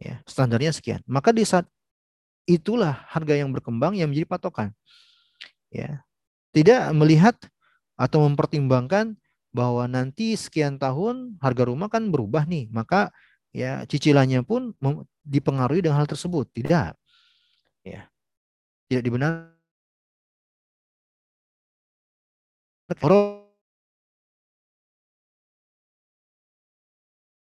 Ya, 0.02 0.18
standarnya 0.26 0.74
sekian. 0.74 0.98
Maka 1.06 1.30
di 1.30 1.46
saat 1.46 1.70
itulah 2.44 3.04
harga 3.08 3.34
yang 3.36 3.50
berkembang 3.52 3.96
yang 3.96 4.12
menjadi 4.12 4.28
patokan. 4.28 4.68
Ya. 5.72 6.04
Tidak 6.54 6.94
melihat 6.94 7.34
atau 7.98 8.22
mempertimbangkan 8.26 9.18
bahwa 9.50 9.86
nanti 9.90 10.34
sekian 10.38 10.78
tahun 10.78 11.38
harga 11.42 11.66
rumah 11.66 11.90
kan 11.90 12.10
berubah 12.10 12.46
nih, 12.46 12.70
maka 12.70 13.10
ya 13.54 13.82
cicilannya 13.86 14.42
pun 14.46 14.74
dipengaruhi 15.26 15.82
dengan 15.82 15.98
hal 16.02 16.08
tersebut. 16.10 16.46
Tidak. 16.54 16.94
Ya. 17.86 18.06
Tidak 18.86 19.02
dibenarkan 19.02 19.54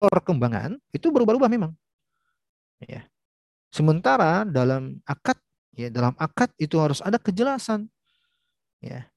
perkembangan 0.00 0.76
itu 0.92 1.08
berubah-ubah 1.08 1.48
memang. 1.48 1.72
Ya. 2.84 3.08
Sementara 3.74 4.46
dalam 4.46 5.02
akad 5.02 5.34
ya 5.74 5.90
dalam 5.90 6.14
akad 6.14 6.54
itu 6.62 6.78
harus 6.78 7.02
ada 7.02 7.18
kejelasan. 7.18 7.90
Ya. 8.78 9.10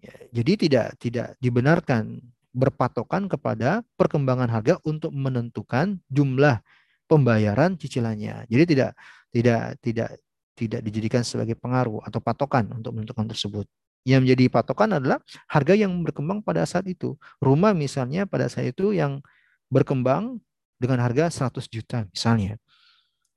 ya 0.00 0.14
jadi 0.32 0.52
tidak 0.56 0.86
tidak 0.96 1.28
dibenarkan 1.36 2.24
berpatokan 2.56 3.28
kepada 3.28 3.84
perkembangan 4.00 4.48
harga 4.48 4.80
untuk 4.88 5.12
menentukan 5.12 6.00
jumlah 6.08 6.64
pembayaran 7.04 7.76
cicilannya. 7.76 8.48
Jadi 8.48 8.64
tidak 8.64 8.90
tidak 9.28 9.62
tidak 9.84 10.10
tidak 10.56 10.80
dijadikan 10.80 11.20
sebagai 11.20 11.52
pengaruh 11.52 12.00
atau 12.00 12.16
patokan 12.24 12.64
untuk 12.72 12.96
menentukan 12.96 13.28
tersebut. 13.28 13.68
Yang 14.08 14.20
menjadi 14.24 14.44
patokan 14.48 14.96
adalah 14.96 15.20
harga 15.52 15.76
yang 15.76 15.92
berkembang 16.00 16.40
pada 16.40 16.64
saat 16.64 16.88
itu. 16.88 17.20
Rumah 17.44 17.76
misalnya 17.76 18.24
pada 18.24 18.48
saat 18.48 18.72
itu 18.72 18.96
yang 18.96 19.20
berkembang 19.68 20.40
dengan 20.80 21.04
harga 21.04 21.28
100 21.28 21.68
juta 21.68 22.08
misalnya. 22.08 22.56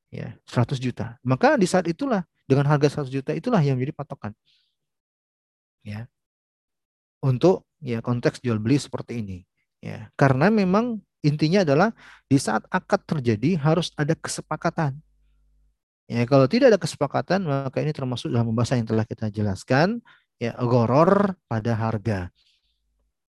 Ya, 0.10 0.34
100 0.50 0.82
juta. 0.82 1.22
Maka 1.22 1.54
di 1.54 1.70
saat 1.70 1.86
itulah 1.86 2.26
dengan 2.50 2.66
harga 2.66 3.06
100 3.06 3.14
juta 3.14 3.32
itulah 3.38 3.62
yang 3.62 3.78
menjadi 3.78 3.94
patokan. 3.94 4.34
Ya. 5.86 6.10
Untuk 7.22 7.70
ya 7.84 8.02
konteks 8.02 8.42
jual 8.42 8.58
beli 8.58 8.82
seperti 8.82 9.22
ini. 9.22 9.38
Ya, 9.80 10.12
karena 10.18 10.52
memang 10.52 11.00
intinya 11.24 11.64
adalah 11.64 11.96
di 12.28 12.36
saat 12.42 12.66
akad 12.74 13.06
terjadi 13.06 13.56
harus 13.60 13.94
ada 13.96 14.18
kesepakatan. 14.18 14.98
Ya, 16.10 16.26
kalau 16.26 16.50
tidak 16.50 16.74
ada 16.74 16.80
kesepakatan 16.82 17.46
maka 17.46 17.86
ini 17.86 17.94
termasuk 17.94 18.34
dalam 18.34 18.50
pembahasan 18.50 18.82
yang 18.82 18.90
telah 18.90 19.06
kita 19.06 19.30
jelaskan 19.30 20.02
ya 20.42 20.58
goror 20.58 21.38
pada 21.46 21.78
harga. 21.78 22.34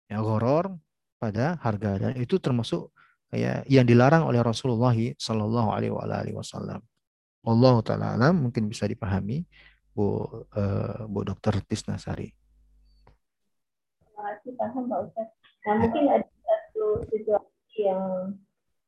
Ya 0.08 0.18
goror 0.24 0.80
pada 1.20 1.60
harga 1.60 2.00
dan 2.00 2.16
itu 2.16 2.40
termasuk 2.40 2.88
ya 3.30 3.62
yang 3.70 3.86
dilarang 3.86 4.26
oleh 4.26 4.42
Rasulullah 4.42 4.94
Shallallahu 4.94 5.70
alaihi 5.70 6.34
wasallam. 6.34 6.82
Allah 7.40 7.74
taala 7.80 8.06
alam 8.18 8.50
mungkin 8.50 8.68
bisa 8.68 8.84
dipahami 8.84 9.48
Bu 9.96 10.44
uh, 10.54 11.08
Bu 11.08 11.24
Dokter 11.24 11.56
Tisnasari. 11.64 12.30
Terima 13.98 14.20
kasih 14.36 14.52
paham 14.58 14.82
Pak 14.86 14.98
Ustaz. 15.08 15.28
Nah, 15.60 15.74
mungkin 15.80 16.04
ada 16.08 16.28
satu 16.28 16.84
situasi 17.08 17.78
yang 17.80 18.02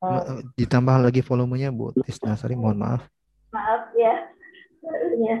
uh, 0.05 0.41
ditambah 0.53 1.09
lagi 1.09 1.25
volumenya 1.25 1.73
Bu 1.73 1.91
Tisnasari, 2.05 2.53
mohon 2.53 2.77
maaf. 2.77 3.01
Maaf 3.49 3.89
ya. 3.97 4.29
Ya, 5.23 5.35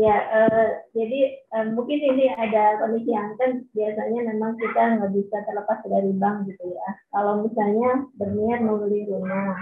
uh, 0.00 0.68
jadi 0.96 1.20
uh, 1.52 1.68
mungkin 1.76 2.00
ini 2.00 2.32
ada 2.32 2.80
kondisi 2.80 3.12
yang 3.12 3.36
kan 3.36 3.60
biasanya 3.76 4.20
memang 4.32 4.56
kita 4.56 4.96
nggak 4.96 5.12
bisa 5.12 5.36
terlepas 5.44 5.84
dari 5.84 6.12
bank 6.16 6.48
gitu 6.48 6.64
ya. 6.72 6.88
Kalau 7.12 7.44
misalnya 7.44 8.08
berniat 8.16 8.60
membeli 8.64 9.04
rumah, 9.04 9.52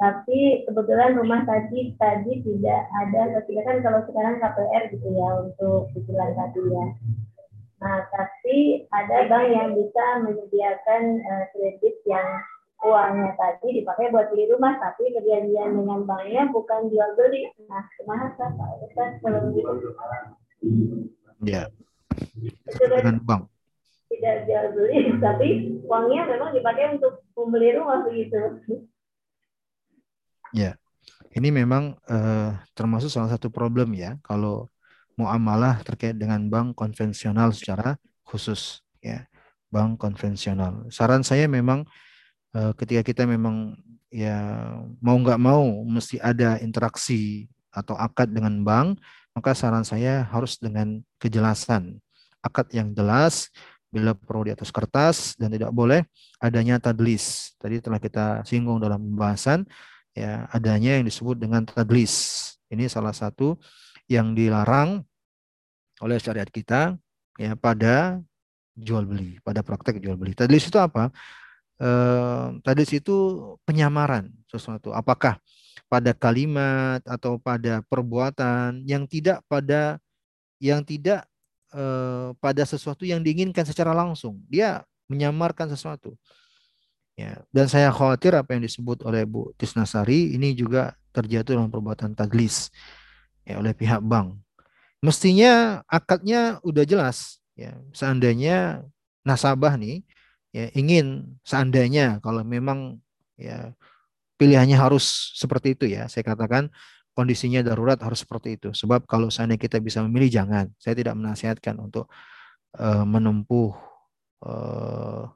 tapi 0.00 0.64
kebetulan 0.64 1.20
rumah 1.20 1.44
tadi 1.44 1.92
tadi 2.00 2.32
tidak 2.48 2.80
ada, 3.04 3.44
tidak 3.44 3.64
kan 3.68 3.76
kalau 3.84 4.00
sekarang 4.08 4.40
KPR 4.40 4.82
gitu 4.96 5.08
ya 5.12 5.28
untuk 5.44 5.92
cicilan 5.92 6.32
tadi 6.32 6.62
ya. 6.72 6.86
Nah, 7.76 8.08
tapi 8.08 8.88
ada 8.88 9.28
bank 9.28 9.46
yang 9.52 9.68
bisa 9.76 10.04
menyediakan 10.24 11.02
uh, 11.28 11.44
kredit 11.52 12.00
yang 12.08 12.40
uangnya 12.84 13.32
tadi 13.40 13.80
dipakai 13.80 14.12
buat 14.12 14.28
beli 14.28 14.52
rumah 14.52 14.76
tapi 14.76 15.08
perjanjian 15.16 15.72
dengan 15.72 16.04
banknya 16.04 16.52
bukan 16.52 16.92
jual 16.92 17.10
beli. 17.16 17.48
Nah 17.64 17.88
ke 17.88 18.02
mana 18.04 18.36
Pak 18.36 18.52
Ustaz 18.84 19.16
kalau 19.24 19.48
gitu 19.56 19.72
ya. 21.40 21.72
Dengan 22.76 23.16
bank. 23.24 23.42
tidak 24.06 24.48
jual 24.48 24.66
beli 24.76 24.98
tapi 25.24 25.48
uangnya 25.82 26.22
memang 26.30 26.50
dipakai 26.52 26.84
untuk 27.00 27.24
membeli 27.32 27.68
rumah 27.80 28.04
begitu. 28.04 28.40
Ya. 30.52 30.76
Ini 31.36 31.52
memang 31.52 32.00
uh, 32.08 32.56
termasuk 32.72 33.12
salah 33.12 33.28
satu 33.28 33.52
problem 33.52 33.92
ya 33.92 34.16
kalau 34.24 34.72
muamalah 35.20 35.84
terkait 35.84 36.16
dengan 36.16 36.40
bank 36.48 36.76
konvensional 36.76 37.52
secara 37.56 37.96
khusus 38.24 38.84
ya. 39.00 39.24
Bank 39.68 40.00
konvensional. 40.00 40.88
Saran 40.88 41.26
saya 41.26 41.50
memang 41.50 41.84
Eh, 41.84 42.05
ketika 42.76 43.02
kita 43.04 43.22
memang 43.28 43.76
ya 44.08 44.38
mau 45.02 45.18
nggak 45.18 45.40
mau 45.40 45.84
mesti 45.84 46.16
ada 46.22 46.56
interaksi 46.62 47.50
atau 47.74 47.92
akad 47.98 48.32
dengan 48.32 48.64
bank, 48.64 48.96
maka 49.36 49.52
saran 49.52 49.84
saya 49.84 50.24
harus 50.32 50.56
dengan 50.56 51.04
kejelasan. 51.20 52.00
Akad 52.40 52.72
yang 52.72 52.96
jelas, 52.96 53.52
bila 53.96 54.12
perlu 54.12 54.48
di 54.48 54.52
atas 54.52 54.68
kertas 54.68 55.36
dan 55.40 55.48
tidak 55.52 55.72
boleh 55.72 56.04
adanya 56.36 56.76
tadlis. 56.76 57.56
Tadi 57.56 57.80
telah 57.80 57.96
kita 57.96 58.44
singgung 58.44 58.76
dalam 58.76 59.00
pembahasan 59.00 59.64
ya 60.12 60.44
adanya 60.52 61.00
yang 61.00 61.04
disebut 61.08 61.40
dengan 61.40 61.64
tadlis. 61.64 62.12
Ini 62.68 62.90
salah 62.92 63.16
satu 63.16 63.56
yang 64.10 64.36
dilarang 64.36 65.00
oleh 66.02 66.18
syariat 66.20 66.48
kita 66.48 66.98
ya 67.40 67.56
pada 67.56 68.20
jual 68.76 69.08
beli, 69.08 69.40
pada 69.40 69.64
praktek 69.64 70.02
jual 70.02 70.20
beli. 70.20 70.36
Tadlis 70.36 70.68
itu 70.68 70.76
apa? 70.76 71.08
Eh, 71.80 72.46
tadi 72.62 72.82
situ 72.86 73.16
penyamaran 73.64 74.30
sesuatu. 74.48 74.92
Apakah 74.92 75.40
pada 75.86 76.10
kalimat 76.12 77.00
atau 77.06 77.38
pada 77.38 77.82
perbuatan 77.86 78.82
yang 78.82 79.06
tidak 79.06 79.42
pada 79.46 80.02
yang 80.58 80.82
tidak 80.82 81.24
eh, 81.74 82.34
pada 82.38 82.62
sesuatu 82.66 83.06
yang 83.06 83.22
diinginkan 83.22 83.62
secara 83.66 83.94
langsung. 83.94 84.42
Dia 84.50 84.82
menyamarkan 85.06 85.70
sesuatu. 85.70 86.14
Ya, 87.16 87.40
dan 87.48 87.64
saya 87.64 87.88
khawatir 87.88 88.36
apa 88.36 88.52
yang 88.52 88.68
disebut 88.68 89.00
oleh 89.08 89.24
Bu 89.24 89.48
Tisnasari 89.56 90.36
ini 90.36 90.52
juga 90.52 90.92
terjatuh 91.16 91.56
dalam 91.56 91.72
perbuatan 91.72 92.12
tadlis 92.12 92.68
ya 93.40 93.56
oleh 93.56 93.72
pihak 93.72 94.04
bank. 94.04 94.36
Mestinya 95.00 95.80
akadnya 95.88 96.60
udah 96.60 96.84
jelas 96.84 97.40
ya. 97.56 97.72
Seandainya 97.96 98.84
nasabah 99.24 99.80
nih 99.80 100.04
ya 100.56 100.72
ingin 100.72 101.36
seandainya 101.44 102.16
kalau 102.24 102.40
memang 102.40 102.96
ya 103.36 103.76
pilihannya 104.40 104.76
harus 104.76 105.36
seperti 105.36 105.76
itu 105.76 105.84
ya. 105.92 106.08
Saya 106.08 106.24
katakan 106.24 106.72
kondisinya 107.12 107.60
darurat 107.60 108.00
harus 108.00 108.24
seperti 108.24 108.56
itu. 108.56 108.72
Sebab 108.72 109.04
kalau 109.04 109.28
seandainya 109.28 109.60
kita 109.60 109.80
bisa 109.80 110.00
memilih 110.04 110.32
jangan. 110.32 110.72
Saya 110.80 110.96
tidak 110.96 111.16
menasihatkan 111.16 111.76
untuk 111.76 112.08
uh, 112.76 113.04
menempuh 113.04 113.72
uh, 114.44 115.28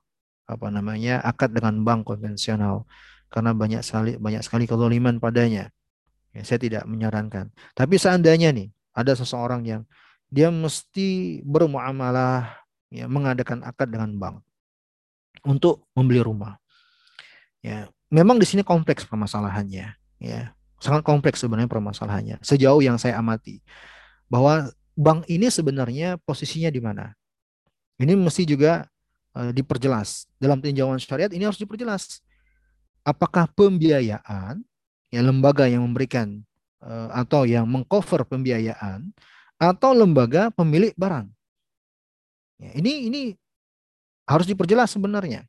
apa 0.49 0.67
namanya 0.73 1.21
akad 1.21 1.53
dengan 1.53 1.81
bank 1.85 2.09
konvensional. 2.09 2.89
Karena 3.29 3.53
banyak 3.53 3.85
sekali 3.85 4.17
banyak 4.17 4.41
sekali 4.41 4.65
kezaliman 4.65 5.21
padanya. 5.21 5.69
Ya, 6.33 6.43
saya 6.47 6.63
tidak 6.63 6.89
menyarankan. 6.89 7.53
Tapi 7.77 8.01
seandainya 8.01 8.55
nih 8.57 8.73
ada 8.97 9.13
seseorang 9.13 9.67
yang 9.69 9.83
dia 10.31 10.49
mesti 10.49 11.43
bermuamalah 11.43 12.55
ya 12.87 13.11
mengadakan 13.11 13.67
akad 13.67 13.91
dengan 13.91 14.15
bank 14.15 14.37
untuk 15.45 15.89
membeli 15.97 16.21
rumah. 16.23 16.57
Ya, 17.61 17.89
memang 18.09 18.41
di 18.41 18.47
sini 18.49 18.65
kompleks 18.65 19.05
permasalahannya, 19.05 19.97
ya. 20.21 20.43
Sangat 20.81 21.05
kompleks 21.05 21.45
sebenarnya 21.45 21.69
permasalahannya. 21.69 22.41
Sejauh 22.41 22.81
yang 22.81 22.97
saya 22.97 23.21
amati 23.21 23.61
bahwa 24.33 24.73
bank 24.97 25.29
ini 25.29 25.53
sebenarnya 25.53 26.17
posisinya 26.25 26.73
di 26.73 26.81
mana? 26.81 27.13
Ini 28.01 28.17
mesti 28.17 28.49
juga 28.49 28.89
uh, 29.37 29.53
diperjelas. 29.53 30.25
Dalam 30.41 30.65
tinjauan 30.65 30.97
syariat 30.97 31.29
ini 31.29 31.45
harus 31.45 31.61
diperjelas. 31.61 32.25
Apakah 33.05 33.45
pembiayaan 33.53 34.65
ya 35.13 35.21
lembaga 35.21 35.69
yang 35.69 35.85
memberikan 35.85 36.41
uh, 36.81 37.13
atau 37.13 37.45
yang 37.45 37.69
mengcover 37.69 38.25
pembiayaan 38.25 39.13
atau 39.61 39.93
lembaga 39.93 40.49
pemilik 40.49 40.97
barang? 40.97 41.29
Ya, 42.61 42.71
ini 42.77 43.09
ini 43.09 43.21
harus 44.31 44.47
diperjelas 44.47 44.95
sebenarnya. 44.95 45.43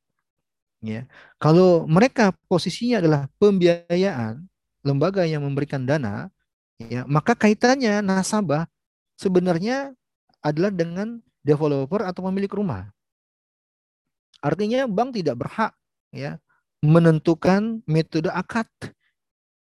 Ya. 0.82 1.06
Kalau 1.38 1.86
mereka 1.86 2.34
posisinya 2.50 2.98
adalah 2.98 3.22
pembiayaan, 3.38 4.42
lembaga 4.82 5.22
yang 5.30 5.46
memberikan 5.46 5.86
dana, 5.86 6.34
ya, 6.82 7.06
maka 7.06 7.38
kaitannya 7.38 8.02
nasabah 8.02 8.66
sebenarnya 9.22 9.94
adalah 10.42 10.74
dengan 10.74 11.22
developer 11.46 12.02
atau 12.02 12.26
pemilik 12.26 12.50
rumah. 12.50 12.90
Artinya 14.42 14.90
bank 14.90 15.22
tidak 15.22 15.38
berhak 15.38 15.78
ya 16.10 16.42
menentukan 16.82 17.86
metode 17.86 18.34
akad. 18.34 18.66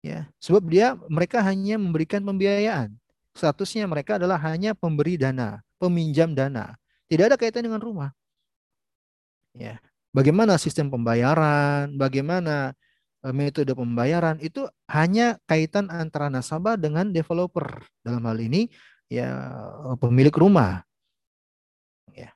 Ya, 0.03 0.31
sebab 0.39 0.66
dia 0.70 0.95
mereka 1.11 1.43
hanya 1.43 1.79
memberikan 1.79 2.23
pembiayaan. 2.23 2.95
Statusnya 3.35 3.87
mereka 3.91 4.19
adalah 4.19 4.39
hanya 4.39 4.74
pemberi 4.74 5.19
dana, 5.19 5.62
peminjam 5.83 6.35
dana. 6.35 6.79
Tidak 7.11 7.27
ada 7.27 7.39
kaitan 7.39 7.66
dengan 7.66 7.83
rumah. 7.83 8.11
Ya. 9.57 9.81
Bagaimana 10.12 10.61
sistem 10.61 10.93
pembayaran, 10.93 11.97
bagaimana 11.97 12.77
e, 13.24 13.33
metode 13.33 13.73
pembayaran 13.73 14.37
itu 14.45 14.69
hanya 14.89 15.41
kaitan 15.49 15.89
antara 15.89 16.29
nasabah 16.29 16.77
dengan 16.77 17.09
developer. 17.09 17.81
Dalam 18.05 18.24
hal 18.29 18.39
ini 18.41 18.69
ya 19.09 19.29
e, 19.89 19.91
pemilik 19.97 20.33
rumah. 20.33 20.85
Ya. 22.12 22.33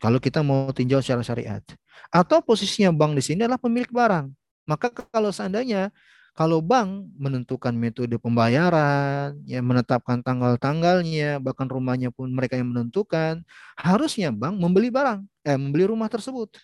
Kalau 0.00 0.16
kita 0.16 0.40
mau 0.40 0.72
tinjau 0.72 1.04
secara 1.04 1.20
syariat. 1.20 1.60
Atau 2.08 2.40
posisinya 2.40 2.88
bank 2.96 3.20
di 3.20 3.22
sini 3.24 3.44
adalah 3.44 3.60
pemilik 3.60 3.92
barang. 3.92 4.32
Maka 4.64 4.88
kalau 4.88 5.28
seandainya 5.34 5.92
kalau 6.34 6.62
bank 6.62 7.10
menentukan 7.18 7.74
metode 7.74 8.16
pembayaran, 8.16 9.36
ya 9.44 9.60
menetapkan 9.60 10.22
tanggal-tanggalnya, 10.22 11.42
bahkan 11.42 11.66
rumahnya 11.66 12.14
pun 12.14 12.30
mereka 12.30 12.56
yang 12.56 12.70
menentukan, 12.72 13.42
harusnya 13.76 14.30
bank 14.30 14.56
membeli 14.56 14.88
barang, 14.88 15.26
eh 15.44 15.58
membeli 15.58 15.90
rumah 15.90 16.08
tersebut. 16.08 16.54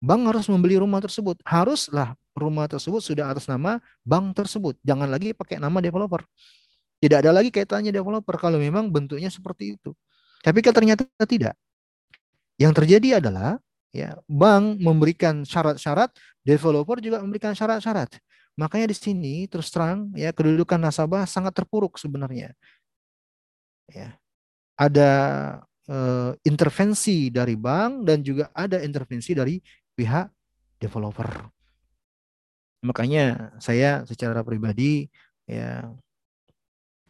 Bank 0.00 0.22
harus 0.28 0.46
membeli 0.46 0.76
rumah 0.78 1.00
tersebut. 1.00 1.40
Haruslah 1.42 2.14
rumah 2.36 2.68
tersebut 2.68 3.00
sudah 3.00 3.32
atas 3.32 3.48
nama 3.48 3.80
bank 4.04 4.36
tersebut. 4.36 4.76
Jangan 4.84 5.08
lagi 5.08 5.32
pakai 5.32 5.56
nama 5.56 5.80
developer. 5.80 6.22
Tidak 7.00 7.18
ada 7.24 7.32
lagi 7.32 7.48
kaitannya 7.52 7.92
developer 7.92 8.36
kalau 8.36 8.60
memang 8.60 8.92
bentuknya 8.92 9.32
seperti 9.32 9.76
itu. 9.76 9.96
Tapi 10.44 10.60
ternyata 10.62 11.04
tidak. 11.24 11.56
Yang 12.56 12.72
terjadi 12.84 13.20
adalah 13.20 13.60
ya 13.92 14.16
bank 14.28 14.80
memberikan 14.80 15.44
syarat-syarat, 15.44 16.12
developer 16.44 17.00
juga 17.00 17.24
memberikan 17.24 17.56
syarat-syarat. 17.56 18.20
Makanya 18.56 18.88
di 18.88 18.96
sini 18.96 19.34
terus 19.46 19.68
terang 19.68 20.08
ya 20.16 20.32
kedudukan 20.32 20.80
nasabah 20.80 21.28
sangat 21.28 21.52
terpuruk 21.52 22.00
sebenarnya. 22.00 22.56
Ya. 23.92 24.16
Ada 24.76 25.12
uh, 25.88 26.32
intervensi 26.44 27.28
dari 27.28 27.56
bank 27.56 28.08
dan 28.08 28.24
juga 28.24 28.48
ada 28.56 28.80
intervensi 28.80 29.36
dari 29.36 29.60
pihak 29.96 30.28
developer. 30.80 31.28
Makanya 32.84 33.56
saya 33.60 34.04
secara 34.08 34.40
pribadi 34.44 35.08
ya 35.48 35.88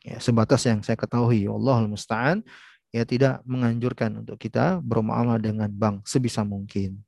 ya 0.07 0.19
sebatas 0.23 0.63
yang 0.63 0.83
saya 0.87 0.95
ketahui 0.95 1.51
Allah 1.51 1.83
musta'an 1.91 2.47
ya 2.95 3.03
tidak 3.03 3.43
menganjurkan 3.43 4.23
untuk 4.23 4.39
kita 4.39 4.79
bermuamalah 4.79 5.43
dengan 5.43 5.67
bank 5.67 6.07
sebisa 6.07 6.47
mungkin 6.47 7.03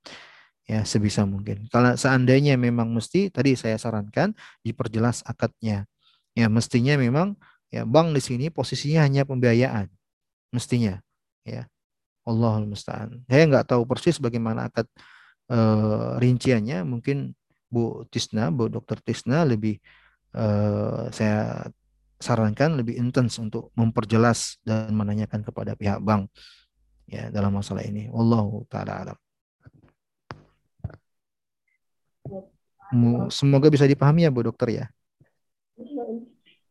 ya 0.68 0.84
sebisa 0.84 1.24
mungkin. 1.24 1.64
Kalau 1.72 1.96
seandainya 1.96 2.60
memang 2.60 2.92
mesti 2.92 3.32
tadi 3.32 3.56
saya 3.56 3.80
sarankan 3.80 4.36
diperjelas 4.60 5.24
akadnya. 5.24 5.88
Ya 6.36 6.46
mestinya 6.52 6.94
memang 7.00 7.34
ya 7.72 7.88
bank 7.88 8.12
di 8.12 8.20
sini 8.20 8.46
posisinya 8.52 9.02
hanya 9.08 9.24
pembiayaan. 9.24 9.88
Mestinya 10.52 11.00
ya. 11.42 11.64
Allahul 12.28 12.68
musta'an. 12.68 13.24
Saya 13.24 13.48
nggak 13.48 13.72
tahu 13.72 13.88
persis 13.88 14.20
bagaimana 14.20 14.68
akad 14.68 14.84
uh, 15.48 16.20
rinciannya. 16.20 16.84
Mungkin 16.84 17.32
Bu 17.72 18.04
Tisna, 18.12 18.52
Bu 18.52 18.68
Dokter 18.68 19.00
Tisna 19.00 19.48
lebih 19.48 19.80
uh, 20.36 21.08
saya 21.08 21.72
sarankan 22.20 22.76
lebih 22.76 23.00
intens 23.00 23.40
untuk 23.40 23.72
memperjelas 23.72 24.60
dan 24.60 24.92
menanyakan 24.92 25.40
kepada 25.40 25.72
pihak 25.72 26.04
bank 26.04 26.28
ya 27.08 27.32
dalam 27.32 27.56
masalah 27.56 27.80
ini. 27.80 28.12
Wallahu 28.12 28.68
taala 28.68 29.08
alam. 29.08 29.18
Semoga 33.28 33.68
bisa 33.68 33.84
dipahami 33.84 34.24
ya 34.24 34.32
Bu 34.32 34.48
Dokter 34.48 34.68
ya. 34.72 34.86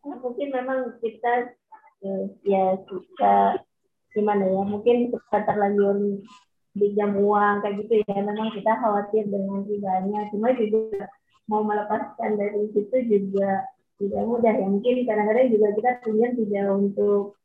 Mungkin 0.01 0.47
memang 0.49 0.97
kita 0.97 1.53
eh, 2.01 2.23
ya 2.41 2.73
suka 2.89 3.61
gimana 4.15 4.49
ya 4.49 4.63
mungkin 4.65 5.13
suka 5.13 5.45
terlanjur 5.45 6.25
pinjam 6.73 7.13
uang 7.21 7.61
kayak 7.61 7.75
gitu 7.85 7.93
ya. 8.01 8.17
Memang 8.25 8.49
kita 8.53 8.71
khawatir 8.81 9.29
dengan 9.29 9.61
ribanya 9.65 10.19
cuma 10.33 10.49
juga 10.57 11.05
mau 11.45 11.61
melepaskan 11.63 12.35
dari 12.35 12.65
situ 12.73 12.97
juga 13.05 13.69
tidak 14.01 14.23
mudah 14.25 14.53
ya. 14.57 14.65
Mungkin 14.65 15.05
kadang-kadang 15.05 15.47
juga 15.53 15.67
kita 15.77 15.89
pinjam 16.01 16.31
tidak 16.33 16.65
untuk 16.73 17.37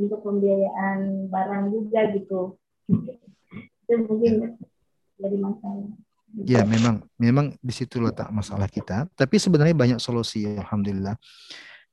untuk 0.00 0.20
pembiayaan 0.24 1.28
barang 1.28 1.64
juga 1.68 2.00
gitu. 2.16 2.56
Itu 3.84 3.92
mungkin 4.08 4.56
jadi 5.20 5.36
masalah 5.36 5.92
Ya, 6.30 6.62
memang 6.62 7.02
memang 7.18 7.58
di 7.58 7.74
situ 7.74 7.98
letak 7.98 8.30
masalah 8.30 8.70
kita. 8.70 9.10
Tapi 9.18 9.36
sebenarnya 9.36 9.74
banyak 9.74 9.98
solusi, 9.98 10.46
alhamdulillah. 10.46 11.18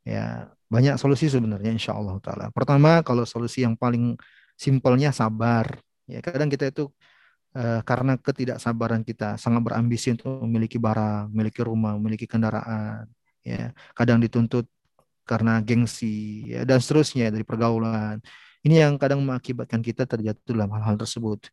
Ya, 0.05 0.53
banyak 0.69 0.95
solusi 1.01 1.27
sebenarnya 1.27 1.73
insya 1.73 1.97
Allah 1.97 2.21
taala. 2.21 2.53
Pertama, 2.53 3.01
kalau 3.01 3.25
solusi 3.25 3.65
yang 3.65 3.73
paling 3.73 4.15
simpelnya 4.53 5.09
sabar. 5.09 5.81
Ya, 6.05 6.21
kadang 6.21 6.47
kita 6.47 6.69
itu 6.69 6.87
uh, 7.57 7.81
karena 7.83 8.15
ketidaksabaran 8.15 9.01
kita 9.03 9.35
sangat 9.41 9.61
berambisi 9.65 10.13
untuk 10.13 10.45
memiliki 10.45 10.77
barang, 10.77 11.33
memiliki 11.33 11.61
rumah, 11.65 11.97
memiliki 11.97 12.29
kendaraan. 12.29 13.09
Ya, 13.41 13.73
kadang 13.97 14.21
dituntut 14.21 14.69
karena 15.27 15.59
gengsi 15.59 16.47
ya, 16.47 16.63
dan 16.63 16.79
seterusnya 16.79 17.33
dari 17.33 17.43
pergaulan. 17.43 18.21
Ini 18.63 18.87
yang 18.87 18.95
kadang 18.99 19.23
mengakibatkan 19.23 19.79
kita 19.83 20.03
terjatuh 20.07 20.55
dalam 20.55 20.71
hal-hal 20.75 20.95
tersebut. 20.99 21.47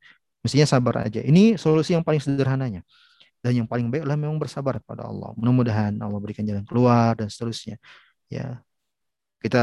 Mestinya 0.45 0.69
sabar 0.69 1.09
aja. 1.09 1.25
Ini 1.25 1.57
solusi 1.57 1.97
yang 1.97 2.05
paling 2.05 2.21
sederhananya. 2.21 2.85
Dan 3.41 3.65
yang 3.65 3.69
paling 3.69 3.89
baik 3.89 4.05
adalah 4.05 4.21
memang 4.21 4.37
bersabar 4.37 4.77
pada 4.85 5.09
Allah. 5.09 5.33
Mudah-mudahan 5.41 5.97
Allah 6.05 6.21
berikan 6.21 6.45
jalan 6.45 6.69
keluar 6.69 7.17
dan 7.17 7.33
seterusnya. 7.33 7.81
Ya. 8.29 8.61
Kita 9.41 9.61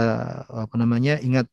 apa 0.50 0.76
namanya? 0.82 1.22
ingat 1.22 1.46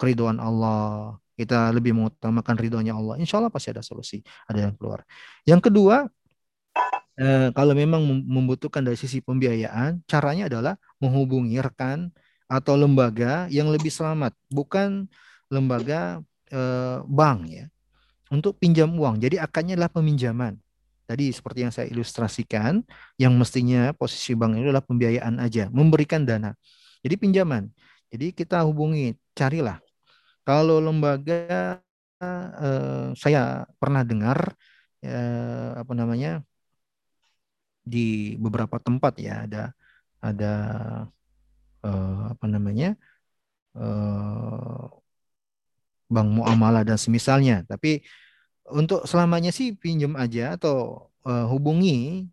keriduan 0.00 0.40
Allah. 0.40 1.20
Kita 1.36 1.72
lebih 1.76 1.92
mengutamakan 1.92 2.56
ridhonya 2.56 2.96
Allah. 2.96 3.20
Insya 3.20 3.36
Allah 3.40 3.52
pasti 3.52 3.68
ada 3.68 3.84
solusi, 3.84 4.24
ada 4.48 4.64
yang 4.64 4.72
keluar. 4.76 5.04
Yang 5.44 5.72
kedua, 5.72 6.08
eh, 7.20 7.48
kalau 7.52 7.72
memang 7.76 8.00
membutuhkan 8.28 8.84
dari 8.84 8.96
sisi 8.96 9.20
pembiayaan, 9.24 10.04
caranya 10.04 10.48
adalah 10.52 10.74
menghubungi 11.00 11.56
rekan 11.60 12.12
atau 12.44 12.76
lembaga 12.76 13.48
yang 13.48 13.72
lebih 13.72 13.88
selamat, 13.88 14.36
bukan 14.52 15.08
lembaga 15.48 16.20
eh, 16.52 17.00
bank 17.08 17.40
ya 17.48 17.64
untuk 18.30 18.56
pinjam 18.56 18.88
uang. 18.94 19.18
Jadi 19.18 19.36
akadnya 19.36 19.74
adalah 19.76 19.92
peminjaman. 19.92 20.56
Tadi 21.10 21.34
seperti 21.34 21.66
yang 21.66 21.72
saya 21.74 21.90
ilustrasikan, 21.90 22.86
yang 23.18 23.34
mestinya 23.34 23.90
posisi 23.98 24.30
bank 24.38 24.62
itu 24.62 24.70
adalah 24.70 24.86
pembiayaan 24.86 25.42
aja, 25.42 25.66
memberikan 25.74 26.22
dana. 26.22 26.54
Jadi 27.02 27.14
pinjaman. 27.18 27.66
Jadi 28.14 28.30
kita 28.30 28.62
hubungi, 28.62 29.18
carilah. 29.34 29.82
Kalau 30.46 30.78
lembaga 30.78 31.82
eh, 32.22 33.06
saya 33.18 33.66
pernah 33.80 34.02
dengar 34.06 34.54
eh, 35.02 35.70
apa 35.82 35.92
namanya 35.98 36.46
di 37.82 38.36
beberapa 38.38 38.76
tempat 38.78 39.12
ya 39.18 39.34
ada 39.48 39.62
ada 40.20 40.52
eh, 41.84 42.20
apa 42.32 42.46
namanya 42.46 42.94
eh, 43.76 44.99
bank 46.10 46.28
muamalah 46.42 46.82
dan 46.82 46.98
semisalnya. 46.98 47.62
Tapi 47.64 48.02
untuk 48.68 49.06
selamanya 49.06 49.54
sih 49.54 49.72
pinjam 49.78 50.18
aja 50.18 50.58
atau 50.58 51.08
uh, 51.24 51.46
hubungi 51.46 52.26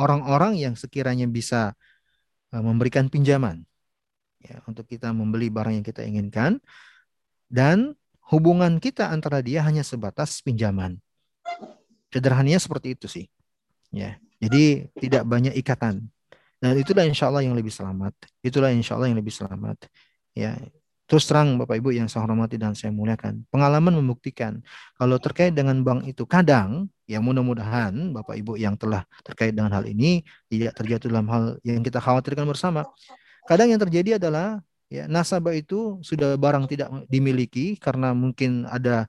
orang-orang 0.00 0.56
yang 0.56 0.74
sekiranya 0.74 1.28
bisa 1.28 1.76
uh, 2.50 2.62
memberikan 2.64 3.12
pinjaman 3.12 3.62
ya 4.42 4.58
untuk 4.66 4.88
kita 4.90 5.14
membeli 5.14 5.52
barang 5.52 5.78
yang 5.78 5.86
kita 5.86 6.02
inginkan 6.02 6.58
dan 7.46 7.94
hubungan 8.32 8.80
kita 8.80 9.12
antara 9.12 9.44
dia 9.44 9.60
hanya 9.62 9.84
sebatas 9.84 10.40
pinjaman. 10.40 10.96
Sederhananya 12.08 12.60
seperti 12.60 12.96
itu 12.96 13.06
sih. 13.08 13.26
Ya. 13.92 14.16
Jadi 14.42 14.90
tidak 14.98 15.28
banyak 15.28 15.54
ikatan. 15.60 16.08
Dan 16.58 16.78
itulah 16.78 17.06
insya 17.06 17.28
Allah 17.30 17.46
yang 17.46 17.54
lebih 17.54 17.70
selamat. 17.70 18.14
Itulah 18.42 18.72
insya 18.72 18.96
Allah 18.98 19.12
yang 19.12 19.18
lebih 19.20 19.34
selamat. 19.34 19.86
Ya, 20.32 20.56
Terus 21.12 21.28
terang 21.28 21.60
Bapak 21.60 21.76
Ibu 21.76 21.92
yang 21.92 22.08
saya 22.08 22.24
hormati 22.24 22.56
dan 22.56 22.72
saya 22.72 22.88
muliakan, 22.88 23.44
pengalaman 23.52 24.00
membuktikan 24.00 24.64
kalau 24.96 25.20
terkait 25.20 25.52
dengan 25.52 25.76
bank 25.84 26.08
itu 26.08 26.24
kadang 26.24 26.88
ya 27.04 27.20
mudah-mudahan 27.20 28.16
Bapak 28.16 28.32
Ibu 28.40 28.56
yang 28.56 28.80
telah 28.80 29.04
terkait 29.20 29.52
dengan 29.52 29.76
hal 29.76 29.84
ini 29.84 30.24
tidak 30.48 30.72
terjatuh 30.72 31.12
dalam 31.12 31.28
hal 31.28 31.60
yang 31.68 31.84
kita 31.84 32.00
khawatirkan 32.00 32.48
bersama. 32.48 32.88
Kadang 33.44 33.68
yang 33.68 33.76
terjadi 33.76 34.16
adalah 34.16 34.64
ya 34.88 35.04
nasabah 35.04 35.52
itu 35.52 36.00
sudah 36.00 36.32
barang 36.40 36.64
tidak 36.72 36.88
dimiliki 37.12 37.76
karena 37.76 38.16
mungkin 38.16 38.64
ada 38.64 39.04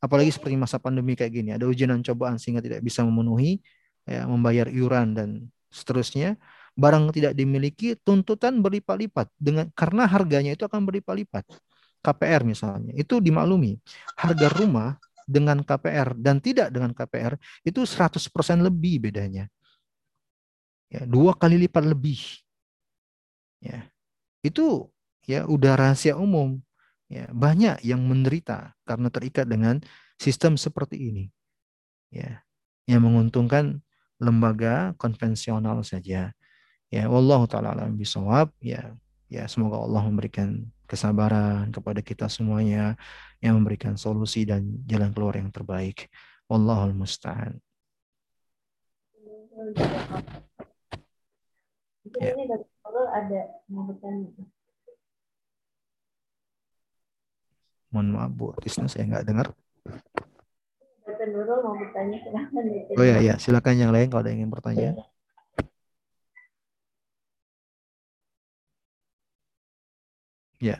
apalagi 0.00 0.32
seperti 0.32 0.56
masa 0.56 0.80
pandemi 0.80 1.20
kayak 1.20 1.36
gini, 1.36 1.52
ada 1.52 1.68
ujian 1.68 1.92
dan 1.92 2.00
cobaan 2.00 2.40
sehingga 2.40 2.64
tidak 2.64 2.80
bisa 2.80 3.04
memenuhi 3.04 3.60
ya 4.08 4.24
membayar 4.24 4.72
iuran 4.72 5.12
dan 5.12 5.28
seterusnya 5.68 6.40
barang 6.72 7.12
tidak 7.12 7.32
dimiliki 7.36 7.94
tuntutan 8.00 8.60
berlipat-lipat 8.64 9.28
dengan 9.36 9.68
karena 9.76 10.08
harganya 10.08 10.56
itu 10.56 10.64
akan 10.64 10.88
berlipat-lipat. 10.88 11.44
KPR 12.02 12.42
misalnya, 12.42 12.90
itu 12.98 13.22
dimaklumi. 13.22 13.78
Harga 14.18 14.50
rumah 14.50 14.98
dengan 15.22 15.62
KPR 15.62 16.18
dan 16.18 16.42
tidak 16.42 16.74
dengan 16.74 16.90
KPR 16.90 17.38
itu 17.62 17.86
100% 17.86 18.58
lebih 18.58 19.06
bedanya. 19.06 19.46
Ya, 20.90 21.08
dua 21.08 21.32
kali 21.32 21.56
lipat 21.56 21.88
lebih. 21.88 22.20
Ya. 23.62 23.86
Itu 24.42 24.90
ya 25.24 25.46
udah 25.46 25.78
rahasia 25.78 26.18
umum. 26.18 26.58
Ya, 27.06 27.28
banyak 27.30 27.84
yang 27.84 28.02
menderita 28.08 28.72
karena 28.88 29.12
terikat 29.12 29.44
dengan 29.46 29.80
sistem 30.16 30.56
seperti 30.58 30.96
ini. 31.12 31.24
Ya, 32.12 32.44
yang 32.88 33.04
menguntungkan 33.04 33.80
lembaga 34.20 34.92
konvensional 35.00 35.80
saja. 35.86 36.32
Ya, 36.92 37.08
wallahu 37.08 37.48
taala 37.48 37.72
alam 37.72 37.96
bisawab. 37.96 38.52
Ya, 38.60 38.92
ya 39.32 39.48
semoga 39.48 39.80
Allah 39.80 40.04
memberikan 40.04 40.68
kesabaran 40.84 41.72
kepada 41.72 42.04
kita 42.04 42.28
semuanya 42.28 43.00
yang 43.40 43.56
memberikan 43.56 43.96
solusi 43.96 44.44
dan 44.44 44.84
jalan 44.84 45.08
keluar 45.16 45.40
yang 45.40 45.48
terbaik. 45.48 46.12
Wallahul 46.52 46.92
musta'an. 46.92 47.56
Ya. 52.20 52.36
ada 53.12 53.40
Mohon 57.88 58.08
maaf 58.12 58.30
Bu 58.36 58.52
Tisna 58.60 58.88
saya 58.88 59.08
nggak 59.08 59.24
dengar. 59.24 59.48
mau 61.08 61.76
bertanya 61.76 62.16
silakan. 62.20 62.64
Oh 63.00 63.04
ya 63.04 63.16
ya 63.20 63.34
silakan 63.40 63.80
yang 63.80 63.92
lain 63.96 64.12
kalau 64.12 64.24
ada 64.24 64.30
yang 64.32 64.44
ingin 64.44 64.52
bertanya. 64.52 64.92
Ya. 70.62 70.78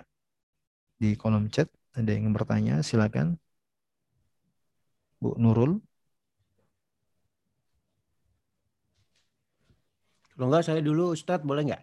Di 0.95 1.19
kolom 1.19 1.51
chat 1.51 1.67
ada 1.99 2.07
yang 2.15 2.31
ingin 2.31 2.35
bertanya, 2.39 2.75
silakan. 2.87 3.35
Bu 5.19 5.35
Nurul. 5.35 5.83
Kalau 10.39 10.47
enggak 10.47 10.71
saya 10.71 10.79
dulu 10.79 11.11
Ustadz 11.11 11.43
boleh 11.43 11.67
nggak? 11.67 11.83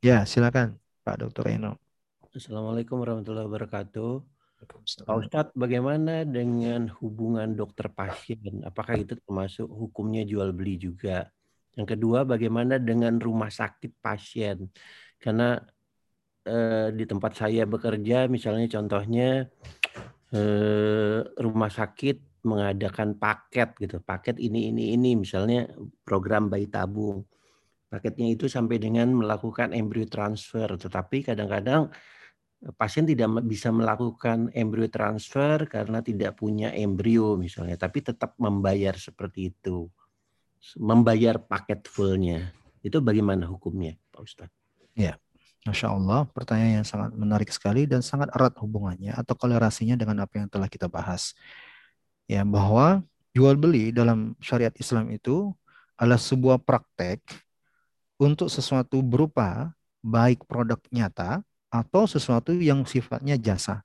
Ya, 0.00 0.24
silakan 0.24 0.80
Pak 1.04 1.20
Dr. 1.20 1.52
Eno. 1.52 1.76
Assalamualaikum 2.32 2.96
warahmatullahi 3.04 3.44
wabarakatuh. 3.44 4.12
Pak 5.04 5.16
Ustadz, 5.20 5.52
bagaimana 5.52 6.24
dengan 6.24 6.88
hubungan 7.04 7.52
dokter 7.52 7.92
pasien? 7.92 8.64
Apakah 8.64 8.96
itu 8.96 9.20
termasuk 9.20 9.68
hukumnya 9.68 10.24
jual 10.24 10.56
beli 10.56 10.80
juga? 10.80 11.28
Yang 11.76 11.96
kedua, 11.96 12.24
bagaimana 12.24 12.80
dengan 12.80 13.20
rumah 13.20 13.52
sakit 13.52 14.00
pasien? 14.00 14.72
Karena 15.20 15.60
eh, 16.46 16.88
di 16.94 17.04
tempat 17.04 17.32
saya 17.36 17.64
bekerja, 17.68 18.28
misalnya 18.30 18.66
contohnya 18.70 19.48
eh, 20.32 21.18
rumah 21.40 21.70
sakit 21.72 22.44
mengadakan 22.46 23.20
paket 23.20 23.76
gitu, 23.76 24.00
paket 24.00 24.40
ini 24.40 24.72
ini 24.72 24.96
ini 24.96 25.12
misalnya 25.18 25.68
program 26.04 26.48
bayi 26.48 26.68
tabung. 26.72 27.24
Paketnya 27.90 28.30
itu 28.30 28.46
sampai 28.46 28.78
dengan 28.78 29.10
melakukan 29.10 29.74
embrio 29.74 30.06
transfer, 30.06 30.78
tetapi 30.78 31.26
kadang-kadang 31.26 31.90
pasien 32.78 33.02
tidak 33.02 33.42
bisa 33.48 33.74
melakukan 33.74 34.52
embrio 34.54 34.86
transfer 34.86 35.66
karena 35.66 35.98
tidak 35.98 36.38
punya 36.38 36.70
embrio 36.70 37.34
misalnya, 37.34 37.74
tapi 37.74 38.04
tetap 38.04 38.38
membayar 38.38 38.94
seperti 38.94 39.50
itu. 39.50 39.90
Membayar 40.76 41.40
paket 41.40 41.88
fullnya. 41.88 42.52
Itu 42.84 43.00
bagaimana 43.00 43.48
hukumnya, 43.48 43.96
Pak 44.12 44.22
Ustadz? 44.22 44.56
Ya, 44.92 45.16
Masya 45.68 45.92
Allah, 45.92 46.24
pertanyaan 46.32 46.80
yang 46.80 46.88
sangat 46.88 47.12
menarik 47.12 47.52
sekali 47.52 47.84
dan 47.84 48.00
sangat 48.00 48.32
erat 48.32 48.56
hubungannya 48.56 49.12
atau 49.12 49.36
kolerasinya 49.36 49.92
dengan 49.92 50.24
apa 50.24 50.40
yang 50.40 50.48
telah 50.48 50.68
kita 50.72 50.88
bahas 50.88 51.36
ya 52.30 52.46
bahwa 52.46 53.02
jual 53.34 53.58
beli 53.58 53.90
dalam 53.90 54.38
syariat 54.38 54.70
Islam 54.78 55.10
itu 55.10 55.50
adalah 55.98 56.16
sebuah 56.16 56.62
praktek 56.62 57.20
untuk 58.16 58.46
sesuatu 58.46 59.02
berupa 59.02 59.74
baik 60.00 60.46
produk 60.46 60.80
nyata 60.88 61.42
atau 61.68 62.06
sesuatu 62.06 62.56
yang 62.56 62.86
sifatnya 62.86 63.34
jasa. 63.34 63.82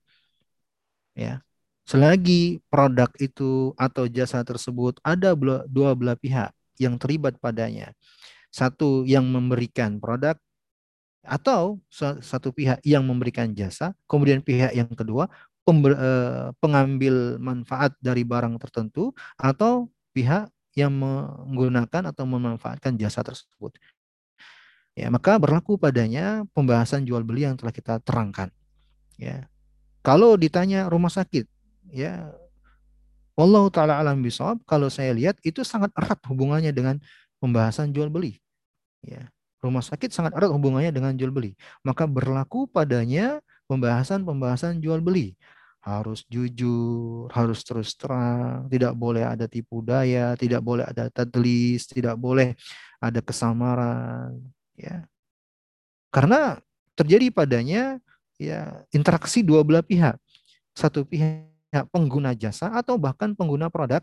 Ya. 1.17 1.41
Selagi 1.85 2.65
produk 2.69 3.11
itu 3.21 3.75
atau 3.77 4.09
jasa 4.09 4.41
tersebut 4.41 4.97
ada 5.05 5.37
dua 5.69 5.93
belah 5.93 6.17
pihak 6.17 6.49
yang 6.81 6.97
terlibat 6.97 7.37
padanya. 7.37 7.93
Satu 8.49 9.05
yang 9.05 9.27
memberikan 9.29 10.01
produk 10.01 10.39
atau 11.25 11.81
satu 12.21 12.53
pihak 12.53 12.79
yang 12.85 13.03
memberikan 13.03 13.51
jasa, 13.51 13.91
kemudian 14.05 14.39
pihak 14.45 14.71
yang 14.71 14.89
kedua 14.93 15.27
eh, 15.65 16.47
pengambil 16.61 17.41
manfaat 17.41 17.97
dari 17.97 18.21
barang 18.21 18.61
tertentu 18.61 19.11
atau 19.35 19.89
pihak 20.13 20.47
yang 20.75 20.91
menggunakan 20.93 22.11
atau 22.11 22.23
memanfaatkan 22.27 22.95
jasa 22.99 23.23
tersebut. 23.25 23.73
Ya, 24.95 25.11
maka 25.11 25.35
berlaku 25.35 25.75
padanya 25.75 26.47
pembahasan 26.55 27.03
jual 27.03 27.19
beli 27.27 27.43
yang 27.43 27.59
telah 27.59 27.75
kita 27.75 27.99
terangkan. 27.99 28.47
Ya. 29.19 29.51
Kalau 29.99 30.39
ditanya 30.39 30.87
rumah 30.87 31.11
sakit, 31.11 31.49
ya 31.91 32.31
Allah 33.35 33.63
taala 33.67 33.99
alam 33.99 34.23
bisawab, 34.23 34.63
kalau 34.63 34.87
saya 34.87 35.11
lihat 35.11 35.35
itu 35.43 35.67
sangat 35.67 35.91
erat 35.99 36.19
hubungannya 36.31 36.71
dengan 36.71 36.95
pembahasan 37.43 37.91
jual 37.91 38.07
beli. 38.07 38.39
Ya. 39.03 39.34
Rumah 39.65 39.81
sakit 39.81 40.13
sangat 40.13 40.37
erat 40.37 40.53
hubungannya 40.53 40.93
dengan 40.93 41.17
jual 41.17 41.33
beli. 41.33 41.57
Maka 41.81 42.05
berlaku 42.05 42.69
padanya 42.69 43.41
pembahasan-pembahasan 43.65 44.77
jual 44.77 45.01
beli 45.01 45.33
harus 45.85 46.25
jujur, 46.25 47.29
harus 47.29 47.61
terus 47.61 47.93
terang, 47.93 48.65
tidak 48.73 48.97
boleh 48.97 49.21
ada 49.21 49.45
tipu 49.45 49.85
daya, 49.85 50.33
tidak 50.33 50.65
boleh 50.65 50.81
ada 50.81 51.13
tadlis, 51.13 51.85
tidak 51.85 52.17
boleh 52.17 52.57
ada 52.97 53.21
kesamaran, 53.21 54.33
ya. 54.73 55.05
Karena 56.09 56.57
terjadi 56.97 57.29
padanya 57.29 58.01
ya 58.41 58.81
interaksi 58.89 59.45
dua 59.45 59.61
belah 59.61 59.85
pihak. 59.85 60.17
Satu 60.73 61.05
pihak 61.05 61.53
pengguna 61.93 62.33
jasa 62.33 62.73
atau 62.73 62.97
bahkan 62.97 63.37
pengguna 63.37 63.69
produk 63.69 64.01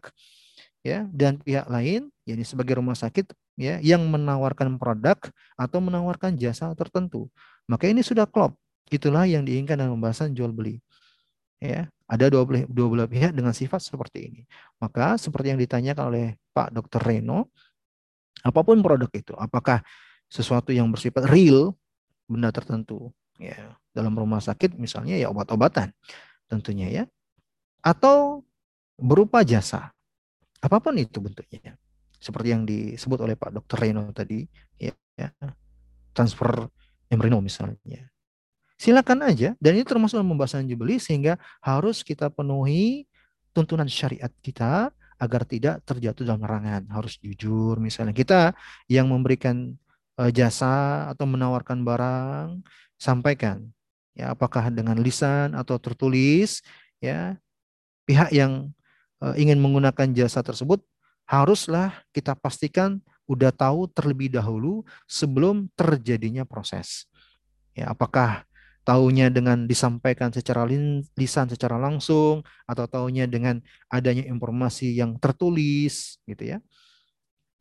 ya 0.83 1.07
dan 1.15 1.39
pihak 1.39 1.67
lain 1.71 2.11
yakni 2.27 2.45
sebagai 2.47 2.79
rumah 2.79 2.99
sakit 2.99 3.31
ya 3.59 3.79
yang 3.83 4.03
menawarkan 4.11 4.79
produk 4.79 5.19
atau 5.55 5.79
menawarkan 5.79 6.35
jasa 6.39 6.71
tertentu. 6.75 7.31
Maka 7.71 7.87
ini 7.87 8.03
sudah 8.03 8.27
klop. 8.27 8.59
Itulah 8.93 9.25
yang 9.25 9.47
diinginkan 9.47 9.79
dalam 9.81 9.97
pembahasan 9.97 10.37
jual 10.37 10.53
beli 10.53 10.83
ya 11.63 11.87
ada 12.11 12.27
dua 12.27 12.43
belah, 12.43 12.67
dua 12.67 12.87
belah 12.91 13.09
pihak 13.09 13.31
dengan 13.31 13.55
sifat 13.55 13.79
seperti 13.79 14.29
ini. 14.29 14.41
Maka 14.83 15.15
seperti 15.17 15.55
yang 15.55 15.61
ditanyakan 15.63 16.05
oleh 16.11 16.27
Pak 16.51 16.75
Dr. 16.75 17.01
Reno, 17.01 17.49
apa 18.43 18.61
pun 18.67 18.83
produk 18.83 19.09
itu, 19.15 19.33
apakah 19.39 19.81
sesuatu 20.27 20.75
yang 20.75 20.91
bersifat 20.91 21.25
real, 21.31 21.73
benda 22.27 22.51
tertentu, 22.51 23.15
ya 23.39 23.79
dalam 23.97 24.13
rumah 24.13 24.43
sakit 24.43 24.77
misalnya 24.77 25.17
ya 25.17 25.33
obat-obatan, 25.33 25.95
tentunya 26.51 26.91
ya, 26.91 27.05
atau 27.81 28.45
berupa 29.01 29.41
jasa, 29.47 29.92
apa 30.63 30.77
pun 30.79 30.95
itu 30.95 31.19
bentuknya, 31.19 31.75
seperti 32.23 32.49
yang 32.55 32.63
disebut 32.63 33.19
oleh 33.19 33.35
Pak 33.35 33.51
Dr. 33.59 33.77
Reno 33.83 34.07
tadi, 34.15 34.47
ya, 34.79 34.95
ya 35.19 35.29
transfer 36.15 36.71
embryo 37.11 37.43
misalnya, 37.43 38.07
Silakan 38.83 39.23
aja 39.23 39.55
dan 39.63 39.79
ini 39.79 39.87
termasuk 39.87 40.19
dalam 40.19 40.35
pembahasan 40.35 40.67
jubilee 40.67 40.99
sehingga 40.99 41.39
harus 41.63 42.03
kita 42.03 42.27
penuhi 42.35 43.07
tuntunan 43.55 43.87
syariat 43.87 44.33
kita 44.43 44.91
agar 45.23 45.47
tidak 45.47 45.87
terjatuh 45.87 46.27
dalam 46.27 46.43
larangan. 46.43 46.91
Harus 46.91 47.15
jujur 47.23 47.79
misalnya 47.79 48.11
kita 48.11 48.59
yang 48.91 49.07
memberikan 49.07 49.79
uh, 50.19 50.35
jasa 50.35 51.07
atau 51.15 51.31
menawarkan 51.31 51.87
barang 51.87 52.59
sampaikan 52.99 53.71
ya 54.19 54.35
apakah 54.35 54.69
dengan 54.69 54.99
lisan 55.01 55.57
atau 55.57 55.79
tertulis 55.81 56.61
ya 57.01 57.39
pihak 58.05 58.35
yang 58.35 58.75
ingin 59.39 59.63
menggunakan 59.63 60.11
jasa 60.15 60.43
tersebut 60.43 60.83
haruslah 61.27 62.03
kita 62.11 62.35
pastikan 62.35 62.99
udah 63.31 63.55
tahu 63.55 63.87
terlebih 63.95 64.35
dahulu 64.35 64.83
sebelum 65.07 65.71
terjadinya 65.79 66.43
proses. 66.43 67.07
Ya, 67.73 67.89
apakah 67.95 68.45
taunya 68.83 69.31
dengan 69.31 69.65
disampaikan 69.71 70.35
secara 70.35 70.67
lisan 71.15 71.47
secara 71.47 71.79
langsung 71.79 72.43
atau 72.67 72.85
taunya 72.91 73.31
dengan 73.31 73.63
adanya 73.87 74.27
informasi 74.27 74.99
yang 74.99 75.17
tertulis 75.23 76.19
gitu 76.27 76.59
ya. 76.59 76.59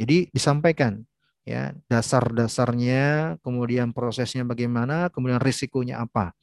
Jadi 0.02 0.34
disampaikan 0.34 1.06
ya 1.46 1.78
dasar-dasarnya, 1.86 3.38
kemudian 3.46 3.94
prosesnya 3.94 4.42
bagaimana, 4.42 5.14
kemudian 5.14 5.38
risikonya 5.38 6.02
apa. 6.02 6.34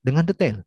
Dengan 0.00 0.24
detail. 0.24 0.64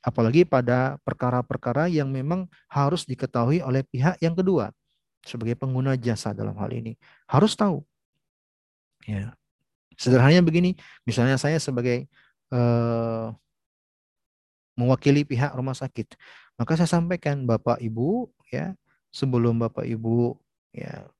Apalagi 0.00 0.46
pada 0.46 0.96
perkara-perkara 1.02 1.90
yang 1.90 2.08
memang 2.08 2.46
harus 2.70 3.02
diketahui 3.04 3.60
oleh 3.60 3.82
pihak 3.82 4.18
yang 4.22 4.38
kedua 4.38 4.70
sebagai 5.26 5.58
pengguna 5.58 5.98
jasa 5.98 6.30
dalam 6.30 6.54
hal 6.56 6.70
ini 6.70 6.94
harus 7.26 7.58
tahu. 7.58 7.82
Ya. 9.04 9.34
Sederhananya 9.98 10.46
begini, 10.46 10.78
misalnya 11.02 11.34
saya 11.34 11.58
sebagai 11.58 12.06
uh, 12.54 13.34
mewakili 14.78 15.26
pihak 15.26 15.50
rumah 15.58 15.74
sakit. 15.74 16.14
Maka 16.54 16.78
saya 16.78 16.86
sampaikan 16.86 17.42
Bapak 17.42 17.82
Ibu 17.82 18.30
ya 18.54 18.78
sebelum 19.10 19.58
Bapak 19.58 19.82
Ibu 19.82 20.38
ya 20.70 21.10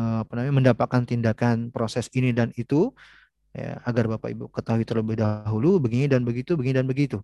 uh, 0.00 0.24
apa 0.24 0.32
namanya 0.36 0.72
mendapatkan 0.72 1.04
tindakan 1.04 1.68
proses 1.68 2.08
ini 2.16 2.32
dan 2.32 2.48
itu 2.56 2.96
ya 3.52 3.82
agar 3.84 4.08
Bapak 4.08 4.32
Ibu 4.32 4.48
ketahui 4.48 4.88
terlebih 4.88 5.20
dahulu 5.20 5.82
begini 5.82 6.08
dan 6.08 6.24
begitu 6.24 6.56
begini 6.56 6.80
dan 6.80 6.88
begitu 6.88 7.20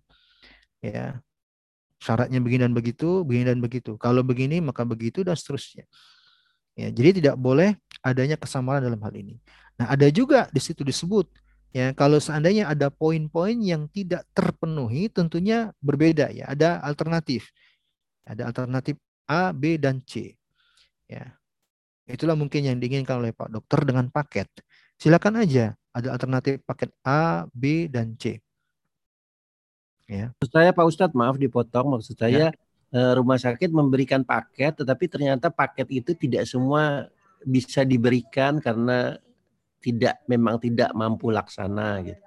ya 0.83 1.17
syaratnya 1.97 2.37
begini 2.41 2.69
dan 2.69 2.73
begitu 2.77 3.25
begini 3.25 3.45
dan 3.49 3.59
begitu 3.59 3.97
kalau 3.97 4.21
begini 4.21 4.61
maka 4.61 4.85
begitu 4.85 5.25
dan 5.25 5.33
seterusnya 5.33 5.89
ya 6.77 6.93
jadi 6.93 7.21
tidak 7.21 7.35
boleh 7.41 7.73
adanya 8.05 8.37
kesamaran 8.37 8.85
dalam 8.85 9.01
hal 9.01 9.13
ini 9.17 9.41
nah 9.77 9.89
ada 9.93 10.05
juga 10.13 10.45
di 10.53 10.61
situ 10.61 10.85
disebut 10.85 11.25
Ya, 11.75 11.91
kalau 11.93 12.17
seandainya 12.17 12.71
ada 12.71 12.87
poin-poin 12.87 13.53
yang 13.59 13.91
tidak 13.91 14.23
terpenuhi, 14.31 15.11
tentunya 15.11 15.75
berbeda 15.83 16.31
ya. 16.31 16.47
Ada 16.49 16.79
alternatif. 16.81 17.51
Ada 18.23 18.47
alternatif 18.47 18.95
A, 19.27 19.51
B, 19.51 19.75
dan 19.77 19.99
C. 20.01 20.33
Ya. 21.05 21.35
Itulah 22.07 22.39
mungkin 22.39 22.63
yang 22.63 22.79
diinginkan 22.79 23.19
oleh 23.19 23.35
Pak 23.35 23.51
Dokter 23.51 23.83
dengan 23.83 24.07
paket. 24.07 24.47
Silakan 24.95 25.43
aja 25.43 25.75
ada 25.91 26.15
alternatif 26.15 26.63
paket 26.63 26.89
A, 27.03 27.45
B, 27.51 27.91
dan 27.91 28.15
C. 28.15 28.39
Ya. 30.07 30.31
Maksud 30.39 30.51
saya 30.55 30.71
Pak 30.71 30.85
Ustadz, 30.87 31.15
maaf 31.15 31.35
dipotong. 31.35 31.99
Maksud 31.99 32.15
saya 32.15 32.49
ya. 32.49 32.55
Eh, 32.87 33.13
rumah 33.19 33.35
sakit 33.35 33.67
memberikan 33.67 34.23
paket, 34.23 34.79
tetapi 34.79 35.11
ternyata 35.11 35.51
paket 35.51 35.91
itu 35.91 36.15
tidak 36.15 36.47
semua 36.47 37.11
bisa 37.43 37.83
diberikan 37.83 38.63
karena 38.63 39.19
tidak 39.83 40.23
memang 40.23 40.55
tidak 40.55 40.95
mampu 40.95 41.27
laksana 41.27 41.99
gitu. 42.07 42.21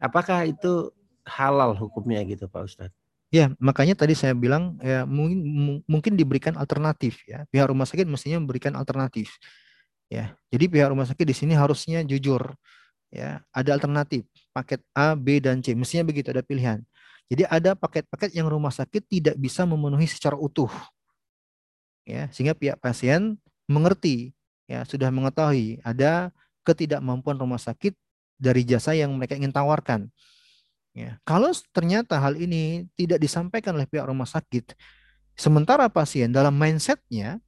Apakah 0.00 0.48
itu 0.48 0.88
halal 1.28 1.76
hukumnya 1.76 2.24
gitu 2.24 2.48
Pak 2.48 2.62
Ustadz? 2.64 2.96
Ya, 3.28 3.52
makanya 3.60 3.92
tadi 3.92 4.16
saya 4.16 4.32
bilang 4.32 4.80
ya 4.80 5.04
mungkin 5.04 5.84
mungkin 5.84 6.16
diberikan 6.16 6.56
alternatif 6.56 7.20
ya. 7.28 7.44
Pihak 7.52 7.68
rumah 7.68 7.84
sakit 7.84 8.08
mestinya 8.08 8.40
memberikan 8.40 8.72
alternatif. 8.80 9.36
Ya. 10.08 10.32
Jadi 10.48 10.72
pihak 10.72 10.88
rumah 10.88 11.04
sakit 11.04 11.28
di 11.28 11.36
sini 11.36 11.52
harusnya 11.52 12.00
jujur. 12.00 12.56
Ya, 13.12 13.44
ada 13.52 13.76
alternatif, 13.76 14.24
paket 14.56 14.80
A, 14.96 15.12
B 15.12 15.40
dan 15.40 15.60
C. 15.60 15.76
Mestinya 15.76 16.08
begitu 16.08 16.32
ada 16.32 16.40
pilihan. 16.40 16.80
Jadi 17.28 17.44
ada 17.44 17.76
paket-paket 17.76 18.32
yang 18.32 18.48
rumah 18.48 18.72
sakit 18.72 19.04
tidak 19.04 19.36
bisa 19.36 19.68
memenuhi 19.68 20.08
secara 20.08 20.34
utuh. 20.34 20.72
Ya, 22.08 22.32
sehingga 22.32 22.56
pihak 22.56 22.80
pasien 22.80 23.36
mengerti, 23.68 24.32
ya, 24.64 24.80
sudah 24.88 25.12
mengetahui 25.12 25.84
ada 25.84 26.32
ketidakmampuan 26.64 27.36
rumah 27.36 27.60
sakit 27.60 27.92
dari 28.40 28.64
jasa 28.64 28.96
yang 28.96 29.12
mereka 29.12 29.36
ingin 29.36 29.52
tawarkan. 29.52 30.08
Ya. 30.96 31.20
Kalau 31.28 31.52
ternyata 31.70 32.16
hal 32.16 32.40
ini 32.40 32.88
tidak 32.96 33.20
disampaikan 33.20 33.76
oleh 33.76 33.84
pihak 33.84 34.08
rumah 34.08 34.26
sakit, 34.26 34.72
sementara 35.36 35.86
pasien 35.92 36.32
dalam 36.32 36.56
mindsetnya 36.56 37.38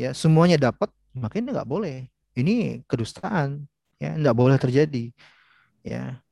ya 0.00 0.10
semuanya 0.16 0.72
dapat, 0.72 0.88
maka 1.12 1.36
ini 1.36 1.52
nggak 1.52 1.68
boleh. 1.68 2.08
Ini 2.36 2.84
kedustaan, 2.88 3.68
ya 4.00 4.16
nggak 4.16 4.36
boleh 4.36 4.56
terjadi. 4.56 5.12
Ya, 5.84 6.24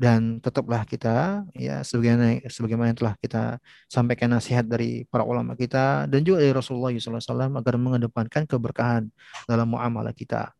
dan 0.00 0.40
tetaplah 0.40 0.88
kita 0.88 1.44
ya 1.52 1.84
sebagaimana 1.84 2.40
sebagaimana 2.48 2.96
telah 2.96 3.12
kita 3.20 3.60
sampaikan 3.84 4.32
nasihat 4.32 4.64
dari 4.64 5.04
para 5.04 5.28
ulama 5.28 5.52
kita 5.52 6.08
dan 6.08 6.24
juga 6.24 6.40
dari 6.40 6.56
Rasulullah 6.56 6.88
SAW 6.96 7.20
agar 7.60 7.74
mengedepankan 7.76 8.48
keberkahan 8.48 9.12
dalam 9.44 9.68
muamalah 9.68 10.16
kita. 10.16 10.56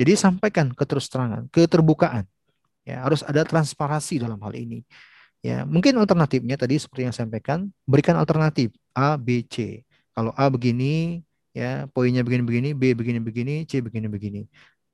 Jadi 0.00 0.16
sampaikan 0.16 0.72
keterus 0.72 1.12
terangan, 1.12 1.52
keterbukaan 1.52 2.24
Ya, 2.82 3.06
harus 3.06 3.22
ada 3.22 3.46
transparansi 3.46 4.18
dalam 4.18 4.38
hal 4.42 4.54
ini. 4.58 4.82
Ya, 5.42 5.66
mungkin 5.66 5.94
alternatifnya 5.98 6.58
tadi 6.58 6.78
seperti 6.78 7.06
yang 7.06 7.14
saya 7.14 7.26
sampaikan, 7.26 7.70
berikan 7.86 8.18
alternatif 8.18 8.74
A, 8.94 9.14
B, 9.18 9.46
C. 9.46 9.86
Kalau 10.14 10.34
A 10.34 10.50
begini, 10.50 11.22
ya 11.54 11.86
poinnya 11.90 12.26
begini-begini, 12.26 12.74
B 12.74 12.94
begini-begini, 12.94 13.66
C 13.66 13.82
begini-begini. 13.82 14.46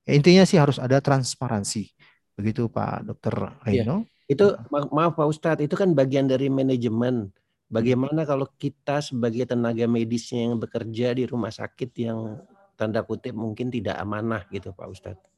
Ya, 0.05 0.13
intinya 0.17 0.45
sih 0.45 0.61
harus 0.61 0.77
ada 0.81 1.01
transparansi. 1.01 1.93
Begitu 2.39 2.71
Pak 2.71 3.11
Dokter 3.11 3.35
Reno. 3.67 4.07
Ya, 4.07 4.31
itu 4.31 4.47
ma 4.71 4.87
maaf 4.95 5.19
Pak 5.19 5.27
Ustadz, 5.27 5.65
itu 5.67 5.75
kan 5.75 5.91
bagian 5.93 6.31
dari 6.31 6.47
manajemen. 6.47 7.35
Bagaimana 7.69 8.25
kalau 8.25 8.47
kita 8.57 9.03
sebagai 9.03 9.45
tenaga 9.45 9.85
medisnya 9.85 10.49
yang 10.49 10.57
bekerja 10.57 11.13
di 11.13 11.27
rumah 11.27 11.53
sakit 11.53 11.91
yang 11.99 12.41
tanda 12.79 13.03
kutip 13.03 13.35
mungkin 13.35 13.69
tidak 13.69 13.99
amanah 13.99 14.47
gitu 14.49 14.71
Pak 14.73 14.89
Ustadz? 14.89 15.29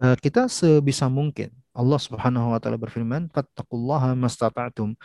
Eh, 0.00 0.16
kita 0.16 0.48
sebisa 0.48 1.12
mungkin 1.12 1.52
Allah 1.76 2.00
Subhanahu 2.00 2.56
wa 2.56 2.58
taala 2.58 2.80
berfirman 2.80 3.28
fattaqullaha 3.28 4.16
mastata'tum 4.16 4.96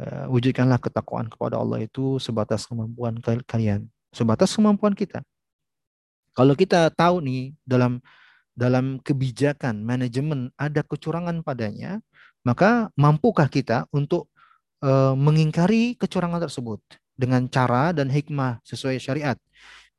uh, 0.00 0.26
wujudkanlah 0.30 0.78
ketakwaan 0.78 1.26
kepada 1.26 1.58
Allah 1.58 1.82
itu 1.82 2.22
sebatas 2.22 2.64
kemampuan 2.64 3.18
kalian 3.44 3.90
sebatas 4.14 4.54
kemampuan 4.54 4.94
kita 4.94 5.20
kalau 6.30 6.54
kita 6.54 6.88
tahu 6.94 7.18
nih 7.20 7.58
dalam 7.66 7.98
dalam 8.60 9.00
kebijakan 9.00 9.80
manajemen 9.80 10.52
ada 10.60 10.84
kecurangan 10.84 11.40
padanya 11.40 12.04
maka 12.44 12.92
mampukah 12.92 13.48
kita 13.48 13.88
untuk 13.88 14.28
uh, 14.84 15.16
mengingkari 15.16 15.96
kecurangan 15.96 16.44
tersebut 16.44 16.84
dengan 17.16 17.48
cara 17.48 17.96
dan 17.96 18.12
hikmah 18.12 18.60
sesuai 18.64 19.00
syariat 19.00 19.40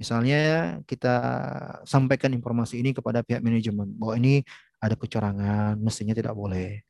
Misalnya 0.02 0.42
kita 0.90 1.16
sampaikan 1.86 2.34
informasi 2.34 2.82
ini 2.82 2.90
kepada 2.90 3.22
pihak 3.22 3.38
manajemen 3.46 3.86
bahwa 4.02 4.18
ini 4.18 4.42
ada 4.82 4.98
kecurangan, 4.98 5.78
mestinya 5.78 6.18
tidak 6.18 6.34
boleh. 6.34 6.82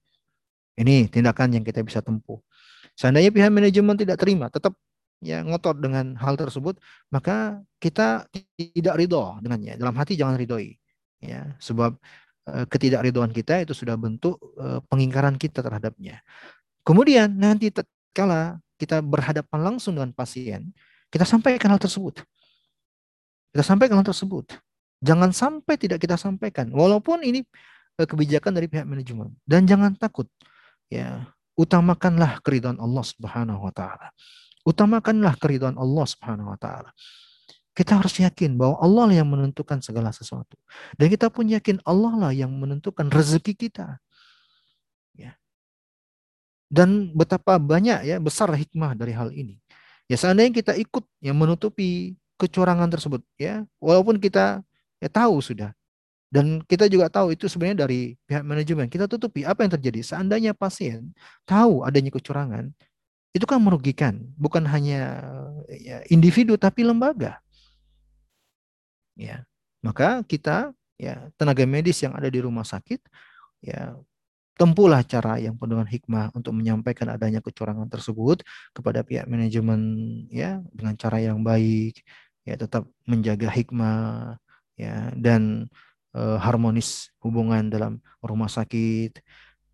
Ini 0.79 1.11
tindakan 1.11 1.59
yang 1.59 1.67
kita 1.67 1.83
bisa 1.83 1.99
tempuh. 1.99 2.39
Seandainya 2.95 3.35
pihak 3.35 3.51
manajemen 3.51 3.99
tidak 3.99 4.15
terima, 4.15 4.47
tetap 4.47 4.79
ya 5.19 5.43
ngotot 5.43 5.83
dengan 5.83 6.15
hal 6.23 6.39
tersebut, 6.39 6.79
maka 7.11 7.59
kita 7.83 8.31
tidak 8.55 8.95
ridho 8.95 9.43
dengannya. 9.43 9.75
Dalam 9.75 9.91
hati 9.99 10.15
jangan 10.15 10.39
ridhoi. 10.39 10.79
Ya, 11.21 11.53
sebab 11.61 11.95
e, 12.49 12.65
ketidakridhoan 12.65 13.29
kita 13.29 13.61
itu 13.61 13.77
sudah 13.77 13.93
bentuk 13.93 14.41
e, 14.57 14.81
pengingkaran 14.89 15.37
kita 15.37 15.61
terhadapnya. 15.61 16.25
Kemudian 16.81 17.29
nanti 17.29 17.69
kala 18.11 18.57
kita 18.81 19.05
berhadapan 19.05 19.59
langsung 19.61 19.93
dengan 19.93 20.09
pasien, 20.09 20.73
kita 21.13 21.21
sampaikan 21.21 21.69
hal 21.69 21.81
tersebut. 21.81 22.25
Kita 23.53 23.61
sampaikan 23.61 24.01
hal 24.01 24.07
tersebut. 24.07 24.57
Jangan 25.03 25.29
sampai 25.29 25.77
tidak 25.77 26.01
kita 26.01 26.17
sampaikan. 26.17 26.73
Walaupun 26.73 27.21
ini 27.21 27.45
eh, 27.99 28.07
kebijakan 28.07 28.57
dari 28.57 28.65
pihak 28.71 28.87
manajemen. 28.87 29.37
Dan 29.45 29.69
jangan 29.69 29.93
takut. 29.93 30.25
Ya, 30.89 31.29
utamakanlah 31.59 32.41
keridhaan 32.41 32.79
Allah 32.81 33.03
Subhanahu 33.05 33.61
wa 33.61 33.73
taala. 33.73 34.09
Utamakanlah 34.65 35.35
keridhaan 35.37 35.77
Allah 35.77 36.05
Subhanahu 36.07 36.53
wa 36.53 36.59
taala. 36.59 36.89
Kita 37.71 37.95
harus 37.95 38.11
yakin 38.19 38.59
bahwa 38.59 38.75
Allah 38.83 39.03
lah 39.07 39.15
yang 39.23 39.29
menentukan 39.31 39.79
segala 39.79 40.11
sesuatu. 40.11 40.59
Dan 40.99 41.07
kita 41.07 41.31
pun 41.31 41.47
yakin 41.47 41.79
Allah 41.87 42.13
lah 42.19 42.31
yang 42.35 42.51
menentukan 42.51 43.07
rezeki 43.07 43.55
kita. 43.55 43.95
Ya. 45.15 45.39
Dan 46.67 47.15
betapa 47.15 47.55
banyak 47.55 48.03
ya 48.03 48.19
besar 48.19 48.51
hikmah 48.51 48.95
dari 48.99 49.15
hal 49.15 49.31
ini. 49.31 49.55
Ya 50.11 50.19
seandainya 50.19 50.51
kita 50.51 50.75
ikut 50.75 51.07
yang 51.23 51.39
menutupi 51.39 52.19
kecurangan 52.41 52.89
tersebut 52.89 53.21
ya 53.37 53.61
walaupun 53.77 54.17
kita 54.17 54.65
ya 54.97 55.09
tahu 55.13 55.37
sudah 55.45 55.77
dan 56.33 56.65
kita 56.65 56.89
juga 56.89 57.05
tahu 57.05 57.37
itu 57.37 57.45
sebenarnya 57.45 57.85
dari 57.85 58.17
pihak 58.25 58.41
manajemen 58.41 58.89
kita 58.89 59.05
tutupi 59.05 59.45
apa 59.45 59.61
yang 59.61 59.77
terjadi 59.77 60.01
seandainya 60.01 60.57
pasien 60.57 61.13
tahu 61.45 61.85
adanya 61.85 62.09
kecurangan 62.09 62.73
itu 63.37 63.45
kan 63.45 63.61
merugikan 63.61 64.25
bukan 64.41 64.65
hanya 64.65 65.21
ya, 65.69 66.01
individu 66.09 66.57
tapi 66.57 66.81
lembaga 66.81 67.37
ya. 69.17 69.43
Maka 69.81 70.21
kita 70.25 70.75
ya 71.01 71.33
tenaga 71.39 71.65
medis 71.65 71.97
yang 72.05 72.13
ada 72.13 72.29
di 72.29 72.37
rumah 72.37 72.61
sakit 72.61 73.01
ya 73.65 73.97
tempuhlah 74.61 75.01
cara 75.01 75.41
yang 75.41 75.57
penuh 75.57 75.81
dengan 75.81 75.89
hikmah 75.89 76.25
untuk 76.37 76.53
menyampaikan 76.53 77.09
adanya 77.09 77.41
kecurangan 77.41 77.89
tersebut 77.89 78.45
kepada 78.77 79.01
pihak 79.01 79.25
manajemen 79.25 79.81
ya 80.29 80.61
dengan 80.69 80.93
cara 80.93 81.17
yang 81.17 81.41
baik 81.41 82.05
ya 82.45 82.53
tetap 82.53 82.85
menjaga 83.09 83.49
hikmah 83.49 84.37
ya 84.77 85.09
dan 85.17 85.65
e, 86.13 86.21
harmonis 86.37 87.09
hubungan 87.25 87.73
dalam 87.73 87.97
rumah 88.21 88.49
sakit. 88.49 89.17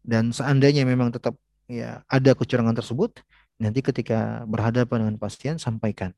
Dan 0.07 0.31
seandainya 0.31 0.88
memang 0.88 1.11
tetap 1.11 1.35
ya 1.68 2.07
ada 2.07 2.31
kecurangan 2.31 2.76
tersebut 2.80 3.19
nanti 3.59 3.84
ketika 3.84 4.47
berhadapan 4.47 5.03
dengan 5.03 5.18
pasien 5.19 5.59
sampaikan 5.59 6.15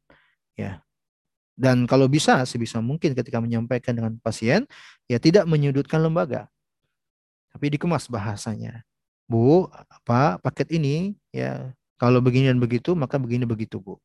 ya 0.54 0.84
dan 1.60 1.84
kalau 1.84 2.08
bisa 2.08 2.40
sebisa 2.48 2.80
mungkin 2.80 3.12
ketika 3.12 3.44
menyampaikan 3.44 3.92
dengan 3.92 4.16
pasien 4.24 4.64
ya 5.12 5.20
tidak 5.20 5.44
menyudutkan 5.44 6.00
lembaga 6.00 6.48
tapi 7.52 7.76
dikemas 7.76 8.08
bahasanya 8.08 8.88
Bu 9.28 9.68
apa 9.70 10.40
paket 10.40 10.72
ini 10.80 11.20
ya 11.36 11.76
kalau 12.00 12.24
begini 12.24 12.48
dan 12.48 12.64
begitu 12.64 12.96
maka 12.96 13.20
begini 13.20 13.44
begitu 13.44 13.84
Bu 13.84 14.00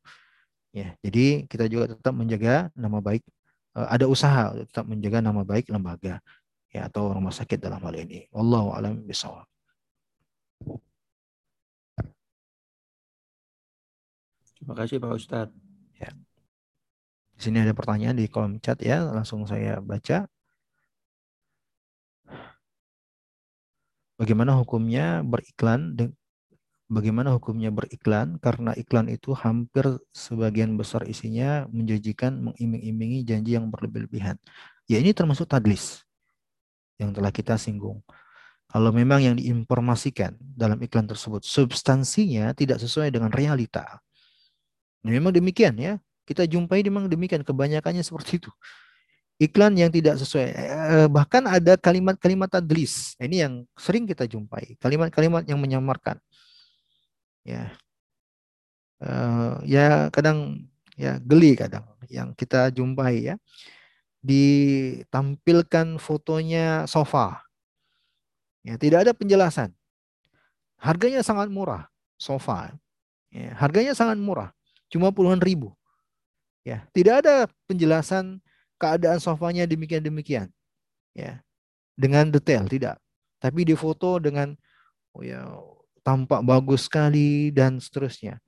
Ya, 0.75 0.91
jadi 0.99 1.47
kita 1.47 1.71
juga 1.71 1.95
tetap 1.95 2.11
menjaga 2.11 2.67
nama 2.75 2.99
baik 2.99 3.23
uh, 3.79 3.87
ada 3.87 4.11
usaha 4.11 4.51
tetap 4.59 4.83
menjaga 4.83 5.23
nama 5.23 5.47
baik 5.47 5.71
lembaga 5.71 6.19
ya 6.67 6.91
atau 6.91 7.15
rumah 7.15 7.31
sakit 7.31 7.63
dalam 7.63 7.79
hal 7.79 7.95
ini. 7.95 8.27
Wallahu 8.35 8.75
alam 8.75 8.99
bisawab. 9.07 9.47
Terima 14.59 14.75
kasih 14.75 14.99
Pak 14.99 15.11
Ustadz. 15.15 15.55
Ya. 15.95 16.11
Di 17.35 17.41
sini 17.51 17.59
ada 17.63 17.75
pertanyaan 17.75 18.15
di 18.15 18.25
kolom 18.31 18.57
chat 18.63 18.79
ya, 18.79 19.03
langsung 19.11 19.43
saya 19.43 19.83
baca. 19.83 20.27
Bagaimana 24.15 24.55
hukumnya 24.55 25.19
beriklan 25.27 25.91
bagaimana 26.87 27.35
hukumnya 27.35 27.73
beriklan 27.73 28.39
karena 28.39 28.71
iklan 28.79 29.11
itu 29.11 29.35
hampir 29.35 29.83
sebagian 30.15 30.79
besar 30.79 31.03
isinya 31.09 31.67
menjanjikan 31.67 32.31
mengiming-imingi 32.51 33.27
janji 33.27 33.59
yang 33.59 33.67
berlebih-lebihan. 33.67 34.39
Ya 34.87 35.03
ini 35.03 35.11
termasuk 35.11 35.51
tadlis 35.51 36.05
yang 36.95 37.11
telah 37.11 37.33
kita 37.33 37.59
singgung. 37.59 37.99
Kalau 38.71 38.91
memang 38.95 39.19
yang 39.19 39.35
diinformasikan 39.35 40.39
dalam 40.39 40.79
iklan 40.79 41.07
tersebut 41.11 41.43
substansinya 41.43 42.55
tidak 42.55 42.79
sesuai 42.79 43.11
dengan 43.11 43.31
realita. 43.35 43.99
Memang 45.05 45.35
demikian 45.35 45.75
ya. 45.77 46.01
Kita 46.25 46.43
jumpai 46.43 46.81
memang 46.81 47.05
demikian 47.05 47.45
kebanyakannya 47.45 48.01
seperti 48.01 48.41
itu. 48.41 48.51
Iklan 49.35 49.75
yang 49.75 49.91
tidak 49.91 50.15
sesuai 50.19 50.47
eh, 50.47 51.07
bahkan 51.11 51.43
ada 51.45 51.75
kalimat-kalimat 51.75 52.47
tadlis. 52.47 53.13
Ini 53.19 53.47
yang 53.47 53.53
sering 53.75 54.07
kita 54.07 54.25
jumpai, 54.25 54.79
kalimat-kalimat 54.79 55.43
yang 55.45 55.59
menyamarkan 55.59 56.17
ya 57.45 57.69
uh, 59.05 59.61
ya 59.61 60.09
kadang 60.09 60.65
ya 60.97 61.21
geli 61.21 61.53
kadang 61.53 61.85
yang 62.09 62.33
kita 62.33 62.73
jumpai 62.73 63.29
ya 63.29 63.35
ditampilkan 64.25 66.01
fotonya 66.01 66.89
sofa 66.89 67.45
ya 68.65 68.81
tidak 68.81 69.05
ada 69.05 69.13
penjelasan 69.13 69.77
harganya 70.85 71.25
sangat 71.25 71.49
murah, 71.49 71.89
sofa. 72.19 72.75
Ya, 73.33 73.51
harganya 73.57 73.97
sangat 73.97 74.21
murah, 74.21 74.53
cuma 74.87 75.11
puluhan 75.11 75.41
ribu. 75.41 75.73
Ya, 76.65 76.81
tidak 76.97 77.21
ada 77.21 77.45
penjelasan 77.69 78.41
keadaan 78.81 79.21
sofanya 79.21 79.69
demikian 79.69 80.01
demikian. 80.01 80.47
Ya, 81.13 81.45
dengan 81.93 82.33
detail 82.33 82.65
tidak. 82.65 82.97
Tapi 83.37 83.61
difoto 83.63 84.17
dengan 84.17 84.57
oh 85.13 85.21
ya 85.21 85.45
tampak 86.01 86.41
bagus 86.41 86.89
sekali 86.89 87.53
dan 87.53 87.77
seterusnya. 87.77 88.41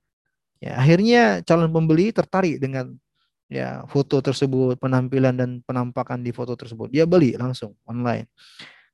Ya, 0.58 0.74
akhirnya 0.74 1.46
calon 1.46 1.70
pembeli 1.70 2.10
tertarik 2.10 2.58
dengan 2.58 2.98
ya 3.46 3.86
foto 3.86 4.18
tersebut, 4.18 4.76
penampilan 4.82 5.38
dan 5.38 5.50
penampakan 5.62 6.18
di 6.20 6.34
foto 6.34 6.58
tersebut. 6.58 6.90
Dia 6.90 7.06
beli 7.06 7.38
langsung 7.38 7.78
online. 7.86 8.26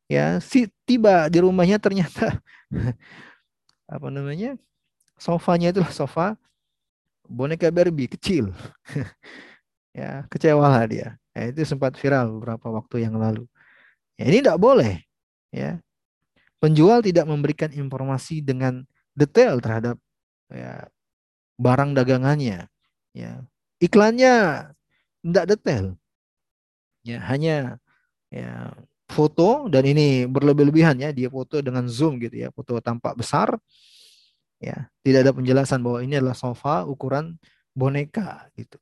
Ya, 0.04 0.36
si 0.44 0.68
tiba 0.84 1.32
di 1.32 1.40
rumahnya 1.40 1.80
ternyata 1.80 2.44
apa 3.94 4.08
namanya? 4.12 4.60
Sofanya 5.16 5.72
itulah 5.72 5.88
sofa 5.88 6.36
boneka 7.28 7.68
Barbie 7.72 8.10
kecil. 8.10 8.52
ya, 9.98 10.24
kecewalah 10.28 10.84
dia. 10.88 11.08
Ya, 11.34 11.50
itu 11.50 11.66
sempat 11.66 11.98
viral 11.98 12.30
beberapa 12.38 12.70
waktu 12.70 13.08
yang 13.08 13.18
lalu. 13.18 13.48
Ya, 14.14 14.30
ini 14.30 14.38
tidak 14.44 14.60
boleh. 14.62 15.02
Ya, 15.50 15.82
penjual 16.62 17.02
tidak 17.02 17.26
memberikan 17.26 17.70
informasi 17.70 18.42
dengan 18.42 18.86
detail 19.14 19.58
terhadap 19.58 19.96
ya, 20.50 20.86
barang 21.58 21.94
dagangannya. 21.94 22.66
Ya, 23.14 23.42
iklannya 23.82 24.68
tidak 25.22 25.44
detail. 25.58 25.84
Ya, 27.04 27.20
hanya 27.28 27.78
ya 28.32 28.72
foto 29.10 29.70
dan 29.70 29.84
ini 29.86 30.26
berlebih-lebihan 30.26 30.98
ya, 30.98 31.10
dia 31.14 31.28
foto 31.30 31.60
dengan 31.60 31.86
zoom 31.86 32.18
gitu 32.18 32.46
ya, 32.46 32.48
foto 32.50 32.78
tampak 32.82 33.14
besar. 33.14 33.54
Ya, 34.62 34.88
tidak 35.04 35.28
ada 35.28 35.32
penjelasan 35.34 35.82
bahwa 35.84 36.00
ini 36.00 36.18
adalah 36.18 36.38
sofa 36.38 36.86
ukuran 36.88 37.36
boneka 37.76 38.48
gitu. 38.54 38.78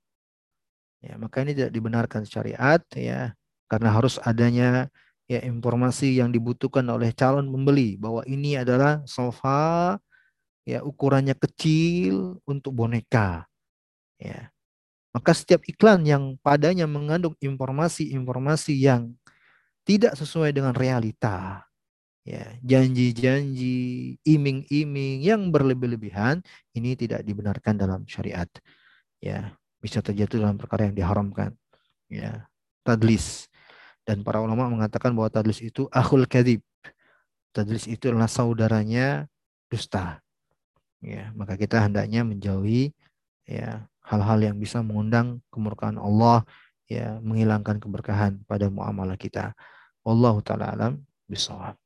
Ya, 1.02 1.18
maka 1.18 1.42
ini 1.42 1.56
tidak 1.58 1.74
dibenarkan 1.74 2.22
syariat 2.22 2.78
ya, 2.94 3.34
karena 3.66 3.90
harus 3.90 4.22
adanya 4.22 4.86
ya 5.26 5.42
informasi 5.42 6.20
yang 6.20 6.30
dibutuhkan 6.30 6.86
oleh 6.92 7.10
calon 7.16 7.50
pembeli 7.50 7.98
bahwa 7.98 8.22
ini 8.28 8.60
adalah 8.60 9.02
sofa 9.08 9.98
ya 10.62 10.84
ukurannya 10.86 11.34
kecil 11.34 12.38
untuk 12.46 12.76
boneka. 12.76 13.48
Ya. 14.20 14.54
Maka 15.12 15.36
setiap 15.36 15.60
iklan 15.66 16.06
yang 16.08 16.40
padanya 16.40 16.88
mengandung 16.88 17.36
informasi-informasi 17.42 18.80
yang 18.80 19.12
tidak 19.84 20.14
sesuai 20.14 20.54
dengan 20.54 20.72
realita, 20.72 21.66
ya, 22.22 22.46
janji-janji, 22.62 24.16
iming-iming 24.22 25.22
yang 25.22 25.50
berlebih-lebihan 25.50 26.42
ini 26.74 26.94
tidak 26.94 27.26
dibenarkan 27.26 27.78
dalam 27.78 28.06
syariat. 28.06 28.48
Ya, 29.22 29.54
bisa 29.82 30.02
terjatuh 30.02 30.42
dalam 30.42 30.58
perkara 30.58 30.86
yang 30.86 30.94
diharamkan. 30.94 31.54
Ya, 32.06 32.46
tadlis. 32.86 33.50
Dan 34.02 34.26
para 34.26 34.42
ulama 34.42 34.66
mengatakan 34.66 35.14
bahwa 35.14 35.30
tadlis 35.30 35.62
itu 35.62 35.86
akhul 35.90 36.26
kadib. 36.26 36.62
Tadlis 37.54 37.86
itu 37.86 38.10
adalah 38.10 38.30
saudaranya 38.30 39.26
dusta. 39.70 40.22
Ya, 41.02 41.34
maka 41.34 41.58
kita 41.58 41.82
hendaknya 41.82 42.22
menjauhi 42.22 42.94
ya 43.42 43.90
hal-hal 44.06 44.38
yang 44.38 44.56
bisa 44.58 44.78
mengundang 44.86 45.42
kemurkaan 45.50 45.98
Allah 45.98 46.46
ya 46.86 47.18
menghilangkan 47.18 47.82
keberkahan 47.82 48.42
pada 48.46 48.70
muamalah 48.70 49.18
kita. 49.18 49.54
Allah 50.06 50.34
taala 50.46 50.66
alam 50.70 50.92
bisawab. 51.26 51.81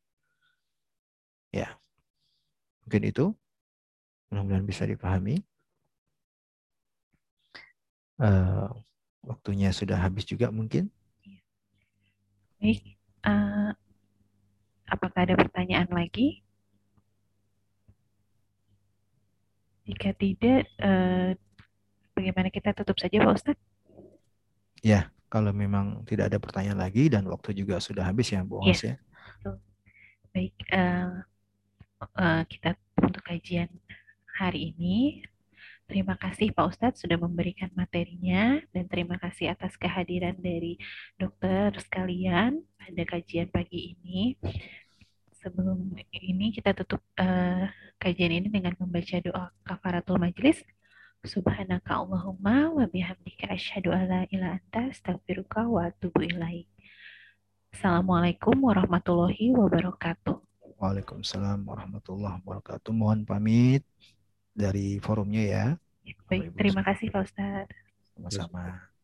Ya. 1.54 1.78
Mungkin 2.86 3.02
itu 3.06 3.34
mudah-mudahan 4.30 4.66
bisa 4.66 4.86
dipahami. 4.86 5.42
Uh, 8.16 8.72
waktunya 9.20 9.74
sudah 9.74 9.98
habis 9.98 10.24
juga 10.24 10.48
mungkin. 10.48 10.88
Baik. 12.62 12.96
Uh, 13.26 13.74
apakah 14.88 15.26
ada 15.26 15.34
pertanyaan 15.34 15.90
lagi? 15.90 16.46
Jika 19.86 20.10
tidak, 20.18 20.66
eh, 20.82 21.38
bagaimana 22.10 22.50
kita 22.50 22.74
tutup 22.74 22.98
saja 22.98 23.22
Pak 23.22 23.34
Ustadz? 23.38 23.62
Ya, 24.82 25.14
kalau 25.30 25.54
memang 25.54 26.02
tidak 26.10 26.34
ada 26.34 26.42
pertanyaan 26.42 26.82
lagi 26.82 27.06
dan 27.06 27.22
waktu 27.30 27.54
juga 27.54 27.78
sudah 27.78 28.02
habis 28.02 28.34
ya 28.34 28.42
Bu 28.42 28.66
Os 28.66 28.82
ya. 28.82 28.98
ya. 28.98 29.54
Baik, 30.34 30.54
uh, 30.74 31.22
uh, 32.00 32.42
kita 32.48 32.76
untuk 33.00 33.22
kajian 33.24 33.70
hari 34.36 34.74
ini. 34.76 35.24
Terima 35.86 36.18
kasih 36.18 36.50
Pak 36.50 36.66
Ustadz 36.74 37.06
sudah 37.06 37.14
memberikan 37.14 37.70
materinya 37.78 38.58
dan 38.74 38.90
terima 38.90 39.22
kasih 39.22 39.54
atas 39.54 39.78
kehadiran 39.78 40.34
dari 40.34 40.82
dokter 41.14 41.78
sekalian 41.78 42.58
pada 42.74 43.02
kajian 43.06 43.46
pagi 43.54 43.94
ini 43.94 44.34
sebelum 45.46 45.94
ini 46.10 46.50
kita 46.50 46.74
tutup 46.74 46.98
uh, 47.22 47.70
kajian 48.02 48.34
ini 48.34 48.50
dengan 48.50 48.74
membaca 48.82 49.16
doa 49.22 49.54
kafaratul 49.62 50.18
majlis. 50.18 50.58
Subhanaka 51.22 52.02
Allahumma 52.02 52.70
wa 52.70 52.86
bihamdika 52.86 53.50
asyhadu 53.54 53.94
alla 53.94 54.26
ilaha 54.30 54.58
anta 54.58 54.90
astaghfiruka 54.90 55.70
wa 55.70 55.86
atubu 55.86 56.22
ilaik. 56.22 56.66
Assalamualaikum 57.70 58.58
warahmatullahi 58.58 59.54
wabarakatuh. 59.54 60.45
Waalaikumsalam 60.76 61.64
warahmatullahi 61.64 62.36
wabarakatuh. 62.44 62.92
Mohon 62.92 63.24
pamit 63.24 63.82
dari 64.52 65.00
forumnya 65.00 65.42
ya. 65.44 65.66
Baik, 66.28 66.52
terima 66.56 66.84
kasih 66.84 67.08
Pak 67.12 67.22
Ustaz. 67.24 67.66
Sama-sama. 68.16 68.95